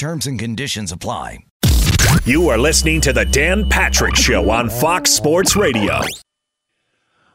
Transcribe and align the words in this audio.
Terms 0.00 0.26
and 0.26 0.38
conditions 0.38 0.92
apply. 0.92 1.44
You 2.24 2.48
are 2.48 2.56
listening 2.56 3.02
to 3.02 3.12
the 3.12 3.26
Dan 3.26 3.68
Patrick 3.68 4.16
Show 4.16 4.48
on 4.48 4.70
Fox 4.70 5.10
Sports 5.10 5.56
Radio. 5.56 6.00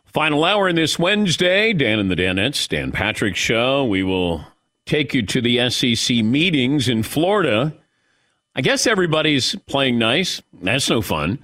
Final 0.06 0.44
hour 0.44 0.68
in 0.68 0.76
this 0.76 0.98
Wednesday, 0.98 1.74
Dan 1.74 2.00
and 2.00 2.10
the 2.10 2.16
Danettes, 2.16 2.68
Dan 2.68 2.92
Patrick 2.92 3.36
Show. 3.36 3.86
We 3.86 4.02
will 4.02 4.44
take 4.88 5.14
you 5.14 5.22
to 5.28 5.42
the 5.42 5.70
SEC 5.70 6.26
meetings 6.26 6.90
in 6.90 7.04
Florida. 7.04 7.72
I 8.56 8.62
guess 8.62 8.88
everybody's 8.88 9.54
playing 9.68 10.00
nice. 10.00 10.42
That's 10.52 10.90
no 10.90 11.04
fun. 11.04 11.38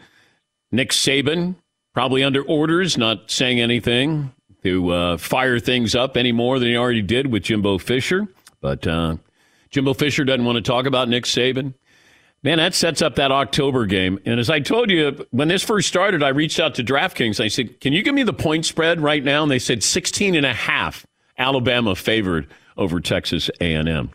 Nick 0.72 0.90
Saban 0.90 1.54
probably 1.94 2.24
under 2.24 2.42
orders, 2.42 2.98
not 2.98 3.30
saying 3.30 3.62
anything 3.62 4.34
to 4.64 4.90
uh, 4.90 5.18
fire 5.18 5.60
things 5.60 5.94
up 5.94 6.18
any 6.18 6.32
more 6.32 6.58
than 6.58 6.70
he 6.70 6.76
already 6.76 7.04
did 7.04 7.32
with 7.32 7.44
Jimbo 7.44 7.78
Fisher. 7.78 8.28
But 8.60 8.88
uh, 8.88 9.18
Jimbo 9.72 9.94
Fisher 9.94 10.24
doesn't 10.24 10.46
want 10.46 10.58
to 10.58 10.62
talk 10.62 10.86
about 10.86 11.10
Nick 11.10 11.24
Saban. 11.24 11.74
Man, 12.44 12.58
that 12.58 12.74
sets 12.74 13.02
up 13.02 13.16
that 13.16 13.32
October 13.32 13.86
game. 13.86 14.20
And 14.26 14.40
as 14.40 14.50
I 14.50 14.60
told 14.60 14.90
you, 14.90 15.26
when 15.30 15.48
this 15.48 15.64
first 15.64 15.88
started, 15.88 16.24
I 16.24 16.30
reached 16.30 16.60
out 16.60 16.76
to 16.76 16.84
DraftKings. 16.84 17.40
I 17.40 17.48
said, 17.48 17.80
Can 17.80 17.94
you 17.94 18.02
give 18.02 18.16
me 18.16 18.24
the 18.24 18.34
point 18.34 18.66
spread 18.66 19.00
right 19.00 19.24
now? 19.24 19.44
And 19.44 19.52
they 19.52 19.60
said 19.60 19.84
16 19.84 20.36
and 20.36 20.46
a 20.46 20.54
half. 20.54 21.06
Alabama 21.38 21.96
favored 21.96 22.48
over 22.78 23.00
Texas 23.00 23.50
A&M. 23.60 24.12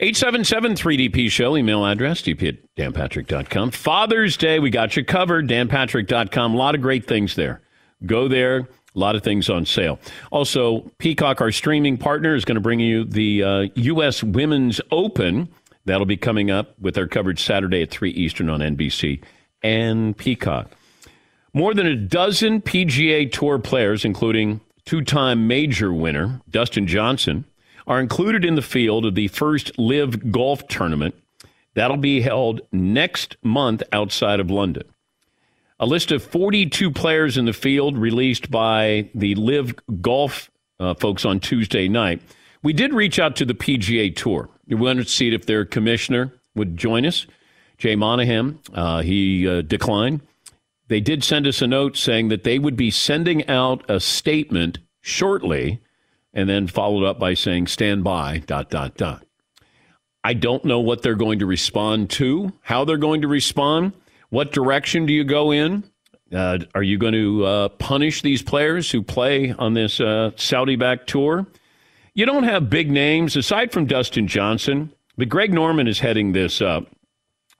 877-3DP 0.00 1.30
show, 1.30 1.56
email 1.56 1.84
address, 1.84 2.22
dp 2.22 2.48
at 2.48 2.74
danpatrick.com. 2.76 3.70
Father's 3.70 4.36
Day, 4.36 4.58
we 4.58 4.70
got 4.70 4.96
you 4.96 5.04
covered, 5.04 5.46
danpatrick.com. 5.46 6.54
A 6.54 6.56
lot 6.56 6.74
of 6.74 6.80
great 6.80 7.06
things 7.06 7.34
there. 7.34 7.60
Go 8.06 8.26
there. 8.26 8.66
A 8.94 8.98
lot 8.98 9.14
of 9.14 9.22
things 9.22 9.48
on 9.48 9.66
sale. 9.66 9.98
Also, 10.32 10.90
Peacock, 10.98 11.40
our 11.40 11.52
streaming 11.52 11.96
partner, 11.96 12.34
is 12.34 12.44
going 12.44 12.56
to 12.56 12.60
bring 12.60 12.80
you 12.80 13.04
the 13.04 13.42
uh, 13.42 13.60
U.S. 13.74 14.22
Women's 14.22 14.80
Open. 14.90 15.48
That'll 15.84 16.06
be 16.06 16.16
coming 16.16 16.50
up 16.50 16.78
with 16.78 16.98
our 16.98 17.06
coverage 17.06 17.42
Saturday 17.42 17.82
at 17.82 17.90
3 17.90 18.10
Eastern 18.10 18.50
on 18.50 18.60
NBC 18.60 19.22
and 19.62 20.16
Peacock. 20.16 20.70
More 21.52 21.74
than 21.74 21.86
a 21.86 21.96
dozen 21.96 22.60
PGA 22.60 23.30
Tour 23.30 23.58
players, 23.58 24.04
including 24.04 24.60
two 24.84 25.02
time 25.02 25.46
major 25.46 25.92
winner 25.92 26.40
Dustin 26.48 26.86
Johnson, 26.86 27.44
are 27.86 28.00
included 28.00 28.44
in 28.44 28.54
the 28.54 28.62
field 28.62 29.04
of 29.04 29.14
the 29.14 29.28
first 29.28 29.76
LIV 29.78 30.30
golf 30.30 30.66
tournament. 30.68 31.14
That'll 31.74 31.96
be 31.96 32.20
held 32.20 32.60
next 32.72 33.36
month 33.42 33.82
outside 33.92 34.40
of 34.40 34.50
London. 34.50 34.84
A 35.82 35.86
list 35.86 36.12
of 36.12 36.22
42 36.22 36.90
players 36.90 37.38
in 37.38 37.46
the 37.46 37.54
field 37.54 37.96
released 37.96 38.50
by 38.50 39.08
the 39.14 39.34
LIV 39.34 39.74
Golf 40.02 40.50
uh, 40.78 40.92
folks 40.92 41.24
on 41.24 41.40
Tuesday 41.40 41.88
night. 41.88 42.20
We 42.62 42.74
did 42.74 42.92
reach 42.92 43.18
out 43.18 43.34
to 43.36 43.46
the 43.46 43.54
PGA 43.54 44.14
Tour. 44.14 44.50
We 44.66 44.76
wanted 44.76 45.04
to 45.04 45.10
see 45.10 45.34
if 45.34 45.46
their 45.46 45.64
commissioner 45.64 46.34
would 46.54 46.76
join 46.76 47.06
us, 47.06 47.26
Jay 47.78 47.96
Monahan. 47.96 48.58
Uh, 48.74 49.00
he 49.00 49.48
uh, 49.48 49.62
declined. 49.62 50.20
They 50.88 51.00
did 51.00 51.24
send 51.24 51.46
us 51.46 51.62
a 51.62 51.66
note 51.66 51.96
saying 51.96 52.28
that 52.28 52.44
they 52.44 52.58
would 52.58 52.76
be 52.76 52.90
sending 52.90 53.48
out 53.48 53.82
a 53.88 54.00
statement 54.00 54.80
shortly, 55.00 55.80
and 56.34 56.46
then 56.46 56.66
followed 56.66 57.06
up 57.06 57.18
by 57.18 57.32
saying 57.32 57.68
"stand 57.68 58.04
by." 58.04 58.38
Dot 58.40 58.68
dot 58.68 58.98
dot. 58.98 59.24
I 60.22 60.34
don't 60.34 60.66
know 60.66 60.80
what 60.80 61.00
they're 61.00 61.14
going 61.14 61.38
to 61.38 61.46
respond 61.46 62.10
to, 62.10 62.52
how 62.60 62.84
they're 62.84 62.98
going 62.98 63.22
to 63.22 63.28
respond. 63.28 63.94
What 64.30 64.52
direction 64.52 65.06
do 65.06 65.12
you 65.12 65.24
go 65.24 65.50
in? 65.50 65.84
Uh, 66.32 66.58
are 66.74 66.82
you 66.82 66.96
going 66.96 67.12
to 67.12 67.44
uh, 67.44 67.68
punish 67.70 68.22
these 68.22 68.42
players 68.42 68.90
who 68.90 69.02
play 69.02 69.52
on 69.52 69.74
this 69.74 70.00
uh, 70.00 70.30
Saudi 70.36 70.76
backed 70.76 71.08
tour? 71.08 71.46
You 72.14 72.26
don't 72.26 72.44
have 72.44 72.70
big 72.70 72.90
names 72.90 73.36
aside 73.36 73.72
from 73.72 73.86
Dustin 73.86 74.28
Johnson, 74.28 74.92
but 75.16 75.28
Greg 75.28 75.52
Norman 75.52 75.88
is 75.88 75.98
heading 75.98 76.32
this 76.32 76.60
up. 76.60 76.86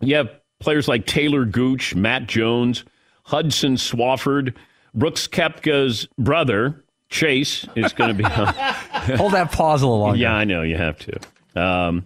You 0.01 0.17
have 0.17 0.31
players 0.61 0.87
like 0.87 1.07
Taylor 1.07 1.45
Gooch, 1.45 1.95
Matt 1.95 2.27
Jones, 2.27 2.85
Hudson 3.25 3.75
Swafford, 3.75 4.55
Brooks 4.95 5.27
Koepka's 5.27 6.09
brother, 6.19 6.85
Chase, 7.09 7.67
is 7.75 7.93
going 7.93 8.17
to 8.17 8.23
be. 8.23 8.25
Hold 9.17 9.33
that 9.33 9.51
pause 9.51 9.83
a 9.83 9.87
little 9.87 10.01
longer. 10.01 10.19
Yeah, 10.19 10.35
I 10.35 10.45
know 10.45 10.63
you 10.63 10.77
have 10.77 10.99
to. 10.99 11.61
Um, 11.61 12.05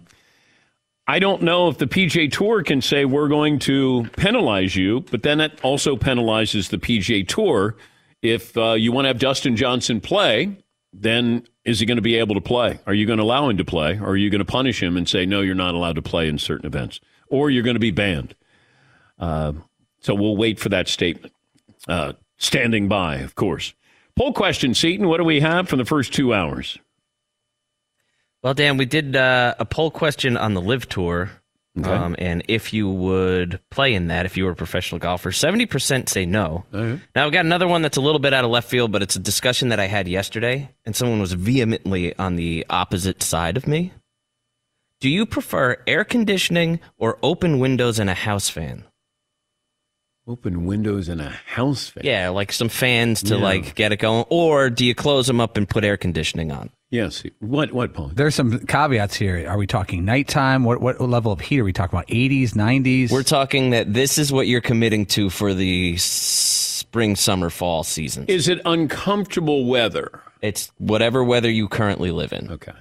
I 1.07 1.19
don't 1.19 1.43
know 1.43 1.67
if 1.67 1.77
the 1.77 1.85
PGA 1.85 2.31
Tour 2.31 2.63
can 2.63 2.81
say 2.81 3.05
we're 3.05 3.27
going 3.27 3.59
to 3.59 4.07
penalize 4.17 4.75
you, 4.75 5.01
but 5.11 5.21
then 5.21 5.37
that 5.37 5.63
also 5.63 5.95
penalizes 5.95 6.69
the 6.69 6.77
PGA 6.77 7.27
Tour. 7.27 7.75
If 8.23 8.57
uh, 8.57 8.73
you 8.73 8.91
want 8.91 9.05
to 9.05 9.09
have 9.09 9.19
Dustin 9.19 9.55
Johnson 9.55 10.01
play, 10.01 10.57
then 10.91 11.45
is 11.63 11.79
he 11.79 11.85
going 11.85 11.97
to 11.97 12.01
be 12.01 12.15
able 12.15 12.33
to 12.33 12.41
play? 12.41 12.79
Are 12.87 12.93
you 12.93 13.05
going 13.05 13.17
to 13.17 13.23
allow 13.23 13.47
him 13.49 13.57
to 13.57 13.65
play? 13.65 13.99
Or 13.99 14.09
are 14.09 14.17
you 14.17 14.31
going 14.31 14.39
to 14.39 14.45
punish 14.45 14.81
him 14.81 14.97
and 14.97 15.07
say, 15.07 15.27
no, 15.27 15.41
you're 15.41 15.53
not 15.53 15.75
allowed 15.75 15.95
to 15.95 16.01
play 16.01 16.27
in 16.27 16.39
certain 16.39 16.65
events? 16.65 16.99
Or 17.27 17.51
you're 17.51 17.63
going 17.63 17.75
to 17.75 17.79
be 17.79 17.91
banned? 17.91 18.33
Uh, 19.19 19.53
so 19.99 20.15
we'll 20.15 20.37
wait 20.37 20.59
for 20.59 20.69
that 20.69 20.87
statement. 20.87 21.33
Uh, 21.87 22.13
standing 22.37 22.87
by, 22.87 23.17
of 23.17 23.35
course. 23.35 23.75
Poll 24.15 24.33
question, 24.33 24.73
Seaton. 24.73 25.07
What 25.07 25.17
do 25.17 25.23
we 25.23 25.41
have 25.41 25.67
for 25.67 25.75
the 25.75 25.85
first 25.85 26.13
two 26.13 26.33
hours? 26.33 26.79
Well, 28.45 28.53
Dan, 28.53 28.77
we 28.77 28.85
did 28.85 29.15
uh, 29.15 29.55
a 29.57 29.65
poll 29.65 29.89
question 29.89 30.37
on 30.37 30.53
the 30.53 30.61
LIV 30.61 30.87
Tour, 30.87 31.31
Okay. 31.79 31.89
um, 31.89 32.15
and 32.19 32.43
if 32.47 32.73
you 32.73 32.87
would 32.87 33.59
play 33.71 33.95
in 33.95 34.09
that, 34.09 34.27
if 34.27 34.37
you 34.37 34.45
were 34.45 34.51
a 34.51 34.55
professional 34.55 34.99
golfer, 34.99 35.31
seventy 35.31 35.65
percent 35.65 36.09
say 36.09 36.27
no. 36.27 36.63
Now 36.71 37.25
I've 37.25 37.31
got 37.31 37.43
another 37.43 37.67
one 37.67 37.81
that's 37.81 37.97
a 37.97 38.01
little 38.01 38.19
bit 38.19 38.35
out 38.35 38.45
of 38.45 38.51
left 38.51 38.69
field, 38.69 38.91
but 38.91 39.01
it's 39.01 39.15
a 39.15 39.19
discussion 39.19 39.69
that 39.69 39.79
I 39.79 39.87
had 39.87 40.07
yesterday, 40.07 40.69
and 40.85 40.95
someone 40.95 41.19
was 41.19 41.33
vehemently 41.33 42.15
on 42.19 42.35
the 42.35 42.67
opposite 42.69 43.23
side 43.23 43.57
of 43.57 43.65
me. 43.65 43.93
Do 45.01 45.09
you 45.09 45.25
prefer 45.25 45.77
air 45.87 46.03
conditioning 46.03 46.81
or 46.99 47.17
open 47.23 47.57
windows 47.57 47.97
and 47.97 48.11
a 48.11 48.13
house 48.13 48.47
fan? 48.47 48.83
Open 50.27 50.65
windows 50.65 51.07
in 51.07 51.19
a 51.19 51.29
house 51.45 51.89
fan. 51.89 52.03
Yeah, 52.03 52.29
like 52.29 52.51
some 52.51 52.67
fans 52.69 53.21
to 53.23 53.35
Yeah. 53.35 53.43
like 53.43 53.75
get 53.75 53.91
it 53.91 53.97
going, 53.97 54.25
or 54.29 54.71
do 54.71 54.83
you 54.83 54.95
close 54.95 55.27
them 55.27 55.39
up 55.39 55.55
and 55.55 55.69
put 55.69 55.83
air 55.85 55.97
conditioning 55.97 56.51
on? 56.51 56.71
Yes. 56.89 57.23
What? 57.39 57.73
What, 57.73 57.93
Paul? 57.93 58.11
There's 58.13 58.33
some 58.33 58.59
caveats 58.65 59.15
here. 59.15 59.47
Are 59.47 59.57
we 59.57 59.67
talking 59.67 60.03
nighttime? 60.03 60.63
What 60.63 60.81
what 60.81 60.99
level 60.99 61.31
of 61.31 61.41
heat 61.41 61.59
are 61.59 61.63
we 61.63 61.73
talking 61.73 61.95
about? 61.95 62.07
80s, 62.07 62.53
90s? 62.55 63.11
We're 63.11 63.21
talking 63.21 63.69
that 63.69 63.93
this 63.93 64.17
is 64.17 64.31
what 64.33 64.47
you're 64.47 64.61
committing 64.61 65.05
to 65.07 65.29
for 65.29 65.53
the 65.53 65.95
spring, 65.97 67.15
summer, 67.15 67.51
fall 67.51 67.83
season. 67.83 68.25
Is 68.27 68.47
it 68.47 68.61
uncomfortable 68.65 69.65
weather? 69.65 70.21
It's 70.41 70.71
whatever 70.79 71.23
weather 71.23 71.51
you 71.51 71.67
currently 71.67 72.09
live 72.09 72.33
in. 72.33 72.49
Okay. 72.51 72.71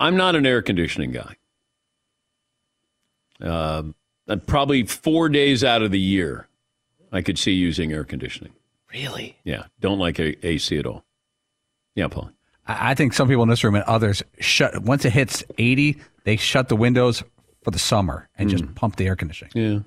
I'm 0.00 0.16
not 0.18 0.36
an 0.36 0.44
air 0.44 0.60
conditioning 0.60 1.12
guy. 1.12 1.36
Um, 3.40 3.94
Uh, 4.26 4.36
probably 4.36 4.84
four 4.84 5.28
days 5.28 5.62
out 5.62 5.82
of 5.82 5.90
the 5.90 6.00
year, 6.00 6.48
I 7.12 7.20
could 7.22 7.38
see 7.38 7.52
using 7.52 7.92
air 7.92 8.04
conditioning. 8.04 8.52
Really? 8.92 9.36
Yeah. 9.44 9.64
Don't 9.80 9.98
like 9.98 10.18
a- 10.18 10.46
AC 10.46 10.78
at 10.78 10.86
all. 10.86 11.04
Yeah, 11.94 12.08
Paul. 12.08 12.30
I 12.66 12.92
I 12.92 12.94
think 12.94 13.12
some 13.12 13.28
people 13.28 13.42
in 13.42 13.48
this 13.50 13.62
room 13.62 13.74
and 13.74 13.84
others 13.84 14.22
shut 14.40 14.82
once 14.82 15.04
it 15.04 15.12
hits 15.12 15.44
80, 15.58 16.00
they 16.24 16.36
shut 16.36 16.68
the 16.68 16.76
windows 16.76 17.22
for 17.62 17.70
the 17.70 17.78
summer 17.78 18.28
and 18.38 18.48
just 18.48 18.74
pump 18.74 18.96
the 18.96 19.06
air 19.06 19.16
conditioning. 19.16 19.52
Yeah. 19.54 19.80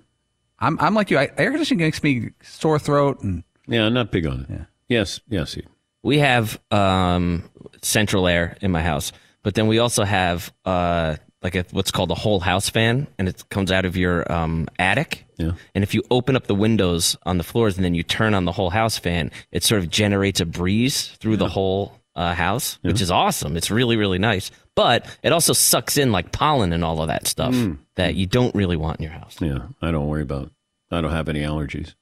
I'm 0.60 0.80
I'm 0.80 0.94
like 0.94 1.10
you. 1.12 1.18
I, 1.18 1.30
air 1.38 1.52
conditioning 1.52 1.84
makes 1.86 2.04
me 2.04 2.30
sore 2.44 2.80
throat 2.80 3.22
and 3.22 3.44
Yeah, 3.68 3.86
I'm 3.86 3.94
not 3.94 4.12
big 4.12 4.26
on 4.28 4.42
it. 4.42 4.50
Yeah. 4.50 4.66
Yes, 4.88 5.20
yes. 5.30 5.52
Steve. 5.52 5.68
We 6.04 6.20
have 6.20 6.60
um, 6.72 7.50
central 7.82 8.28
air 8.28 8.56
in 8.62 8.72
my 8.72 8.82
house, 8.82 9.12
but 9.44 9.56
then 9.56 9.68
we 9.68 9.80
also 9.80 10.04
have 10.04 10.54
uh, 10.64 11.18
like 11.42 11.56
a, 11.56 11.66
what's 11.72 11.92
called 11.92 12.12
a 12.12 12.16
whole 12.16 12.40
house 12.40 12.70
fan, 12.70 13.08
and 13.18 13.28
it 13.30 13.44
comes 13.50 13.72
out 13.72 13.86
of 13.86 13.96
your 13.96 14.30
um, 14.32 14.68
attic. 14.80 15.26
Yeah. 15.38 15.52
And 15.76 15.84
if 15.84 15.94
you 15.94 16.04
open 16.10 16.36
up 16.36 16.48
the 16.48 16.56
windows 16.56 17.16
on 17.26 17.38
the 17.38 17.44
floors 17.44 17.76
and 17.78 17.86
then 17.86 17.94
you 17.94 18.04
turn 18.04 18.34
on 18.34 18.46
the 18.46 18.52
whole 18.52 18.72
house 18.72 18.98
fan, 18.98 19.32
it 19.52 19.64
sort 19.64 19.84
of 19.84 19.90
generates 19.90 20.40
a 20.40 20.46
breeze 20.46 21.08
through 21.20 21.38
the 21.38 21.48
whole 21.50 21.94
uh, 22.16 22.34
house, 22.34 22.80
which 22.82 23.02
is 23.02 23.12
awesome. 23.12 23.56
It's 23.56 23.70
really 23.70 23.96
really 23.98 24.18
nice, 24.18 24.50
but 24.74 25.06
it 25.22 25.32
also 25.32 25.54
sucks 25.54 25.98
in 25.98 26.12
like 26.12 26.32
pollen 26.32 26.74
and 26.74 26.84
all 26.84 27.02
of 27.02 27.08
that 27.10 27.28
stuff 27.28 27.56
that 27.96 28.16
you 28.16 28.26
don't 28.26 28.56
really 28.56 28.76
want 28.78 29.00
in 29.00 29.04
your 29.04 29.14
house. 29.14 29.38
Yeah, 29.40 29.68
I 29.82 29.92
don't 29.92 30.08
worry 30.08 30.24
about. 30.24 30.52
I 30.90 31.02
don't 31.02 31.12
have 31.12 31.30
any 31.30 31.42
allergies. 31.42 31.94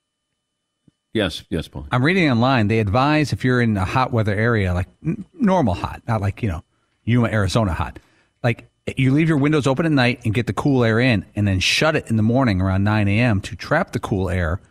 Yes, 1.14 1.44
yes, 1.50 1.68
Paul. 1.68 1.88
I'm 1.92 2.04
reading 2.04 2.30
online. 2.30 2.68
They 2.68 2.80
advise 2.80 3.32
if 3.34 3.44
you're 3.44 3.62
in 3.62 3.78
a 3.78 3.86
hot 3.86 4.12
weather 4.12 4.34
area, 4.34 4.74
like 4.74 4.88
n- 5.06 5.26
normal 5.34 5.74
hot, 5.74 6.02
not 6.08 6.22
like 6.22 6.42
you 6.44 6.50
know 6.50 6.64
Yuma, 7.04 7.28
Arizona 7.30 7.74
hot. 7.74 8.00
Like 8.44 8.70
you 8.96 9.12
leave 9.12 9.28
your 9.28 9.38
windows 9.38 9.66
open 9.68 9.86
at 9.86 9.92
night 9.92 10.22
and 10.26 10.34
get 10.34 10.48
the 10.48 10.54
cool 10.54 10.84
air 10.84 11.00
in, 11.00 11.26
and 11.36 11.48
then 11.48 11.60
shut 11.60 11.96
it 11.96 12.08
in 12.10 12.18
the 12.18 12.24
morning 12.24 12.62
around 12.62 12.84
9 12.84 13.08
a.m. 13.08 13.42
to 13.42 13.56
trap 13.56 13.92
the 13.92 14.00
cool 14.00 14.30
air, 14.30 14.62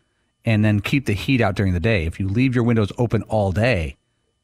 and 0.45 0.65
then 0.65 0.81
keep 0.81 1.07
the 1.07 1.13
heat 1.13 1.41
out 1.41 1.57
during 1.57 1.73
the 1.73 1.81
day. 1.81 2.05
If 2.07 2.21
you 2.21 2.29
leave 2.29 2.55
your 2.55 2.65
windows 2.65 2.93
open 2.99 3.23
all 3.25 3.51
day, 3.51 3.97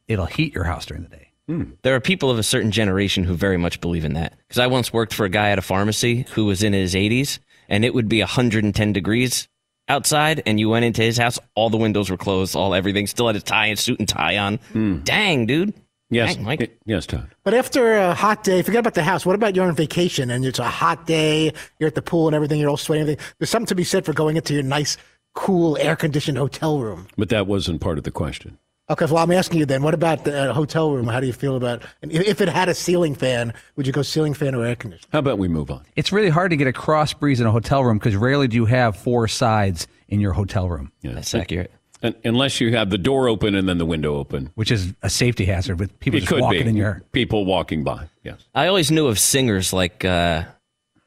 it'll 0.08 0.26
heat 0.26 0.54
your 0.54 0.64
house 0.64 0.86
during 0.86 1.04
the 1.04 1.08
day. 1.08 1.30
Hmm. 1.46 1.64
There 1.82 1.94
are 1.94 2.00
people 2.00 2.30
of 2.30 2.38
a 2.38 2.42
certain 2.42 2.70
generation 2.70 3.24
who 3.24 3.34
very 3.34 3.56
much 3.56 3.80
believe 3.80 4.04
in 4.04 4.14
that. 4.14 4.34
Because 4.48 4.58
I 4.58 4.66
once 4.66 4.92
worked 4.92 5.14
for 5.14 5.24
a 5.24 5.30
guy 5.30 5.50
at 5.50 5.58
a 5.58 5.62
pharmacy 5.62 6.26
who 6.32 6.46
was 6.46 6.62
in 6.62 6.72
his 6.72 6.94
80s, 6.94 7.38
and 7.68 7.84
it 7.84 7.94
would 7.94 8.08
be 8.08 8.20
110 8.20 8.92
degrees 8.92 9.48
outside, 9.88 10.42
and 10.46 10.58
you 10.58 10.68
went 10.68 10.84
into 10.84 11.02
his 11.02 11.18
house, 11.18 11.38
all 11.54 11.70
the 11.70 11.76
windows 11.76 12.10
were 12.10 12.16
closed, 12.16 12.56
all 12.56 12.74
everything, 12.74 13.06
still 13.06 13.26
had 13.26 13.36
a 13.36 13.40
tie 13.40 13.66
and 13.66 13.78
suit 13.78 13.98
and 13.98 14.08
tie 14.08 14.38
on. 14.38 14.56
Hmm. 14.72 14.98
Dang, 15.00 15.46
dude. 15.46 15.74
Yes, 16.10 16.34
Dang, 16.34 16.44
Mike. 16.44 16.78
yes, 16.84 17.06
Todd. 17.06 17.30
But 17.44 17.54
after 17.54 17.96
a 17.96 18.14
hot 18.14 18.42
day, 18.44 18.62
forget 18.62 18.80
about 18.80 18.94
the 18.94 19.02
house. 19.04 19.24
What 19.24 19.34
about 19.36 19.54
you're 19.54 19.66
on 19.66 19.74
vacation 19.74 20.30
and 20.30 20.44
it's 20.44 20.58
a 20.58 20.64
hot 20.64 21.06
day, 21.06 21.52
you're 21.78 21.86
at 21.86 21.94
the 21.94 22.02
pool 22.02 22.26
and 22.26 22.34
everything, 22.34 22.58
you're 22.60 22.68
all 22.68 22.76
sweaty 22.76 23.00
and 23.00 23.10
everything. 23.10 23.34
There's 23.38 23.50
something 23.50 23.68
to 23.68 23.74
be 23.76 23.84
said 23.84 24.04
for 24.04 24.12
going 24.12 24.36
into 24.36 24.52
your 24.52 24.64
nice, 24.64 24.96
cool, 25.34 25.78
air 25.78 25.94
conditioned 25.96 26.36
hotel 26.36 26.80
room. 26.80 27.06
But 27.16 27.28
that 27.28 27.46
wasn't 27.46 27.80
part 27.80 27.96
of 27.96 28.04
the 28.04 28.10
question. 28.10 28.58
Okay, 28.90 29.04
well, 29.04 29.18
I'm 29.18 29.30
asking 29.30 29.60
you 29.60 29.66
then, 29.66 29.84
what 29.84 29.94
about 29.94 30.24
the 30.24 30.50
uh, 30.50 30.52
hotel 30.52 30.90
room? 30.90 31.06
How 31.06 31.20
do 31.20 31.26
you 31.28 31.32
feel 31.32 31.54
about 31.54 31.84
and 32.02 32.10
if 32.10 32.26
if 32.26 32.40
it 32.40 32.48
had 32.48 32.68
a 32.68 32.74
ceiling 32.74 33.14
fan, 33.14 33.54
would 33.76 33.86
you 33.86 33.92
go 33.92 34.02
ceiling 34.02 34.34
fan 34.34 34.52
or 34.52 34.64
air 34.64 34.74
conditioning? 34.74 35.08
How 35.12 35.20
about 35.20 35.38
we 35.38 35.46
move 35.46 35.70
on? 35.70 35.84
It's 35.94 36.10
really 36.10 36.28
hard 36.28 36.50
to 36.50 36.56
get 36.56 36.66
a 36.66 36.72
cross 36.72 37.12
breeze 37.14 37.40
in 37.40 37.46
a 37.46 37.52
hotel 37.52 37.84
room 37.84 37.98
because 37.98 38.16
rarely 38.16 38.48
do 38.48 38.56
you 38.56 38.64
have 38.64 38.96
four 38.96 39.28
sides 39.28 39.86
in 40.08 40.18
your 40.18 40.32
hotel 40.32 40.68
room, 40.68 40.90
Yeah. 41.02 41.12
That's 41.12 41.32
accurate. 41.36 41.70
Un- 42.02 42.14
unless 42.24 42.60
you 42.60 42.74
have 42.74 42.90
the 42.90 42.98
door 42.98 43.28
open 43.28 43.54
and 43.54 43.68
then 43.68 43.78
the 43.78 43.86
window 43.86 44.16
open. 44.16 44.50
which 44.54 44.70
is 44.70 44.92
a 45.02 45.10
safety 45.10 45.44
hazard 45.44 45.78
with 45.78 45.98
people 46.00 46.16
It 46.18 46.20
just 46.20 46.32
could 46.32 46.40
walking 46.40 46.62
be 46.64 46.68
in 46.70 46.76
your. 46.76 47.02
people 47.12 47.44
walking 47.44 47.84
by. 47.84 48.06
Yes. 48.24 48.38
I 48.54 48.66
always 48.68 48.90
knew 48.90 49.06
of 49.08 49.18
singers 49.18 49.72
like, 49.72 50.04
uh, 50.04 50.44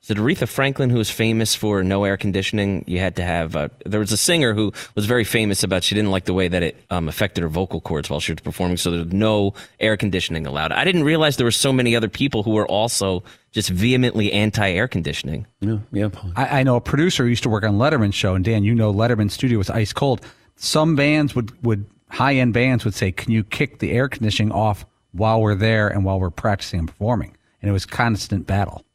is 0.03 0.09
it 0.11 0.17
Aretha 0.17 0.47
Franklin 0.49 0.89
who 0.89 0.97
was 0.97 1.09
famous 1.09 1.55
for 1.55 1.81
no 1.81 2.03
air 2.03 2.17
conditioning? 2.17 2.83
You 2.87 2.99
had 2.99 3.15
to 3.15 3.23
have, 3.23 3.55
uh, 3.55 3.69
there 3.85 4.01
was 4.01 4.11
a 4.11 4.17
singer 4.17 4.53
who 4.53 4.73
was 4.95 5.05
very 5.05 5.23
famous 5.23 5.63
about 5.63 5.81
she 5.83 5.95
didn't 5.95 6.11
like 6.11 6.25
the 6.25 6.33
way 6.33 6.49
that 6.49 6.61
it 6.61 6.75
um, 6.89 7.07
affected 7.07 7.41
her 7.41 7.47
vocal 7.47 7.79
cords 7.79 8.09
while 8.09 8.19
she 8.19 8.33
was 8.33 8.41
performing, 8.41 8.75
so 8.75 8.91
there's 8.91 9.13
no 9.13 9.53
air 9.79 9.95
conditioning 9.95 10.45
allowed. 10.45 10.73
I 10.73 10.83
didn't 10.83 11.05
realize 11.05 11.37
there 11.37 11.45
were 11.45 11.51
so 11.51 11.71
many 11.71 11.95
other 11.95 12.09
people 12.09 12.43
who 12.43 12.51
were 12.51 12.67
also 12.67 13.23
just 13.53 13.69
vehemently 13.69 14.33
anti 14.33 14.69
air 14.69 14.89
conditioning. 14.89 15.47
Yeah. 15.61 15.77
Yeah. 15.93 16.09
I, 16.35 16.59
I 16.59 16.63
know 16.63 16.75
a 16.75 16.81
producer 16.81 17.23
who 17.23 17.29
used 17.29 17.43
to 17.43 17.49
work 17.49 17.63
on 17.63 17.75
Letterman's 17.75 18.13
show, 18.15 18.35
and 18.35 18.43
Dan, 18.43 18.65
you 18.65 18.75
know 18.75 18.93
Letterman's 18.93 19.33
studio 19.33 19.57
was 19.57 19.69
ice 19.69 19.93
cold. 19.93 20.19
Some 20.55 20.95
bands 20.95 21.35
would, 21.35 21.63
would 21.63 21.85
high 22.09 22.35
end 22.35 22.53
bands 22.53 22.85
would 22.85 22.93
say, 22.93 23.11
"Can 23.11 23.31
you 23.31 23.43
kick 23.43 23.79
the 23.79 23.91
air 23.91 24.07
conditioning 24.07 24.51
off 24.51 24.85
while 25.11 25.41
we're 25.41 25.55
there 25.55 25.87
and 25.87 26.05
while 26.05 26.19
we're 26.19 26.29
practicing 26.29 26.79
and 26.79 26.87
performing?" 26.87 27.35
And 27.61 27.69
it 27.69 27.73
was 27.73 27.85
constant 27.85 28.45
battle. 28.45 28.85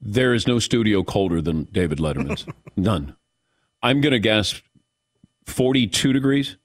There 0.00 0.34
is 0.34 0.46
no 0.46 0.58
studio 0.58 1.02
colder 1.02 1.40
than 1.40 1.64
David 1.64 1.98
Letterman's. 1.98 2.46
None. 2.76 3.16
I'm 3.82 4.00
going 4.00 4.12
to 4.12 4.18
guess 4.18 4.60
42 5.46 6.12
degrees, 6.12 6.56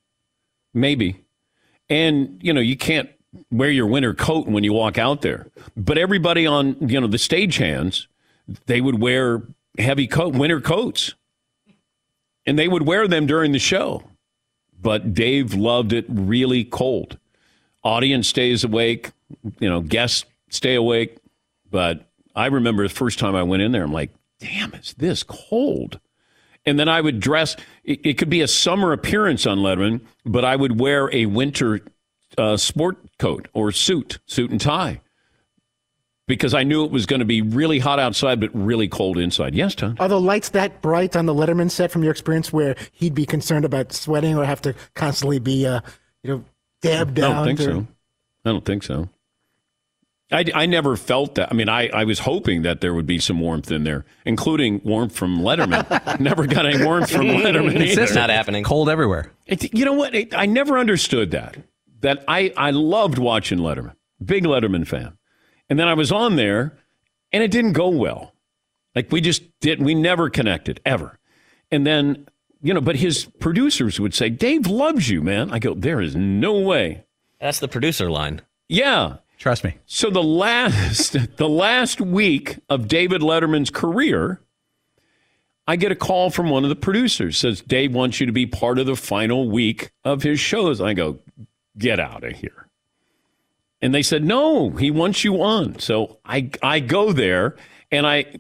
maybe. 0.74 1.24
And, 1.90 2.40
you 2.42 2.54
know, 2.54 2.62
you 2.62 2.78
can't 2.78 3.10
wear 3.52 3.70
your 3.70 3.88
winter 3.88 4.14
coat 4.14 4.48
when 4.48 4.64
you 4.64 4.74
walk 4.74 4.98
out 4.98 5.22
there. 5.22 5.48
But 5.76 5.98
everybody 5.98 6.46
on, 6.46 6.76
you 6.88 7.00
know, 7.00 7.08
the 7.08 7.18
stagehands, 7.18 8.08
they 8.66 8.82
would 8.82 9.02
wear 9.02 9.44
heavy 9.78 10.08
coat, 10.08 10.36
winter 10.36 10.62
coats. 10.62 11.16
And 12.46 12.58
they 12.58 12.68
would 12.68 12.84
wear 12.84 13.08
them 13.08 13.28
during 13.28 13.52
the 13.52 13.60
show. 13.60 14.04
But 14.82 15.14
Dave 15.14 15.54
loved 15.54 15.94
it 15.94 16.06
really 16.10 16.64
cold. 16.64 17.18
Audience 17.84 18.28
stays 18.28 18.64
awake, 18.64 19.12
you 19.60 19.70
know, 19.70 19.82
guests 19.82 20.26
stay 20.50 20.76
awake. 20.76 21.18
But 21.70 22.10
I 22.36 22.48
remember 22.48 22.84
the 22.84 22.94
first 22.94 23.20
time 23.20 23.36
I 23.36 23.44
went 23.44 23.62
in 23.64 23.72
there, 23.72 23.84
I'm 23.84 23.94
like, 23.94 24.12
damn, 24.40 24.74
is 24.74 24.94
this 24.98 25.24
cold? 25.24 26.00
And 26.66 26.80
then 26.80 26.90
I 26.90 27.02
would 27.02 27.20
dress, 27.20 27.56
it, 27.84 28.06
it 28.06 28.18
could 28.18 28.30
be 28.30 28.42
a 28.42 28.48
summer 28.48 28.92
appearance 28.92 29.46
on 29.46 29.60
Letterman, 29.60 30.02
but 30.26 30.46
I 30.46 30.56
would 30.56 30.80
wear 30.80 31.14
a 31.14 31.26
winter 31.26 31.82
uh, 32.38 32.58
sport 32.58 32.98
coat 33.18 33.48
or 33.54 33.72
suit, 33.72 34.20
suit 34.26 34.52
and 34.52 34.62
tie, 34.62 35.02
because 36.28 36.54
I 36.54 36.64
knew 36.64 36.86
it 36.86 36.92
was 36.92 37.06
going 37.06 37.20
to 37.20 37.26
be 37.26 37.42
really 37.42 37.80
hot 37.80 38.00
outside, 38.00 38.40
but 38.40 38.50
really 38.54 38.88
cold 38.88 39.18
inside. 39.18 39.54
Yes, 39.56 39.76
Tom? 39.76 39.96
Are 40.00 40.08
the 40.08 40.20
lights 40.20 40.50
that 40.50 40.82
bright 40.82 41.16
on 41.16 41.26
the 41.26 41.34
Letterman 41.34 41.70
set 41.70 41.92
from 41.92 42.04
your 42.04 42.12
experience 42.12 42.54
where 42.54 42.76
he'd 42.94 43.16
be 43.16 43.26
concerned 43.26 43.66
about 43.66 43.92
sweating 43.94 44.38
or 44.38 44.46
have 44.46 44.62
to 44.62 44.74
constantly 44.96 45.40
be, 45.40 45.66
uh, 45.66 45.82
you 46.24 46.30
know, 46.32 46.46
dabbed 46.82 47.16
down? 47.16 47.26
I 47.26 47.28
down? 47.34 47.36
don't 47.36 47.46
think 47.46 47.60
to- 47.60 47.66
so. 47.66 47.88
I 48.46 48.50
don't 48.50 48.66
think 48.66 48.84
so. 48.84 49.10
I, 50.34 50.46
I 50.56 50.66
never 50.66 50.96
felt 50.96 51.36
that. 51.36 51.52
I 51.52 51.56
mean, 51.56 51.68
I, 51.68 51.90
I 51.90 52.06
was 52.06 52.20
hoping 52.20 52.62
that 52.62 52.80
there 52.80 52.94
would 52.94 53.06
be 53.06 53.20
some 53.20 53.40
warmth 53.42 53.70
in 53.70 53.84
there, 53.84 54.06
including 54.26 54.80
warmth 54.86 55.14
from 55.14 55.40
Letterman. 55.40 56.20
never 56.22 56.48
got 56.48 56.66
any 56.66 56.86
warmth 56.86 57.12
from 57.12 57.26
Letterman 57.26 57.72
either. 57.72 57.86
Consistent. 57.86 58.16
Not 58.16 58.30
happening. 58.30 58.64
Cold 58.64 58.88
everywhere. 58.90 59.30
It, 59.46 59.74
you 59.74 59.84
know 59.84 59.92
what? 59.94 60.16
It, 60.16 60.34
I 60.34 60.46
never 60.46 60.78
understood 60.78 61.32
that. 61.32 61.58
That 62.00 62.24
I, 62.30 62.54
I 62.56 62.72
loved 62.72 63.18
watching 63.18 63.60
Letterman, 63.60 63.94
big 64.24 64.46
Letterman 64.46 64.88
fan. 64.88 65.18
And 65.72 65.80
then 65.80 65.88
I 65.88 65.94
was 65.94 66.12
on 66.12 66.36
there 66.36 66.78
and 67.32 67.42
it 67.42 67.50
didn't 67.50 67.72
go 67.72 67.88
well. 67.88 68.34
Like 68.94 69.10
we 69.10 69.22
just 69.22 69.58
didn't, 69.62 69.86
we 69.86 69.96
never 69.96 70.30
connected 70.30 70.82
ever. 70.86 71.18
And 71.72 71.88
then, 71.88 72.28
you 72.62 72.74
know, 72.74 72.82
but 72.82 72.98
his 72.98 73.24
producers 73.40 73.98
would 73.98 74.14
say, 74.14 74.30
Dave 74.30 74.68
loves 74.68 75.10
you, 75.10 75.22
man. 75.22 75.50
I 75.50 75.60
go, 75.60 75.74
there 75.74 76.02
is 76.02 76.14
no 76.14 76.60
way. 76.60 77.06
That's 77.40 77.60
the 77.60 77.70
producer 77.70 78.12
line. 78.12 78.42
Yeah. 78.68 79.20
Trust 79.38 79.64
me. 79.64 79.78
So 79.86 80.10
the 80.10 80.22
last 80.22 81.16
the 81.38 81.48
last 81.48 82.02
week 82.02 82.60
of 82.68 82.90
David 82.90 83.22
Letterman's 83.22 83.70
career, 83.70 84.42
I 85.68 85.78
get 85.78 85.94
a 85.94 85.96
call 85.96 86.32
from 86.32 86.50
one 86.50 86.66
of 86.66 86.70
the 86.70 86.76
producers 86.76 87.38
says 87.38 87.62
Dave 87.62 87.94
wants 87.94 88.20
you 88.20 88.26
to 88.26 88.34
be 88.34 88.46
part 88.46 88.78
of 88.78 88.88
the 88.88 88.98
final 88.98 89.50
week 89.50 89.92
of 90.04 90.22
his 90.22 90.38
shows. 90.38 90.82
I 90.82 90.94
go, 90.94 91.20
get 91.78 91.98
out 91.98 92.26
of 92.26 92.34
here. 92.34 92.68
And 93.82 93.94
they 93.94 94.04
said, 94.04 94.24
no, 94.24 94.70
he 94.72 94.92
wants 94.92 95.24
you 95.24 95.42
on. 95.42 95.80
So 95.80 96.20
I 96.26 96.52
I 96.62 96.80
go 96.80 97.14
there 97.14 97.56
and 97.92 98.06
I 98.06 98.36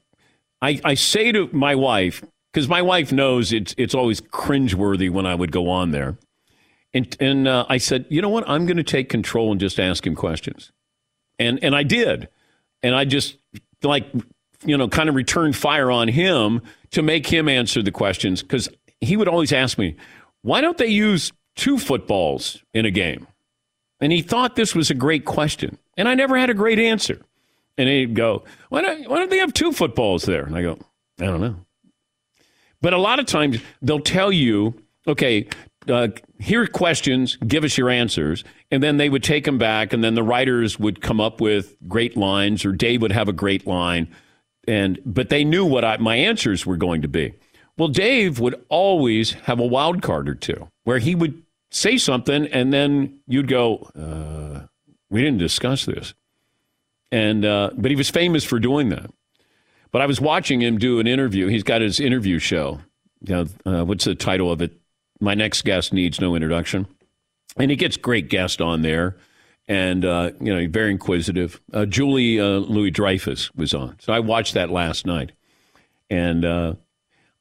I, 0.62 0.79
I 0.83 0.93
say 0.93 1.31
to 1.31 1.50
my 1.51 1.74
wife, 1.74 2.24
because 2.53 2.67
my 2.67 2.81
wife 2.81 3.12
knows 3.12 3.51
it's 3.51 3.74
it's 3.77 3.95
always 3.95 4.21
cringeworthy 4.21 5.10
when 5.10 5.25
I 5.25 5.36
would 5.36 5.51
go 5.51 5.69
on 5.69 5.91
there. 5.91 6.17
And 6.93 7.15
and 7.19 7.48
uh, 7.48 7.65
I 7.69 7.77
said, 7.77 8.05
you 8.10 8.21
know 8.21 8.29
what? 8.29 8.48
I'm 8.48 8.65
going 8.65 8.77
to 8.77 8.83
take 8.83 9.10
control 9.10 9.51
and 9.51 9.60
just 9.60 9.79
ask 9.79 10.05
him 10.05 10.15
questions 10.15 10.71
and 11.41 11.63
and 11.63 11.75
I 11.75 11.83
did, 11.83 12.29
and 12.83 12.95
I 12.95 13.05
just 13.05 13.38
like 13.83 14.05
you 14.63 14.77
know 14.77 14.88
kind 14.88 15.10
of 15.10 15.15
returned 15.15 15.55
fire 15.55 15.91
on 15.91 16.07
him 16.07 16.62
to 16.91 17.01
make 17.01 17.27
him 17.27 17.50
answer 17.50 17.81
the 17.81 17.91
questions 17.91 18.41
because 18.41 18.69
he 19.01 19.17
would 19.17 19.27
always 19.27 19.51
ask 19.51 19.77
me, 19.77 19.95
why 20.43 20.62
don't 20.62 20.77
they 20.77 20.88
use 20.88 21.31
two 21.55 21.77
footballs 21.77 22.63
in 22.74 22.86
a 22.86 22.91
game? 22.91 23.27
And 24.01 24.12
he 24.12 24.22
thought 24.22 24.55
this 24.55 24.75
was 24.75 24.89
a 24.89 24.96
great 24.96 25.25
question. 25.25 25.77
And 25.96 26.10
I 26.10 26.15
never 26.15 26.38
had 26.38 26.50
a 26.50 26.55
great 26.55 26.79
answer. 26.79 27.22
And 27.77 27.88
he'd 27.88 28.15
go, 28.15 28.43
why 28.70 28.81
don't, 28.81 29.10
why 29.10 29.17
don't 29.17 29.29
they 29.29 29.38
have 29.38 29.53
two 29.53 29.72
footballs 29.72 30.24
there? 30.24 30.43
And 30.43 30.58
I 30.58 30.63
go, 30.63 30.79
I 31.20 31.25
don't 31.25 31.41
know. 31.41 31.55
But 32.81 32.93
a 32.93 32.98
lot 32.98 33.20
of 33.20 33.27
times 33.27 33.60
they'll 33.81 34.00
tell 34.00 34.31
you, 34.31 34.74
okay, 35.08 35.48
uh, 35.88 36.10
here 36.39 36.63
are 36.63 36.67
questions, 36.67 37.38
give 37.48 37.63
us 37.63 37.77
your 37.77 37.89
answers. 37.89 38.43
And 38.72 38.81
then 38.81 38.98
they 38.98 39.10
would 39.10 39.24
take 39.24 39.46
them 39.46 39.58
back, 39.58 39.93
and 39.93 40.03
then 40.03 40.15
the 40.15 40.24
writers 40.24 40.79
would 40.79 41.01
come 41.01 41.22
up 41.22 41.39
with 41.39 41.75
great 41.88 42.17
lines, 42.17 42.65
or 42.65 42.72
Dave 42.72 43.01
would 43.01 43.12
have 43.12 43.29
a 43.29 43.34
great 43.34 43.67
line. 43.67 44.08
And 44.67 45.00
but 45.05 45.29
they 45.29 45.43
knew 45.43 45.65
what 45.65 45.84
I, 45.84 45.98
my 45.98 46.15
answers 46.15 46.65
were 46.65 46.77
going 46.77 47.01
to 47.01 47.08
be. 47.08 47.34
Well, 47.77 47.88
Dave 47.88 48.39
would 48.39 48.63
always 48.70 49.31
have 49.31 49.60
a 49.60 49.65
wild 49.65 50.01
card 50.01 50.29
or 50.29 50.36
two 50.36 50.67
where 50.84 51.00
he 51.00 51.15
would 51.15 51.41
say 51.72 51.98
something, 51.98 52.46
and 52.48 52.72
then 52.72 53.20
you'd 53.28 53.48
go, 53.48 53.90
uh, 53.96 54.68
"We 55.10 55.22
didn't 55.22 55.40
discuss 55.40 55.86
this." 55.86 56.13
And 57.12 57.44
uh, 57.44 57.72
but 57.75 57.90
he 57.90 57.98
was 57.98 58.10
famous 58.10 58.44
for 58.44 58.60
doing 58.60 58.90
that. 58.90 59.10
But 59.92 60.01
I 60.01 60.06
was 60.06 60.22
watching 60.22 60.62
him 60.62 60.78
do 60.78 61.00
an 61.00 61.08
interview. 61.08 61.48
He's 61.48 61.63
got 61.63 61.82
his 61.82 62.00
interview 62.00 62.40
show. 62.40 62.80
You 63.22 63.36
know, 63.36 63.46
uh, 63.66 63.86
what's 63.86 64.06
the 64.06 64.16
title 64.16 64.51
of 64.51 64.62
it? 64.62 64.72
My 65.20 65.34
next 65.34 65.63
guest 65.63 65.94
needs 65.94 66.22
no 66.22 66.36
introduction, 66.36 66.88
and 67.58 67.70
he 67.70 67.78
gets 67.78 67.98
great 67.98 68.30
guests 68.30 68.62
on 68.62 68.82
there, 68.82 69.18
and 69.68 70.06
uh, 70.06 70.32
you 70.40 70.54
know, 70.54 70.68
very 70.70 70.92
inquisitive. 70.92 71.62
Uh, 71.74 71.86
Julie 71.86 72.40
uh, 72.40 72.60
Louis 72.60 72.92
Dreyfus 72.92 73.54
was 73.54 73.74
on, 73.74 73.98
so 74.00 74.13
I 74.13 74.20
watched 74.20 74.54
that 74.56 74.72
last 74.72 75.06
night, 75.06 75.34
and 76.10 76.44
uh, 76.44 76.74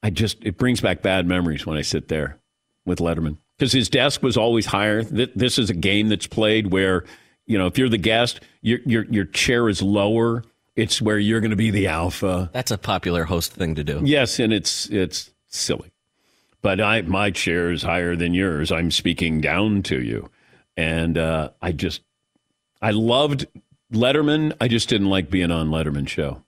I 0.03 0.11
just 0.11 0.39
it 0.43 0.59
brings 0.59 0.81
back 0.81 1.01
bad 1.01 1.27
memories 1.27 1.65
when 1.65 1.79
I 1.79 1.83
sit 1.83 2.09
there 2.09 2.39
with 2.85 2.99
Letterman 2.99 3.39
because 3.61 3.73
his 3.73 3.91
desk 3.91 4.23
was 4.23 4.39
always 4.39 4.65
higher. 4.65 5.03
This 5.03 5.59
is 5.59 5.69
a 5.69 5.75
game 5.75 6.09
that's 6.09 6.27
played 6.27 6.69
where 6.69 7.05
you 7.47 7.59
know 7.59 7.67
if 7.67 7.77
you're 7.77 7.91
the 7.91 7.99
guest, 7.99 8.41
your 8.63 8.79
your 8.87 9.05
your 9.05 9.27
chair 9.27 9.69
is 9.69 9.83
lower. 9.83 10.43
It's 10.77 11.03
where 11.03 11.19
you're 11.19 11.41
going 11.41 11.51
to 11.51 11.57
be 11.57 11.71
the 11.71 11.89
alpha. 11.89 12.49
That's 12.55 12.71
a 12.71 12.79
popular 12.79 13.25
host 13.25 13.53
thing 13.53 13.75
to 13.75 13.85
do. 13.85 14.01
Yes, 14.03 14.39
and 14.39 14.51
it's 14.51 14.89
it's 14.89 15.31
silly. 15.49 15.93
But 16.63 16.81
I 16.81 17.03
my 17.03 17.31
chair 17.31 17.71
is 17.71 17.83
higher 17.83 18.17
than 18.17 18.33
yours. 18.33 18.73
I'm 18.73 18.91
speaking 18.91 19.43
down 19.43 19.83
to 19.85 20.01
you, 20.01 20.31
and 20.79 21.19
uh, 21.19 21.51
I 21.61 21.73
just 21.73 22.01
I 22.81 22.93
loved 22.93 23.47
Letterman. 23.93 24.57
I 24.59 24.69
just 24.69 24.89
didn't 24.89 25.11
like 25.11 25.29
being 25.29 25.51
on 25.51 25.69
Letterman 25.69 26.09
show. 26.09 26.43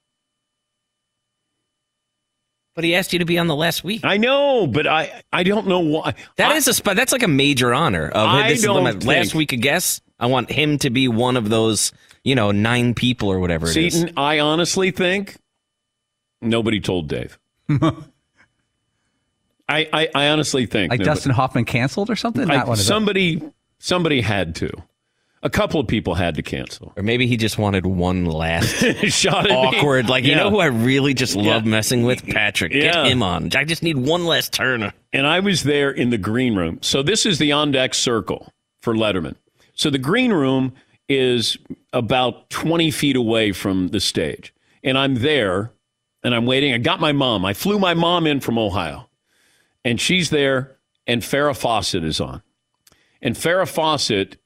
But 2.74 2.84
he 2.84 2.94
asked 2.94 3.12
you 3.12 3.18
to 3.18 3.24
be 3.26 3.38
on 3.38 3.48
the 3.48 3.56
last 3.56 3.84
week. 3.84 4.00
I 4.04 4.16
know, 4.16 4.66
but 4.66 4.86
I 4.86 5.22
I 5.32 5.42
don't 5.42 5.66
know 5.66 5.80
why. 5.80 6.14
That 6.36 6.52
I, 6.52 6.56
is 6.56 6.68
a 6.68 6.72
sp- 6.72 6.96
that's 6.96 7.12
like 7.12 7.22
a 7.22 7.28
major 7.28 7.74
honor. 7.74 8.08
Of 8.08 8.26
I 8.28 8.48
this 8.48 8.62
don't 8.62 8.86
is 8.86 9.04
my 9.04 9.14
last 9.14 9.34
week 9.34 9.52
of 9.52 9.60
guests. 9.60 10.00
I 10.18 10.26
want 10.26 10.50
him 10.50 10.78
to 10.78 10.88
be 10.88 11.06
one 11.08 11.36
of 11.36 11.48
those, 11.50 11.92
you 12.24 12.34
know, 12.34 12.50
nine 12.50 12.94
people 12.94 13.28
or 13.28 13.40
whatever 13.40 13.66
it 13.68 13.76
is. 13.76 13.92
Seaton. 13.94 14.14
I 14.16 14.38
honestly 14.38 14.90
think 14.90 15.36
nobody 16.40 16.80
told 16.80 17.08
Dave. 17.08 17.38
I, 19.68 19.88
I 19.92 20.08
I 20.14 20.28
honestly 20.28 20.66
think 20.66 20.90
Like 20.90 21.00
nobody- 21.00 21.14
Dustin 21.14 21.32
Hoffman 21.32 21.64
canceled 21.64 22.10
or 22.10 22.16
something? 22.16 22.50
I- 22.50 22.56
Not 22.56 22.66
one 22.68 22.72
of 22.74 22.78
those. 22.78 22.86
somebody 22.86 23.42
somebody 23.78 24.20
had 24.20 24.54
to. 24.56 24.70
A 25.44 25.50
couple 25.50 25.80
of 25.80 25.88
people 25.88 26.14
had 26.14 26.36
to 26.36 26.42
cancel. 26.42 26.92
Or 26.96 27.02
maybe 27.02 27.26
he 27.26 27.36
just 27.36 27.58
wanted 27.58 27.84
one 27.84 28.26
last 28.26 28.76
Shot 29.08 29.46
at 29.46 29.50
me. 29.50 29.56
awkward. 29.56 30.08
Like 30.08 30.24
you 30.24 30.36
know 30.36 30.50
who 30.50 30.60
I 30.60 30.66
really 30.66 31.14
just 31.14 31.34
love 31.34 31.64
Yeah. 31.64 31.70
messing 31.70 32.04
with? 32.04 32.24
Patrick. 32.26 32.70
Get 32.72 33.06
him 33.06 33.22
on. 33.24 33.50
I 33.56 33.64
just 33.64 33.82
need 33.82 33.96
one 33.98 34.24
last 34.24 34.52
turner. 34.52 34.92
and 35.12 35.26
I 35.26 35.40
was 35.40 35.64
there 35.64 35.90
in 35.90 36.10
the 36.10 36.18
green 36.18 36.54
room. 36.54 36.78
So 36.80 37.02
this 37.02 37.26
is 37.26 37.38
the 37.38 37.50
on 37.52 37.72
deck 37.72 37.94
circle 37.94 38.52
for 38.80 38.94
Letterman. 38.94 39.34
So 39.74 39.90
the 39.90 39.98
green 39.98 40.32
room 40.32 40.74
is 41.08 41.56
about 41.92 42.48
20 42.50 42.90
feet 42.92 43.16
away 43.16 43.50
from 43.52 43.88
the 43.88 43.98
stage. 44.00 44.54
And 44.84 44.96
I'm 44.96 45.16
there 45.16 45.72
and 46.22 46.34
I'm 46.36 46.46
waiting. 46.46 46.72
I 46.72 46.78
got 46.78 47.00
my 47.00 47.10
mom. 47.12 47.44
I 47.44 47.52
flew 47.52 47.80
my 47.80 47.94
mom 47.94 48.28
in 48.28 48.38
from 48.38 48.58
Ohio. 48.58 49.08
And 49.84 50.00
she's 50.00 50.30
there 50.30 50.76
and 51.06 51.20
Farrah 51.20 51.56
Fawcett 51.56 52.04
is 52.04 52.20
on. 52.20 52.42
And 53.20 53.34
Farrah 53.34 53.68
Fawcett, 53.68 54.36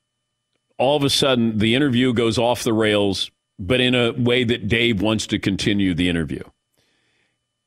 all 0.79 0.97
of 0.97 1.05
a 1.05 1.11
sudden, 1.11 1.59
the 1.59 1.75
interview 1.75 2.13
goes 2.13 2.39
off 2.39 2.63
the 2.63 2.73
rails, 2.73 3.31
but 3.59 3.81
in 3.81 3.95
a 3.95 4.13
way 4.13 4.45
that 4.45 4.69
Dave 4.69 5.01
wants 5.01 5.27
to 5.29 5.39
continue 5.39 5.95
the 5.95 6.09
interview. 6.09 6.43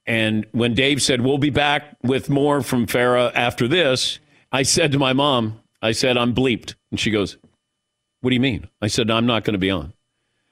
And 0.05 0.47
when 0.51 0.73
Dave 0.73 1.01
said, 1.01 1.21
We'll 1.21 1.37
be 1.37 1.49
back 1.49 1.95
with 2.03 2.29
more 2.29 2.61
from 2.61 2.87
Farrah 2.87 3.31
after 3.35 3.67
this, 3.67 4.19
I 4.51 4.63
said 4.63 4.91
to 4.93 4.99
my 4.99 5.13
mom, 5.13 5.61
I 5.81 5.91
said, 5.91 6.17
I'm 6.17 6.33
bleeped. 6.33 6.75
And 6.91 6.99
she 6.99 7.11
goes, 7.11 7.37
What 8.21 8.31
do 8.31 8.33
you 8.33 8.39
mean? 8.39 8.67
I 8.81 8.87
said, 8.87 9.11
I'm 9.11 9.27
not 9.27 9.43
going 9.43 9.53
to 9.53 9.59
be 9.59 9.69
on. 9.69 9.93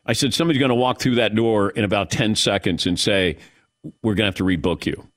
I 0.06 0.14
said, 0.14 0.34
Somebody's 0.34 0.60
going 0.60 0.70
to 0.70 0.76
walk 0.76 1.00
through 1.00 1.16
that 1.16 1.36
door 1.36 1.72
in 1.72 1.84
about 1.84 2.12
10 2.12 2.36
seconds 2.36 2.86
and 2.86 3.00
say, 3.00 3.38
We're 4.04 4.14
going 4.14 4.26
to 4.26 4.26
have 4.26 4.36
to 4.36 4.44
rebook 4.44 4.86
you. 4.86 5.08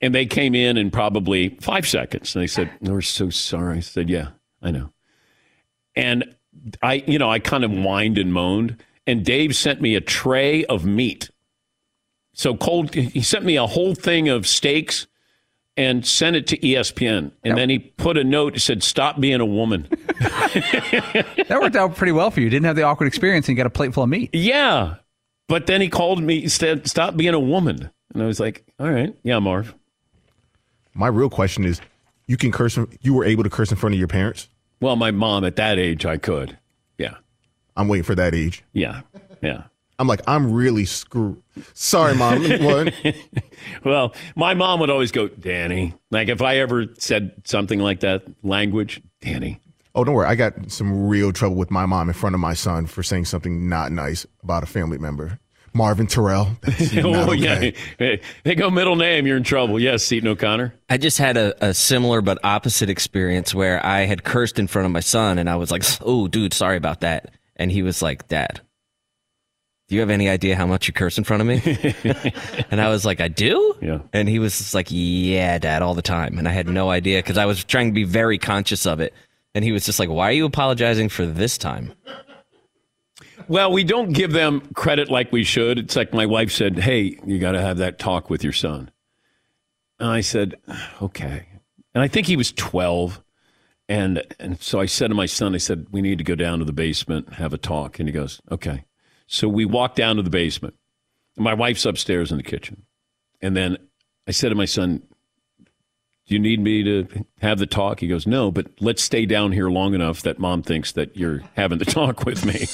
And 0.00 0.14
they 0.14 0.26
came 0.26 0.54
in 0.54 0.76
in 0.76 0.90
probably 0.90 1.56
five 1.60 1.86
seconds. 1.86 2.34
And 2.34 2.42
they 2.42 2.48
said, 2.48 2.70
We're 2.80 3.00
so 3.02 3.30
sorry. 3.30 3.78
I 3.78 3.80
said, 3.80 4.10
Yeah, 4.10 4.30
I 4.60 4.72
know. 4.72 4.92
And 5.94 6.34
I, 6.82 7.04
you 7.06 7.18
know, 7.18 7.30
I 7.30 7.38
kind 7.38 7.64
of 7.64 7.70
whined 7.70 8.18
and 8.18 8.32
moaned. 8.32 8.82
And 9.06 9.24
Dave 9.24 9.54
sent 9.54 9.80
me 9.80 9.94
a 9.94 10.00
tray 10.00 10.64
of 10.64 10.84
meat. 10.84 11.30
So 12.34 12.56
cold, 12.56 12.92
he 12.94 13.22
sent 13.22 13.44
me 13.44 13.56
a 13.56 13.66
whole 13.66 13.94
thing 13.94 14.28
of 14.28 14.46
steaks 14.46 15.06
and 15.76 16.04
sent 16.06 16.36
it 16.36 16.46
to 16.48 16.58
ESPN. 16.58 17.30
And 17.44 17.56
then 17.56 17.70
he 17.70 17.78
put 17.78 18.16
a 18.18 18.24
note 18.24 18.54
that 18.54 18.60
said, 18.60 18.82
Stop 18.82 19.20
being 19.20 19.40
a 19.40 19.46
woman. 19.46 19.88
That 21.48 21.58
worked 21.60 21.76
out 21.76 21.94
pretty 21.94 22.12
well 22.12 22.30
for 22.30 22.40
you. 22.40 22.44
You 22.44 22.50
didn't 22.50 22.66
have 22.66 22.76
the 22.76 22.82
awkward 22.82 23.06
experience 23.06 23.46
and 23.48 23.56
you 23.56 23.62
got 23.62 23.66
a 23.66 23.70
plate 23.70 23.94
full 23.94 24.02
of 24.02 24.08
meat. 24.08 24.30
yeah. 24.34 24.96
But 25.48 25.66
then 25.66 25.80
he 25.80 25.88
called 25.88 26.20
me, 26.20 26.40
he 26.40 26.48
said, 26.48 26.88
Stop 26.88 27.16
being 27.16 27.34
a 27.34 27.38
woman. 27.40 27.90
And 28.12 28.22
I 28.22 28.26
was 28.26 28.40
like, 28.40 28.64
All 28.80 28.90
right. 28.90 29.14
Yeah, 29.22 29.38
Marv. 29.38 29.74
My 30.94 31.06
real 31.06 31.30
question 31.30 31.64
is, 31.64 31.80
you 32.26 32.36
can 32.36 32.50
curse. 32.50 32.76
You 33.00 33.14
were 33.14 33.24
able 33.24 33.44
to 33.44 33.50
curse 33.50 33.70
in 33.70 33.76
front 33.76 33.94
of 33.94 33.98
your 33.98 34.08
parents. 34.08 34.48
Well, 34.80 34.96
my 34.96 35.10
mom 35.10 35.44
at 35.44 35.56
that 35.56 35.78
age, 35.78 36.04
I 36.04 36.16
could. 36.18 36.58
Yeah. 36.98 37.14
I'm 37.76 37.88
waiting 37.88 38.04
for 38.04 38.14
that 38.14 38.34
age. 38.34 38.62
Yeah. 38.72 39.02
Yeah. 39.42 39.64
I'm 39.98 40.06
like, 40.06 40.20
I'm 40.26 40.52
really 40.52 40.84
screwed. 40.84 41.42
Sorry, 41.72 42.14
mom. 42.14 42.42
what? 42.62 42.94
Well, 43.84 44.14
my 44.36 44.54
mom 44.54 44.80
would 44.80 44.90
always 44.90 45.10
go, 45.10 45.28
Danny. 45.28 45.94
Like 46.10 46.28
if 46.28 46.42
I 46.42 46.58
ever 46.58 46.86
said 46.98 47.32
something 47.44 47.78
like 47.80 48.00
that, 48.00 48.22
language, 48.42 49.00
Danny. 49.20 49.60
Oh, 49.94 50.04
don't 50.04 50.14
worry. 50.14 50.26
I 50.26 50.34
got 50.34 50.70
some 50.70 51.08
real 51.08 51.32
trouble 51.32 51.56
with 51.56 51.70
my 51.70 51.86
mom 51.86 52.08
in 52.08 52.14
front 52.14 52.34
of 52.34 52.40
my 52.40 52.52
son 52.54 52.86
for 52.86 53.02
saying 53.02 53.24
something 53.24 53.68
not 53.68 53.92
nice 53.92 54.26
about 54.42 54.62
a 54.62 54.66
family 54.66 54.98
member. 54.98 55.38
Marvin 55.76 56.06
Terrell. 56.06 56.56
Oh, 57.04 57.32
okay. 57.32 57.74
yeah. 58.00 58.16
They 58.42 58.54
go 58.54 58.70
middle 58.70 58.96
name, 58.96 59.26
you're 59.26 59.36
in 59.36 59.42
trouble. 59.42 59.78
Yes, 59.78 60.02
Seaton 60.02 60.28
O'Connor. 60.28 60.74
I 60.88 60.96
just 60.96 61.18
had 61.18 61.36
a, 61.36 61.68
a 61.68 61.74
similar 61.74 62.20
but 62.20 62.38
opposite 62.42 62.88
experience 62.90 63.54
where 63.54 63.84
I 63.84 64.02
had 64.02 64.24
cursed 64.24 64.58
in 64.58 64.66
front 64.66 64.86
of 64.86 64.92
my 64.92 65.00
son 65.00 65.38
and 65.38 65.48
I 65.48 65.56
was 65.56 65.70
like, 65.70 65.84
oh, 66.00 66.26
dude, 66.28 66.54
sorry 66.54 66.76
about 66.76 67.00
that. 67.02 67.30
And 67.56 67.70
he 67.70 67.82
was 67.82 68.02
like, 68.02 68.28
Dad, 68.28 68.60
do 69.88 69.94
you 69.94 70.00
have 70.00 70.10
any 70.10 70.28
idea 70.28 70.56
how 70.56 70.66
much 70.66 70.88
you 70.88 70.94
curse 70.94 71.16
in 71.16 71.24
front 71.24 71.42
of 71.42 71.46
me? 71.46 71.60
and 72.70 72.80
I 72.80 72.88
was 72.88 73.04
like, 73.04 73.20
I 73.20 73.28
do? 73.28 73.76
Yeah. 73.80 74.00
And 74.12 74.28
he 74.28 74.38
was 74.38 74.56
just 74.58 74.74
like, 74.74 74.88
Yeah, 74.90 75.58
Dad, 75.58 75.82
all 75.82 75.94
the 75.94 76.02
time. 76.02 76.38
And 76.38 76.48
I 76.48 76.52
had 76.52 76.68
no 76.68 76.90
idea 76.90 77.18
because 77.18 77.38
I 77.38 77.46
was 77.46 77.62
trying 77.62 77.88
to 77.88 77.94
be 77.94 78.04
very 78.04 78.38
conscious 78.38 78.86
of 78.86 79.00
it. 79.00 79.14
And 79.54 79.64
he 79.64 79.72
was 79.72 79.86
just 79.86 79.98
like, 80.00 80.08
Why 80.08 80.28
are 80.30 80.32
you 80.32 80.44
apologizing 80.44 81.08
for 81.08 81.24
this 81.24 81.56
time? 81.56 81.92
Well, 83.48 83.70
we 83.70 83.84
don't 83.84 84.12
give 84.12 84.32
them 84.32 84.60
credit 84.74 85.10
like 85.10 85.30
we 85.30 85.44
should. 85.44 85.78
It's 85.78 85.96
like 85.96 86.12
my 86.12 86.26
wife 86.26 86.50
said, 86.50 86.78
Hey, 86.78 87.18
you 87.24 87.38
got 87.38 87.52
to 87.52 87.60
have 87.60 87.78
that 87.78 87.98
talk 87.98 88.28
with 88.28 88.42
your 88.42 88.52
son. 88.52 88.90
And 90.00 90.10
I 90.10 90.20
said, 90.20 90.56
Okay. 91.00 91.46
And 91.94 92.02
I 92.02 92.08
think 92.08 92.26
he 92.26 92.36
was 92.36 92.52
12. 92.52 93.22
And, 93.88 94.22
and 94.40 94.60
so 94.60 94.80
I 94.80 94.86
said 94.86 95.08
to 95.08 95.14
my 95.14 95.26
son, 95.26 95.54
I 95.54 95.58
said, 95.58 95.86
We 95.90 96.02
need 96.02 96.18
to 96.18 96.24
go 96.24 96.34
down 96.34 96.58
to 96.58 96.64
the 96.64 96.72
basement, 96.72 97.34
have 97.34 97.52
a 97.52 97.58
talk. 97.58 98.00
And 98.00 98.08
he 98.08 98.12
goes, 98.12 98.40
Okay. 98.50 98.84
So 99.28 99.48
we 99.48 99.64
walked 99.64 99.96
down 99.96 100.16
to 100.16 100.22
the 100.22 100.30
basement. 100.30 100.74
My 101.36 101.54
wife's 101.54 101.84
upstairs 101.84 102.30
in 102.30 102.38
the 102.38 102.42
kitchen. 102.42 102.82
And 103.40 103.56
then 103.56 103.76
I 104.26 104.32
said 104.32 104.48
to 104.48 104.54
my 104.56 104.64
son, 104.64 105.02
Do 106.26 106.34
you 106.34 106.40
need 106.40 106.60
me 106.60 106.82
to 106.82 107.24
have 107.40 107.60
the 107.60 107.66
talk? 107.66 108.00
He 108.00 108.08
goes, 108.08 108.26
No, 108.26 108.50
but 108.50 108.66
let's 108.80 109.04
stay 109.04 109.24
down 109.24 109.52
here 109.52 109.70
long 109.70 109.94
enough 109.94 110.22
that 110.22 110.40
mom 110.40 110.62
thinks 110.62 110.90
that 110.92 111.16
you're 111.16 111.42
having 111.54 111.78
the 111.78 111.84
talk 111.86 112.24
with 112.24 112.44
me. 112.44 112.66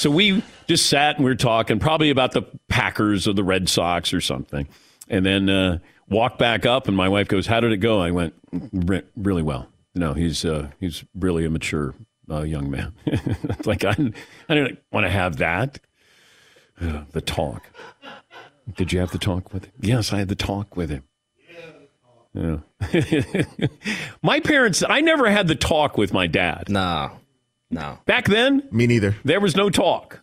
So 0.00 0.10
we 0.10 0.42
just 0.66 0.86
sat 0.86 1.16
and 1.16 1.24
we 1.26 1.30
were 1.30 1.36
talking, 1.36 1.78
probably 1.78 2.08
about 2.08 2.32
the 2.32 2.40
Packers 2.68 3.28
or 3.28 3.34
the 3.34 3.44
Red 3.44 3.68
Sox 3.68 4.14
or 4.14 4.22
something. 4.22 4.66
And 5.10 5.26
then 5.26 5.50
uh, 5.50 5.78
walked 6.08 6.38
back 6.38 6.64
up, 6.64 6.88
and 6.88 6.96
my 6.96 7.10
wife 7.10 7.28
goes, 7.28 7.46
"How 7.46 7.60
did 7.60 7.70
it 7.70 7.78
go?" 7.78 8.00
I 8.00 8.10
went, 8.10 8.32
"Re- 8.72 9.02
"Really 9.14 9.42
well. 9.42 9.68
No, 9.94 10.14
he's 10.14 10.42
uh, 10.42 10.70
he's 10.80 11.04
really 11.14 11.44
a 11.44 11.50
mature 11.50 11.94
uh, 12.30 12.40
young 12.42 12.70
man. 12.70 12.94
like 13.66 13.84
I, 13.84 13.90
I 14.48 14.54
didn't 14.54 14.78
want 14.90 15.04
to 15.04 15.10
have 15.10 15.36
that. 15.36 15.80
Uh, 16.80 17.02
the 17.12 17.20
talk. 17.20 17.66
Did 18.76 18.94
you 18.94 19.00
have 19.00 19.10
the 19.10 19.18
talk 19.18 19.52
with 19.52 19.66
him? 19.66 19.72
Yes, 19.82 20.14
I 20.14 20.18
had 20.18 20.28
the 20.28 20.34
talk 20.34 20.78
with 20.78 20.88
him. 20.88 21.02
Yeah. 22.32 22.58
my 24.22 24.40
parents, 24.40 24.82
I 24.88 25.02
never 25.02 25.28
had 25.28 25.46
the 25.46 25.56
talk 25.56 25.98
with 25.98 26.14
my 26.14 26.26
dad. 26.26 26.68
No. 26.70 27.19
No. 27.70 27.98
Back 28.06 28.26
then, 28.26 28.62
Me 28.72 28.86
neither. 28.86 29.14
there 29.24 29.40
was 29.40 29.54
no 29.56 29.70
talk. 29.70 30.20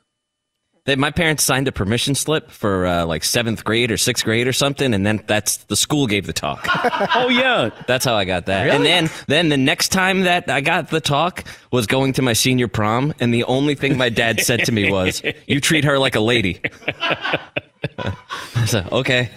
They, 0.86 0.96
my 0.96 1.12
parents 1.12 1.44
signed 1.44 1.68
a 1.68 1.74
permission 1.74 2.16
slip 2.16 2.50
for 2.50 2.86
uh, 2.86 3.06
like 3.06 3.26
seventh 3.26 3.66
grade 3.66 3.92
or 3.92 3.98
sixth 3.98 4.24
grade 4.24 4.48
or 4.48 4.54
something, 4.54 4.94
and 4.94 5.06
then 5.06 5.22
that's 5.28 5.58
the 5.66 5.76
school 5.76 6.08
gave 6.08 6.26
the 6.28 6.34
talk. 6.34 6.66
Oh 7.16 7.28
yeah, 7.30 7.72
That's 7.88 8.06
how 8.06 8.16
I 8.16 8.24
got 8.26 8.46
that. 8.46 8.70
And 8.70 8.86
then, 8.86 9.10
then 9.28 9.50
the 9.50 9.58
next 9.58 9.90
time 9.90 10.22
that 10.22 10.50
I 10.50 10.62
got 10.62 10.90
the 10.90 11.02
talk 11.02 11.44
was 11.72 11.88
going 11.88 12.14
to 12.14 12.22
my 12.22 12.32
senior 12.34 12.68
prom, 12.70 13.14
and 13.20 13.34
the 13.34 13.44
only 13.46 13.76
thing 13.76 13.98
my 13.98 14.08
dad 14.10 14.40
said 14.42 14.64
to 14.66 14.72
me 14.72 14.90
was, 14.92 15.22
"You 15.46 15.60
treat 15.60 15.84
her 15.84 16.00
like 16.00 16.16
a 16.16 16.20
lady." 16.22 16.62
I 17.98 18.66
said, 18.66 18.90
"Okay." 18.92 19.30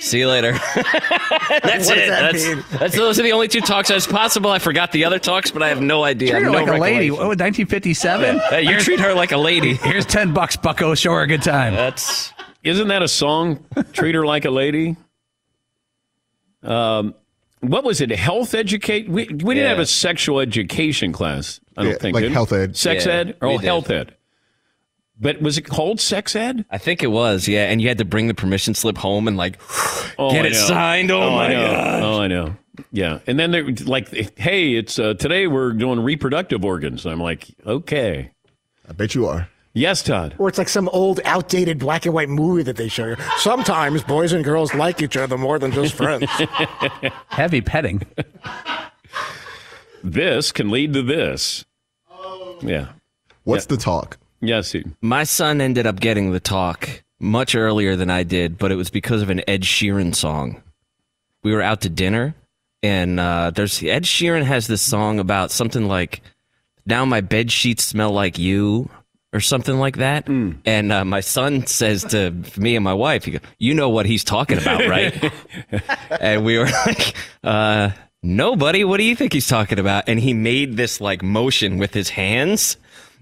See 0.00 0.20
you 0.20 0.28
later. 0.28 0.52
that's 0.74 0.74
What 0.74 1.62
does 1.62 1.90
it. 1.90 2.08
that 2.08 2.32
That's, 2.32 2.46
mean? 2.46 2.64
that's 2.78 2.94
those 2.94 3.18
are 3.18 3.22
the 3.22 3.32
only 3.32 3.48
two 3.48 3.60
talks 3.60 3.90
as 3.90 4.06
possible. 4.06 4.50
I 4.50 4.58
forgot 4.58 4.92
the 4.92 5.04
other 5.04 5.18
talks, 5.18 5.50
but 5.50 5.62
I 5.62 5.68
have 5.68 5.80
no 5.82 6.04
idea. 6.04 6.30
Treat 6.30 6.42
her 6.44 6.50
no 6.50 6.58
like 6.58 6.68
a 6.68 6.72
lady. 6.72 7.10
recollection. 7.10 7.12
What, 7.28 7.38
1957? 7.40 8.38
Hey, 8.50 8.62
you 8.62 8.78
treat 8.78 9.00
her 9.00 9.12
like 9.14 9.32
a 9.32 9.36
lady. 9.36 9.74
Here's 9.82 10.06
10 10.06 10.32
bucks, 10.32 10.56
bucko. 10.56 10.94
Show 10.94 11.12
her 11.12 11.22
a 11.22 11.26
good 11.26 11.42
time. 11.42 11.74
That's 11.74 12.32
isn't 12.64 12.88
that 12.88 13.02
a 13.02 13.08
song? 13.08 13.64
Treat 13.92 14.14
her 14.14 14.24
like 14.26 14.44
a 14.44 14.50
lady. 14.50 14.96
Um, 16.62 17.14
what 17.60 17.82
was 17.84 18.00
it? 18.00 18.10
Health 18.10 18.54
educate? 18.54 19.08
We, 19.08 19.24
we 19.24 19.26
didn't 19.26 19.56
Yeah. 19.56 19.68
have 19.70 19.78
a 19.78 19.86
sexual 19.86 20.40
education 20.40 21.12
class. 21.12 21.60
I 21.76 21.82
don't 21.82 21.92
Yeah, 21.92 21.98
think 21.98 22.14
like 22.14 22.22
did 22.22 22.32
health 22.32 22.52
ed. 22.52 22.76
sex 22.76 23.06
Yeah, 23.06 23.12
ed, 23.12 23.36
or 23.40 23.48
we 23.48 23.54
oh, 23.54 23.58
did. 23.58 23.66
health 23.66 23.90
ed. 23.90 24.14
But 25.20 25.42
was 25.42 25.58
it 25.58 25.62
called 25.62 26.00
sex 26.00 26.36
ed? 26.36 26.64
I 26.70 26.78
think 26.78 27.02
it 27.02 27.08
was, 27.08 27.48
yeah. 27.48 27.64
And 27.70 27.80
you 27.82 27.88
had 27.88 27.98
to 27.98 28.04
bring 28.04 28.28
the 28.28 28.34
permission 28.34 28.74
slip 28.74 28.96
home 28.98 29.26
and 29.26 29.36
like 29.36 29.58
Oh, 30.18 30.30
get 30.30 30.44
I 30.44 30.48
it 30.48 30.52
know. 30.52 30.58
signed. 30.58 31.10
Oh, 31.10 31.20
I 31.22 31.34
my 31.48 31.52
god! 31.52 32.02
Oh, 32.02 32.20
I 32.20 32.26
know. 32.28 32.56
Yeah, 32.92 33.18
and 33.26 33.36
then 33.38 33.50
they're 33.50 33.68
like, 33.86 34.08
"Hey, 34.38 34.74
it's 34.74 34.98
uh, 35.00 35.14
today 35.14 35.48
we're 35.48 35.72
doing 35.72 35.98
reproductive 36.00 36.64
organs." 36.64 37.04
I'm 37.06 37.20
like, 37.20 37.48
"Okay, 37.66 38.30
I 38.88 38.92
bet 38.92 39.16
you 39.16 39.26
are. 39.26 39.48
yes, 39.74 40.00
Todd." 40.04 40.36
Or 40.38 40.48
it's 40.48 40.58
like 40.58 40.68
some 40.68 40.88
old, 40.90 41.20
outdated 41.24 41.80
black 41.80 42.04
and 42.06 42.14
white 42.14 42.28
movie 42.28 42.62
that 42.62 42.76
they 42.76 42.86
show 42.86 43.06
you. 43.08 43.16
Sometimes 43.38 44.04
boys 44.04 44.32
and 44.32 44.44
girls 44.44 44.72
like 44.74 45.02
each 45.02 45.16
other 45.16 45.36
more 45.36 45.58
than 45.58 45.72
just 45.72 45.94
friends. 45.94 46.30
Heavy 47.28 47.60
petting. 47.60 48.02
This 50.04 50.52
can 50.52 50.70
lead 50.70 50.92
to 50.94 51.02
this. 51.02 51.64
Yeah. 52.62 52.90
What's 53.44 53.66
the 53.66 53.76
talk? 53.76 54.18
Yes. 54.40 54.72
he- 54.72 54.84
My 55.00 55.24
son 55.24 55.60
ended 55.60 55.86
up 55.86 56.00
getting 56.00 56.32
the 56.32 56.40
talk 56.40 57.02
much 57.20 57.54
earlier 57.54 57.96
than 57.96 58.10
I 58.10 58.22
did, 58.22 58.58
but 58.58 58.70
it 58.70 58.76
was 58.76 58.90
because 58.90 59.22
of 59.22 59.30
an 59.30 59.42
Ed 59.48 59.62
Sheeran 59.62 60.14
song. 60.14 60.62
We 61.42 61.52
were 61.52 61.62
out 61.62 61.80
to 61.82 61.88
dinner, 61.88 62.34
and 62.82 63.18
uh, 63.18 63.50
there's 63.54 63.82
Ed 63.82 64.04
Sheeran 64.04 64.44
has 64.44 64.66
this 64.66 64.82
song 64.82 65.18
about 65.18 65.50
something 65.50 65.88
like 65.88 66.20
"Now 66.86 67.04
my 67.04 67.20
bed 67.20 67.50
sheets 67.50 67.84
smell 67.84 68.10
like 68.12 68.38
you." 68.38 68.88
Or 69.30 69.40
something 69.40 69.78
like 69.78 69.98
that, 69.98 70.26
and 70.26 70.90
uh, 70.90 71.04
my 71.04 71.20
son 71.20 71.66
says 71.66 72.02
to 72.04 72.30
me 72.56 72.76
and 72.76 72.82
my 72.82 72.94
wife, 72.94 73.24
"He 73.26 73.32
go, 73.32 73.40
you 73.58 73.74
know 73.74 73.90
what 73.90 74.06
he's 74.06 74.24
talking 74.24 74.56
about, 74.56 74.88
right?" 74.88 75.32
and 76.18 76.46
we 76.46 76.56
were 76.56 76.64
like, 76.86 77.14
uh, 77.44 77.90
"Nobody. 78.22 78.84
What 78.84 78.96
do 78.96 79.02
you 79.04 79.14
think 79.14 79.34
he's 79.34 79.46
talking 79.46 79.78
about?" 79.78 80.08
And 80.08 80.18
he 80.18 80.32
made 80.32 80.78
this 80.78 80.98
like 80.98 81.22
motion 81.22 81.76
with 81.76 81.92
his 81.92 82.08
hands 82.08 82.78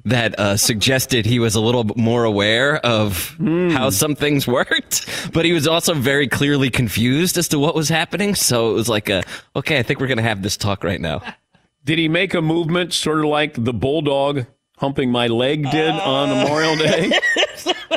that 0.07 0.39
uh, 0.39 0.57
suggested 0.57 1.27
he 1.27 1.39
was 1.39 1.55
a 1.57 1.61
little 1.61 1.85
bit 1.85 1.97
more 1.97 2.25
aware 2.25 2.77
of 2.79 3.37
how 3.39 3.91
some 3.91 4.15
things 4.15 4.47
worked, 4.47 5.05
but 5.33 5.45
he 5.45 5.53
was 5.53 5.67
also 5.67 5.95
very 5.95 6.29
clearly 6.29 6.71
confused 6.71 7.37
as 7.37 7.49
to 7.49 7.59
what 7.59 7.75
was 7.75 7.89
happening. 7.89 8.35
So 8.35 8.71
it 8.71 8.75
was 8.75 8.89
like, 8.89 9.09
a, 9.11 9.23
okay, 9.57 9.79
I 9.79 9.83
think 9.83 9.99
we're 10.01 10.07
gonna 10.07 10.23
have 10.23 10.43
this 10.43 10.57
talk 10.57 10.85
right 10.85 11.01
now. 11.01 11.23
Did 11.85 11.99
he 11.99 12.09
make 12.09 12.35
a 12.35 12.43
movement 12.43 12.93
sort 12.93 13.19
of 13.19 13.27
like 13.27 13.63
the 13.63 13.73
bulldog 13.73 14.47
humping 14.79 15.11
my 15.11 15.27
leg 15.29 15.71
did 15.71 15.91
on 15.91 16.29
Memorial 16.31 16.77
Day? 16.79 17.13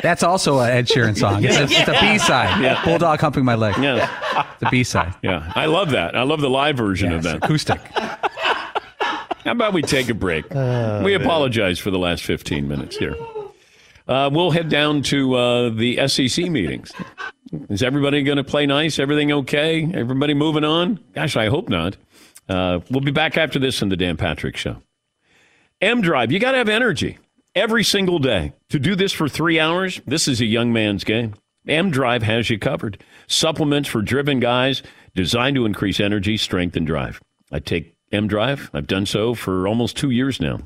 That's 0.00 0.22
also 0.22 0.60
an 0.60 0.70
Ed 0.70 0.86
Sheeran 0.86 1.16
song. 1.18 1.42
It's 1.44 1.56
a, 1.56 1.64
it's 1.64 1.88
a 1.88 1.98
B 2.00 2.16
side. 2.18 2.62
Yeah. 2.62 2.84
Bulldog 2.84 3.20
humping 3.20 3.44
my 3.44 3.56
leg. 3.56 3.76
Yeah. 3.78 4.08
It's 4.54 4.62
a 4.62 4.70
B 4.70 4.84
side. 4.84 5.12
Yeah. 5.22 5.52
I 5.56 5.66
love 5.66 5.90
that. 5.90 6.16
I 6.16 6.22
love 6.22 6.40
the 6.40 6.48
live 6.48 6.76
version 6.76 7.12
of 7.12 7.24
that. 7.24 7.38
acoustic. 7.38 7.80
How 9.44 9.52
about 9.52 9.72
we 9.72 9.82
take 9.82 10.08
a 10.08 10.14
break? 10.14 10.48
we 10.50 11.14
apologize 11.14 11.78
for 11.78 11.90
the 11.90 11.98
last 11.98 12.24
15 12.24 12.68
minutes 12.68 12.96
here. 12.96 13.16
Uh, 14.06 14.28
we'll 14.32 14.50
head 14.50 14.68
down 14.68 15.02
to 15.02 15.34
uh, 15.34 15.70
the 15.70 16.06
SEC 16.08 16.46
meetings. 16.46 16.92
Is 17.68 17.82
everybody 17.82 18.22
going 18.22 18.38
to 18.38 18.44
play 18.44 18.66
nice? 18.66 18.98
Everything 18.98 19.32
okay? 19.32 19.88
Everybody 19.94 20.34
moving 20.34 20.64
on? 20.64 21.00
Gosh, 21.14 21.36
I 21.36 21.46
hope 21.46 21.68
not. 21.68 21.96
Uh, 22.48 22.80
we'll 22.90 23.00
be 23.00 23.12
back 23.12 23.36
after 23.36 23.58
this 23.58 23.82
in 23.82 23.88
the 23.88 23.96
Dan 23.96 24.16
Patrick 24.16 24.56
Show. 24.56 24.82
M 25.80 26.00
Drive, 26.00 26.32
you 26.32 26.38
got 26.38 26.52
to 26.52 26.58
have 26.58 26.68
energy 26.68 27.18
every 27.54 27.84
single 27.84 28.18
day. 28.18 28.52
To 28.70 28.78
do 28.78 28.94
this 28.94 29.12
for 29.12 29.28
three 29.28 29.58
hours, 29.58 30.00
this 30.06 30.28
is 30.28 30.40
a 30.40 30.44
young 30.44 30.72
man's 30.72 31.04
game. 31.04 31.34
M 31.66 31.90
Drive 31.90 32.22
has 32.24 32.50
you 32.50 32.58
covered. 32.58 33.02
Supplements 33.28 33.88
for 33.88 34.02
driven 34.02 34.40
guys 34.40 34.82
designed 35.14 35.56
to 35.56 35.66
increase 35.66 36.00
energy, 36.00 36.36
strength, 36.36 36.76
and 36.76 36.86
drive. 36.86 37.20
I 37.52 37.60
take 37.60 37.94
M 38.12 38.26
Drive. 38.26 38.70
I've 38.72 38.86
done 38.86 39.06
so 39.06 39.34
for 39.34 39.68
almost 39.68 39.96
two 39.96 40.10
years 40.10 40.40
now. 40.40 40.60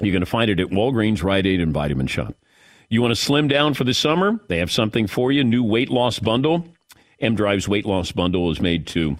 You're 0.00 0.12
going 0.12 0.20
to 0.20 0.26
find 0.26 0.50
it 0.50 0.60
at 0.60 0.68
Walgreens, 0.68 1.22
Rite 1.22 1.46
Aid, 1.46 1.60
and 1.60 1.72
Vitamin 1.72 2.06
Shoppe. 2.06 2.34
You 2.88 3.02
want 3.02 3.12
to 3.12 3.20
slim 3.20 3.48
down 3.48 3.74
for 3.74 3.84
the 3.84 3.94
summer? 3.94 4.40
They 4.48 4.58
have 4.58 4.70
something 4.70 5.06
for 5.06 5.32
you. 5.32 5.44
New 5.44 5.62
weight 5.62 5.90
loss 5.90 6.18
bundle. 6.18 6.66
M 7.20 7.34
Drive's 7.34 7.68
weight 7.68 7.86
loss 7.86 8.12
bundle 8.12 8.50
is 8.50 8.60
made 8.60 8.86
to 8.88 9.16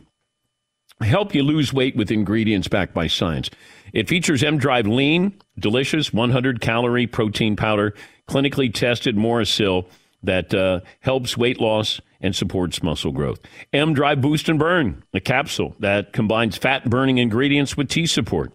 help 1.00 1.34
you 1.34 1.42
lose 1.42 1.72
weight 1.72 1.96
with 1.96 2.10
ingredients 2.10 2.68
backed 2.68 2.94
by 2.94 3.06
science. 3.06 3.50
It 3.92 4.08
features 4.08 4.42
M 4.42 4.58
Drive 4.58 4.86
Lean, 4.86 5.34
delicious 5.58 6.12
100 6.12 6.60
calorie 6.60 7.06
protein 7.06 7.56
powder, 7.56 7.94
clinically 8.28 8.72
tested 8.72 9.16
Morosil 9.16 9.86
that 10.22 10.54
uh, 10.54 10.80
helps 11.00 11.36
weight 11.36 11.60
loss 11.60 12.00
and 12.20 12.34
supports 12.34 12.82
muscle 12.82 13.12
growth. 13.12 13.40
M 13.72 13.92
Drive 13.92 14.20
Boost 14.20 14.48
and 14.48 14.58
Burn, 14.58 15.02
a 15.12 15.20
capsule 15.20 15.74
that 15.80 16.12
combines 16.12 16.56
fat 16.56 16.88
burning 16.88 17.18
ingredients 17.18 17.76
with 17.76 17.88
T 17.88 18.06
support. 18.06 18.52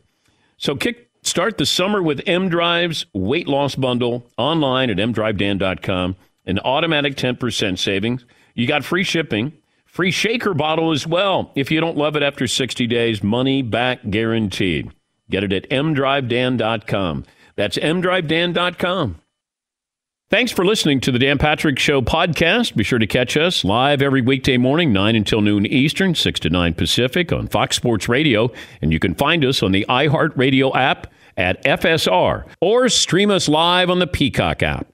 So 0.58 0.75
kick 0.75 1.10
start 1.23 1.58
the 1.58 1.65
summer 1.65 2.01
with 2.01 2.21
M 2.25 2.49
Drive's 2.49 3.06
weight 3.13 3.47
loss 3.47 3.75
bundle 3.75 4.25
online 4.38 4.89
at 4.89 4.97
mdrivedan.com. 4.97 6.15
An 6.45 6.60
automatic 6.60 7.15
10% 7.15 7.77
savings. 7.77 8.25
You 8.56 8.67
got 8.67 8.86
free 8.86 9.03
shipping, 9.03 9.51
free 9.86 10.12
shaker 10.12 10.53
bottle 10.53 10.91
as 10.91 11.06
well. 11.06 11.51
If 11.56 11.71
you 11.71 11.82
don't 11.82 11.97
love 11.97 12.15
it 12.15 12.23
after 12.23 12.47
60 12.47 12.88
days, 12.88 13.21
money 13.21 13.62
back 13.62 13.99
guaranteed. 14.10 14.91
Get 15.30 15.43
it 15.43 15.51
at 15.51 15.69
mdrivedan.com. 15.69 17.25
That's 17.58 17.77
mdrivedan.com. 17.77 19.19
Thanks 20.29 20.51
for 20.51 20.65
listening 20.65 20.99
to 21.01 21.11
the 21.13 21.19
Dan 21.19 21.37
Patrick 21.37 21.79
Show 21.79 22.01
podcast. 22.01 22.75
Be 22.75 22.83
sure 22.83 22.99
to 22.99 23.07
catch 23.07 23.37
us 23.37 23.63
live 23.63 24.01
every 24.01 24.19
weekday 24.19 24.57
morning, 24.57 24.91
9 24.91 25.15
until 25.15 25.39
noon 25.39 25.65
Eastern, 25.65 26.15
6 26.15 26.41
to 26.41 26.49
9 26.49 26.73
Pacific 26.73 27.31
on 27.31 27.47
Fox 27.47 27.77
Sports 27.77 28.09
Radio. 28.09 28.51
And 28.81 28.91
you 28.91 28.99
can 28.99 29.15
find 29.15 29.45
us 29.45 29.63
on 29.63 29.71
the 29.71 29.85
iHeartRadio 29.87 30.75
app 30.75 31.07
at 31.37 31.63
FSR 31.63 32.43
or 32.59 32.89
stream 32.89 33.31
us 33.31 33.47
live 33.47 33.89
on 33.89 33.99
the 33.99 34.07
Peacock 34.07 34.63
app. 34.63 34.87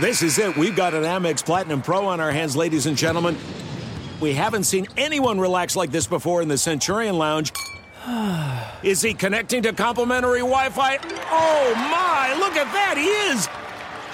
This 0.00 0.22
is 0.22 0.38
it. 0.38 0.56
We've 0.56 0.74
got 0.74 0.94
an 0.94 1.02
Amex 1.02 1.44
Platinum 1.44 1.82
Pro 1.82 2.06
on 2.06 2.18
our 2.18 2.32
hands, 2.32 2.56
ladies 2.56 2.86
and 2.86 2.96
gentlemen. 2.96 3.36
We 4.18 4.32
haven't 4.32 4.64
seen 4.64 4.86
anyone 4.96 5.38
relax 5.38 5.76
like 5.76 5.90
this 5.90 6.06
before 6.06 6.40
in 6.40 6.48
the 6.48 6.56
Centurion 6.56 7.18
Lounge. 7.18 7.52
Is 8.82 9.02
he 9.02 9.12
connecting 9.12 9.62
to 9.64 9.74
complimentary 9.74 10.38
Wi 10.38 10.70
Fi? 10.70 10.96
Oh 11.30 11.74
my, 11.74 12.34
look 12.38 12.56
at 12.56 12.72
that, 12.72 12.96
he 12.96 13.04
is! 13.04 13.59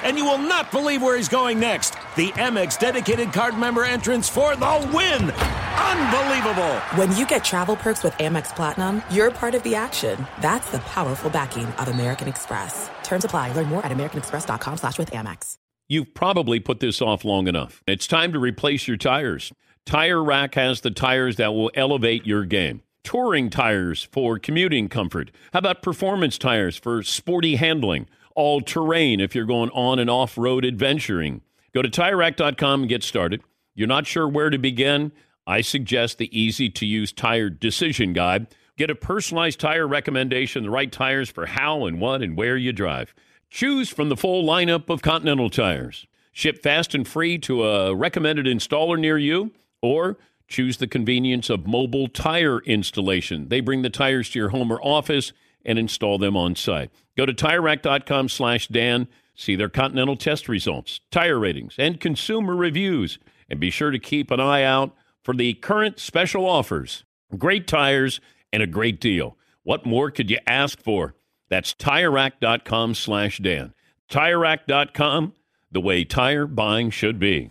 And 0.07 0.16
you 0.16 0.25
will 0.25 0.38
not 0.38 0.71
believe 0.71 1.03
where 1.03 1.16
he's 1.16 1.29
going 1.29 1.59
next. 1.59 1.95
The 2.14 2.31
Amex 2.38 2.79
dedicated 2.79 3.33
card 3.33 3.59
member 3.59 3.85
entrance 3.85 4.29
for 4.29 4.55
the 4.55 4.90
win! 4.95 5.33
Unbelievable! 5.33 6.77
When 6.95 7.14
you 7.16 7.27
get 7.27 7.42
travel 7.42 7.75
perks 7.75 8.05
with 8.05 8.12
Amex 8.14 8.55
Platinum, 8.55 9.03
you're 9.11 9.33
part 9.33 9.57
of 9.57 9.64
the 9.64 9.75
action. 9.75 10.25
That's 10.40 10.71
the 10.71 10.79
powerful 10.79 11.29
backing 11.29 11.66
of 11.66 11.88
American 11.88 12.29
Express. 12.29 12.88
Terms 13.03 13.25
apply. 13.25 13.51
Learn 13.55 13.66
more 13.66 13.85
at 13.85 13.90
americanexpress.com 13.90 14.77
slash 14.77 14.97
with 14.97 15.11
Amex. 15.11 15.57
You've 15.88 16.14
probably 16.14 16.61
put 16.61 16.79
this 16.79 17.03
off 17.03 17.25
long 17.25 17.49
enough. 17.49 17.83
It's 17.88 18.07
time 18.07 18.33
to 18.33 18.38
replace 18.38 18.87
your 18.87 18.97
tires. 18.97 19.53
Tire 19.87 20.23
Rack 20.23 20.55
has 20.55 20.83
the 20.83 20.92
tires 20.92 21.35
that 21.35 21.53
will 21.53 21.73
elevate 21.75 22.25
your 22.25 22.45
game. 22.45 22.83
Touring 23.03 23.51
tires 23.51 24.05
for 24.12 24.38
commuting 24.38 24.88
comfort. 24.88 25.33
How 25.53 25.59
about 25.59 25.83
performance 25.83 26.38
tires 26.38 26.77
for 26.77 27.03
sporty 27.03 27.57
handling? 27.57 28.07
All 28.37 28.61
terrain 28.61 29.18
if 29.18 29.35
you're 29.35 29.46
going 29.46 29.70
on 29.70 29.99
and 29.99 30.09
off 30.09 30.38
road 30.38 30.64
adventuring. 30.64 31.40
Go 31.75 31.83
to 31.83 31.88
tirerack.com 31.88 32.83
and 32.83 32.88
get 32.88 33.03
started. 33.03 33.42
You're 33.75 33.88
not 33.88 34.07
sure 34.07 34.29
where 34.29 34.51
to 34.51 34.59
begin? 34.59 35.11
I 35.46 35.61
suggest 35.61 36.18
the 36.18 36.38
easy 36.38 36.70
to 36.70 36.87
use 36.87 37.12
tire 37.12 37.51
decision 37.51 38.12
guide. 38.12 38.46
Get 38.77 38.90
a 38.90 38.94
personalized 38.94 39.59
tire 39.59 39.88
recommendation, 39.88 40.62
the 40.62 40.70
right 40.70 40.92
tires 40.92 41.31
for 41.31 41.46
how 41.46 41.87
and 41.87 42.01
what 42.01 42.22
and 42.22 42.37
where 42.37 42.57
you 42.57 42.72
drive. 42.72 43.14
Choose 43.49 43.88
from 43.88 44.09
the 44.11 44.16
full 44.16 44.44
lineup 44.44 44.90
of 44.90 45.03
Continental 45.03 45.49
tires. 45.49 46.07
Ship 46.33 46.62
fast 46.62 46.94
and 46.94 47.09
free 47.09 47.38
to 47.38 47.64
a 47.64 47.94
recommended 47.94 48.44
installer 48.44 48.99
near 48.99 49.16
you, 49.16 49.53
or 49.81 50.18
choose 50.49 50.77
the 50.77 50.87
convenience 50.87 51.49
of 51.49 51.66
mobile 51.66 52.09
tire 52.09 52.61
installation. 52.61 53.49
They 53.49 53.61
bring 53.61 53.83
the 53.83 53.90
tires 53.90 54.29
to 54.31 54.38
your 54.38 54.51
home 54.51 54.70
or 54.70 54.81
office 54.83 55.33
and 55.66 55.79
install 55.79 56.16
them 56.16 56.37
on 56.37 56.55
site. 56.55 56.90
Go 57.16 57.26
to 57.26 57.35
TireRack.com 57.35 58.31
slash 58.31 58.68
Dan, 58.68 59.09
see 59.35 59.57
their 59.57 59.68
Continental 59.68 60.16
test 60.16 60.48
results, 60.48 61.00
tire 61.11 61.38
ratings, 61.38 61.74
and 61.79 62.00
consumer 62.00 62.57
reviews. 62.57 63.18
And 63.50 63.61
be 63.61 63.70
sure 63.70 63.90
to 63.90 63.98
keep 63.98 64.31
an 64.31 64.40
eye 64.40 64.62
out 64.62 64.94
for 65.22 65.35
the 65.35 65.55
current 65.55 66.00
special 66.00 66.46
offers. 66.46 67.05
Great 67.37 67.66
tires 67.66 68.20
and 68.52 68.62
a 68.62 68.66
great 68.66 69.00
deal. 69.00 69.37
What 69.62 69.85
more 69.85 70.11
could 70.11 70.31
you 70.31 70.38
ask 70.46 70.81
for? 70.83 71.14
That's 71.48 71.74
TireRack.com 71.74 72.94
slash 72.94 73.38
Dan. 73.38 73.74
TireRack.com, 74.11 75.35
the 75.70 75.81
way 75.81 76.05
tire 76.05 76.46
buying 76.46 76.90
should 76.90 77.18
be. 77.18 77.50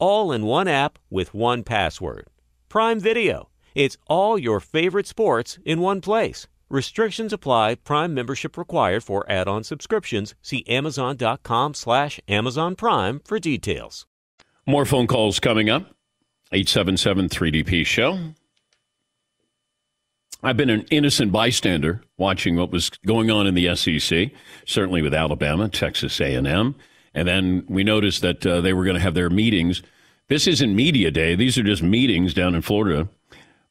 All 0.00 0.32
in 0.32 0.46
one 0.46 0.66
app 0.66 0.98
with 1.10 1.34
one 1.34 1.62
password. 1.62 2.26
Prime 2.70 2.98
Video. 2.98 3.50
It's 3.74 3.98
all 4.06 4.38
your 4.38 4.58
favorite 4.58 5.06
sports 5.06 5.58
in 5.64 5.80
one 5.80 6.00
place. 6.00 6.48
Restrictions 6.70 7.34
apply. 7.34 7.74
Prime 7.74 8.14
membership 8.14 8.56
required 8.56 9.04
for 9.04 9.30
add-on 9.30 9.62
subscriptions. 9.62 10.34
See 10.40 10.64
Amazon.com 10.66 11.74
slash 11.74 12.18
Amazon 12.28 12.76
Prime 12.76 13.20
for 13.26 13.38
details. 13.38 14.06
More 14.66 14.86
phone 14.86 15.06
calls 15.06 15.38
coming 15.38 15.68
up. 15.68 15.82
877 16.52 17.28
3DP 17.28 17.84
Show. 17.84 18.18
I've 20.42 20.56
been 20.56 20.70
an 20.70 20.86
innocent 20.90 21.30
bystander 21.30 22.00
watching 22.16 22.56
what 22.56 22.72
was 22.72 22.88
going 23.04 23.30
on 23.30 23.46
in 23.46 23.54
the 23.54 23.76
SEC, 23.76 24.30
certainly 24.64 25.02
with 25.02 25.12
Alabama, 25.12 25.68
Texas 25.68 26.18
A&M, 26.18 26.74
and 27.14 27.26
then 27.26 27.64
we 27.68 27.84
noticed 27.84 28.22
that 28.22 28.44
uh, 28.46 28.60
they 28.60 28.72
were 28.72 28.84
going 28.84 28.94
to 28.94 29.00
have 29.00 29.14
their 29.14 29.30
meetings. 29.30 29.82
This 30.28 30.46
isn't 30.46 30.74
media 30.74 31.10
day; 31.10 31.34
these 31.34 31.58
are 31.58 31.62
just 31.62 31.82
meetings 31.82 32.34
down 32.34 32.54
in 32.54 32.62
Florida. 32.62 33.08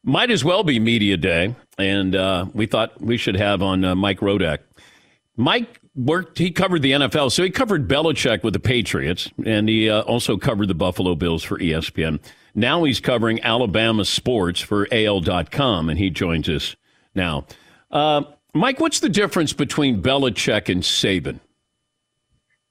Might 0.03 0.31
as 0.31 0.43
well 0.43 0.63
be 0.63 0.79
media 0.79 1.17
day, 1.17 1.55
and 1.77 2.15
uh, 2.15 2.45
we 2.53 2.65
thought 2.65 3.01
we 3.01 3.17
should 3.17 3.35
have 3.35 3.61
on 3.61 3.83
uh, 3.83 3.95
Mike 3.95 4.19
Rodak. 4.19 4.59
Mike 5.35 5.79
worked; 5.95 6.37
he 6.37 6.51
covered 6.51 6.81
the 6.81 6.91
NFL, 6.91 7.31
so 7.31 7.43
he 7.43 7.49
covered 7.49 7.87
Belichick 7.87 8.43
with 8.43 8.53
the 8.53 8.59
Patriots, 8.59 9.29
and 9.45 9.67
he 9.69 9.89
uh, 9.89 10.01
also 10.01 10.37
covered 10.37 10.67
the 10.67 10.75
Buffalo 10.75 11.15
Bills 11.15 11.43
for 11.43 11.57
ESPN. 11.59 12.19
Now 12.55 12.83
he's 12.83 12.99
covering 12.99 13.41
Alabama 13.43 14.05
sports 14.05 14.59
for 14.59 14.87
AL.com, 14.91 15.89
and 15.89 15.99
he 15.99 16.09
joins 16.09 16.49
us 16.49 16.75
now. 17.15 17.45
Uh, 17.91 18.23
Mike, 18.53 18.79
what's 18.79 18.99
the 18.99 19.09
difference 19.09 19.53
between 19.53 20.01
Belichick 20.01 20.69
and 20.69 20.81
Saban? 20.81 21.39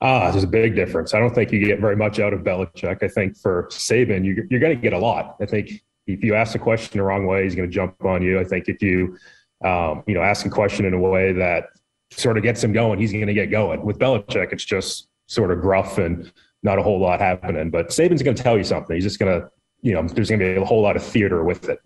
Ah, 0.00 0.30
there's 0.30 0.44
a 0.44 0.48
big 0.48 0.76
difference. 0.76 1.12
I 1.12 1.18
don't 1.18 1.34
think 1.34 1.50
you 1.50 1.64
get 1.64 1.80
very 1.80 1.96
much 1.96 2.20
out 2.20 2.32
of 2.32 2.40
Belichick. 2.40 3.02
I 3.02 3.08
think 3.08 3.37
for 3.37 3.64
Saban, 3.70 4.24
you, 4.24 4.46
you're 4.48 4.61
going 4.61 4.76
to 4.76 4.80
get 4.80 4.92
a 4.92 4.98
lot. 4.98 5.37
I 5.40 5.46
think 5.46 5.82
if 6.06 6.22
you 6.22 6.34
ask 6.34 6.54
a 6.54 6.58
question 6.58 6.98
the 6.98 7.04
wrong 7.04 7.26
way, 7.26 7.44
he's 7.44 7.56
going 7.56 7.68
to 7.68 7.74
jump 7.74 8.04
on 8.04 8.22
you. 8.22 8.38
I 8.38 8.44
think 8.44 8.68
if 8.68 8.80
you, 8.80 9.18
um, 9.64 10.04
you 10.06 10.14
know, 10.14 10.22
ask 10.22 10.46
a 10.46 10.50
question 10.50 10.84
in 10.84 10.94
a 10.94 10.98
way 10.98 11.32
that 11.32 11.70
sort 12.12 12.37
of 12.37 12.44
gets 12.44 12.62
him 12.62 12.72
going, 12.72 13.00
he's 13.00 13.12
going 13.12 13.26
to 13.26 13.34
get 13.34 13.50
going. 13.50 13.82
With 13.82 13.98
Belichick, 13.98 14.52
it's 14.52 14.64
just 14.64 15.08
sort 15.26 15.50
of 15.50 15.61
gruff 15.61 15.98
and 15.98 16.30
not 16.62 16.78
a 16.78 16.82
whole 16.82 17.00
lot 17.00 17.20
happening. 17.20 17.70
But 17.70 17.88
Saban's 17.88 18.22
going 18.22 18.37
to 18.37 18.42
tell 18.42 18.56
you 18.56 18.64
something. 18.64 18.94
He's 18.94 19.04
just 19.04 19.18
going 19.18 19.40
to 19.40 19.50
you 19.80 19.92
know, 19.92 20.02
there's 20.02 20.28
going 20.28 20.40
to 20.40 20.54
be 20.54 20.61
a 20.61 20.64
whole 20.64 20.82
lot 20.82 20.96
of 20.96 21.04
theater 21.04 21.44
with 21.44 21.68
it. 21.68 21.80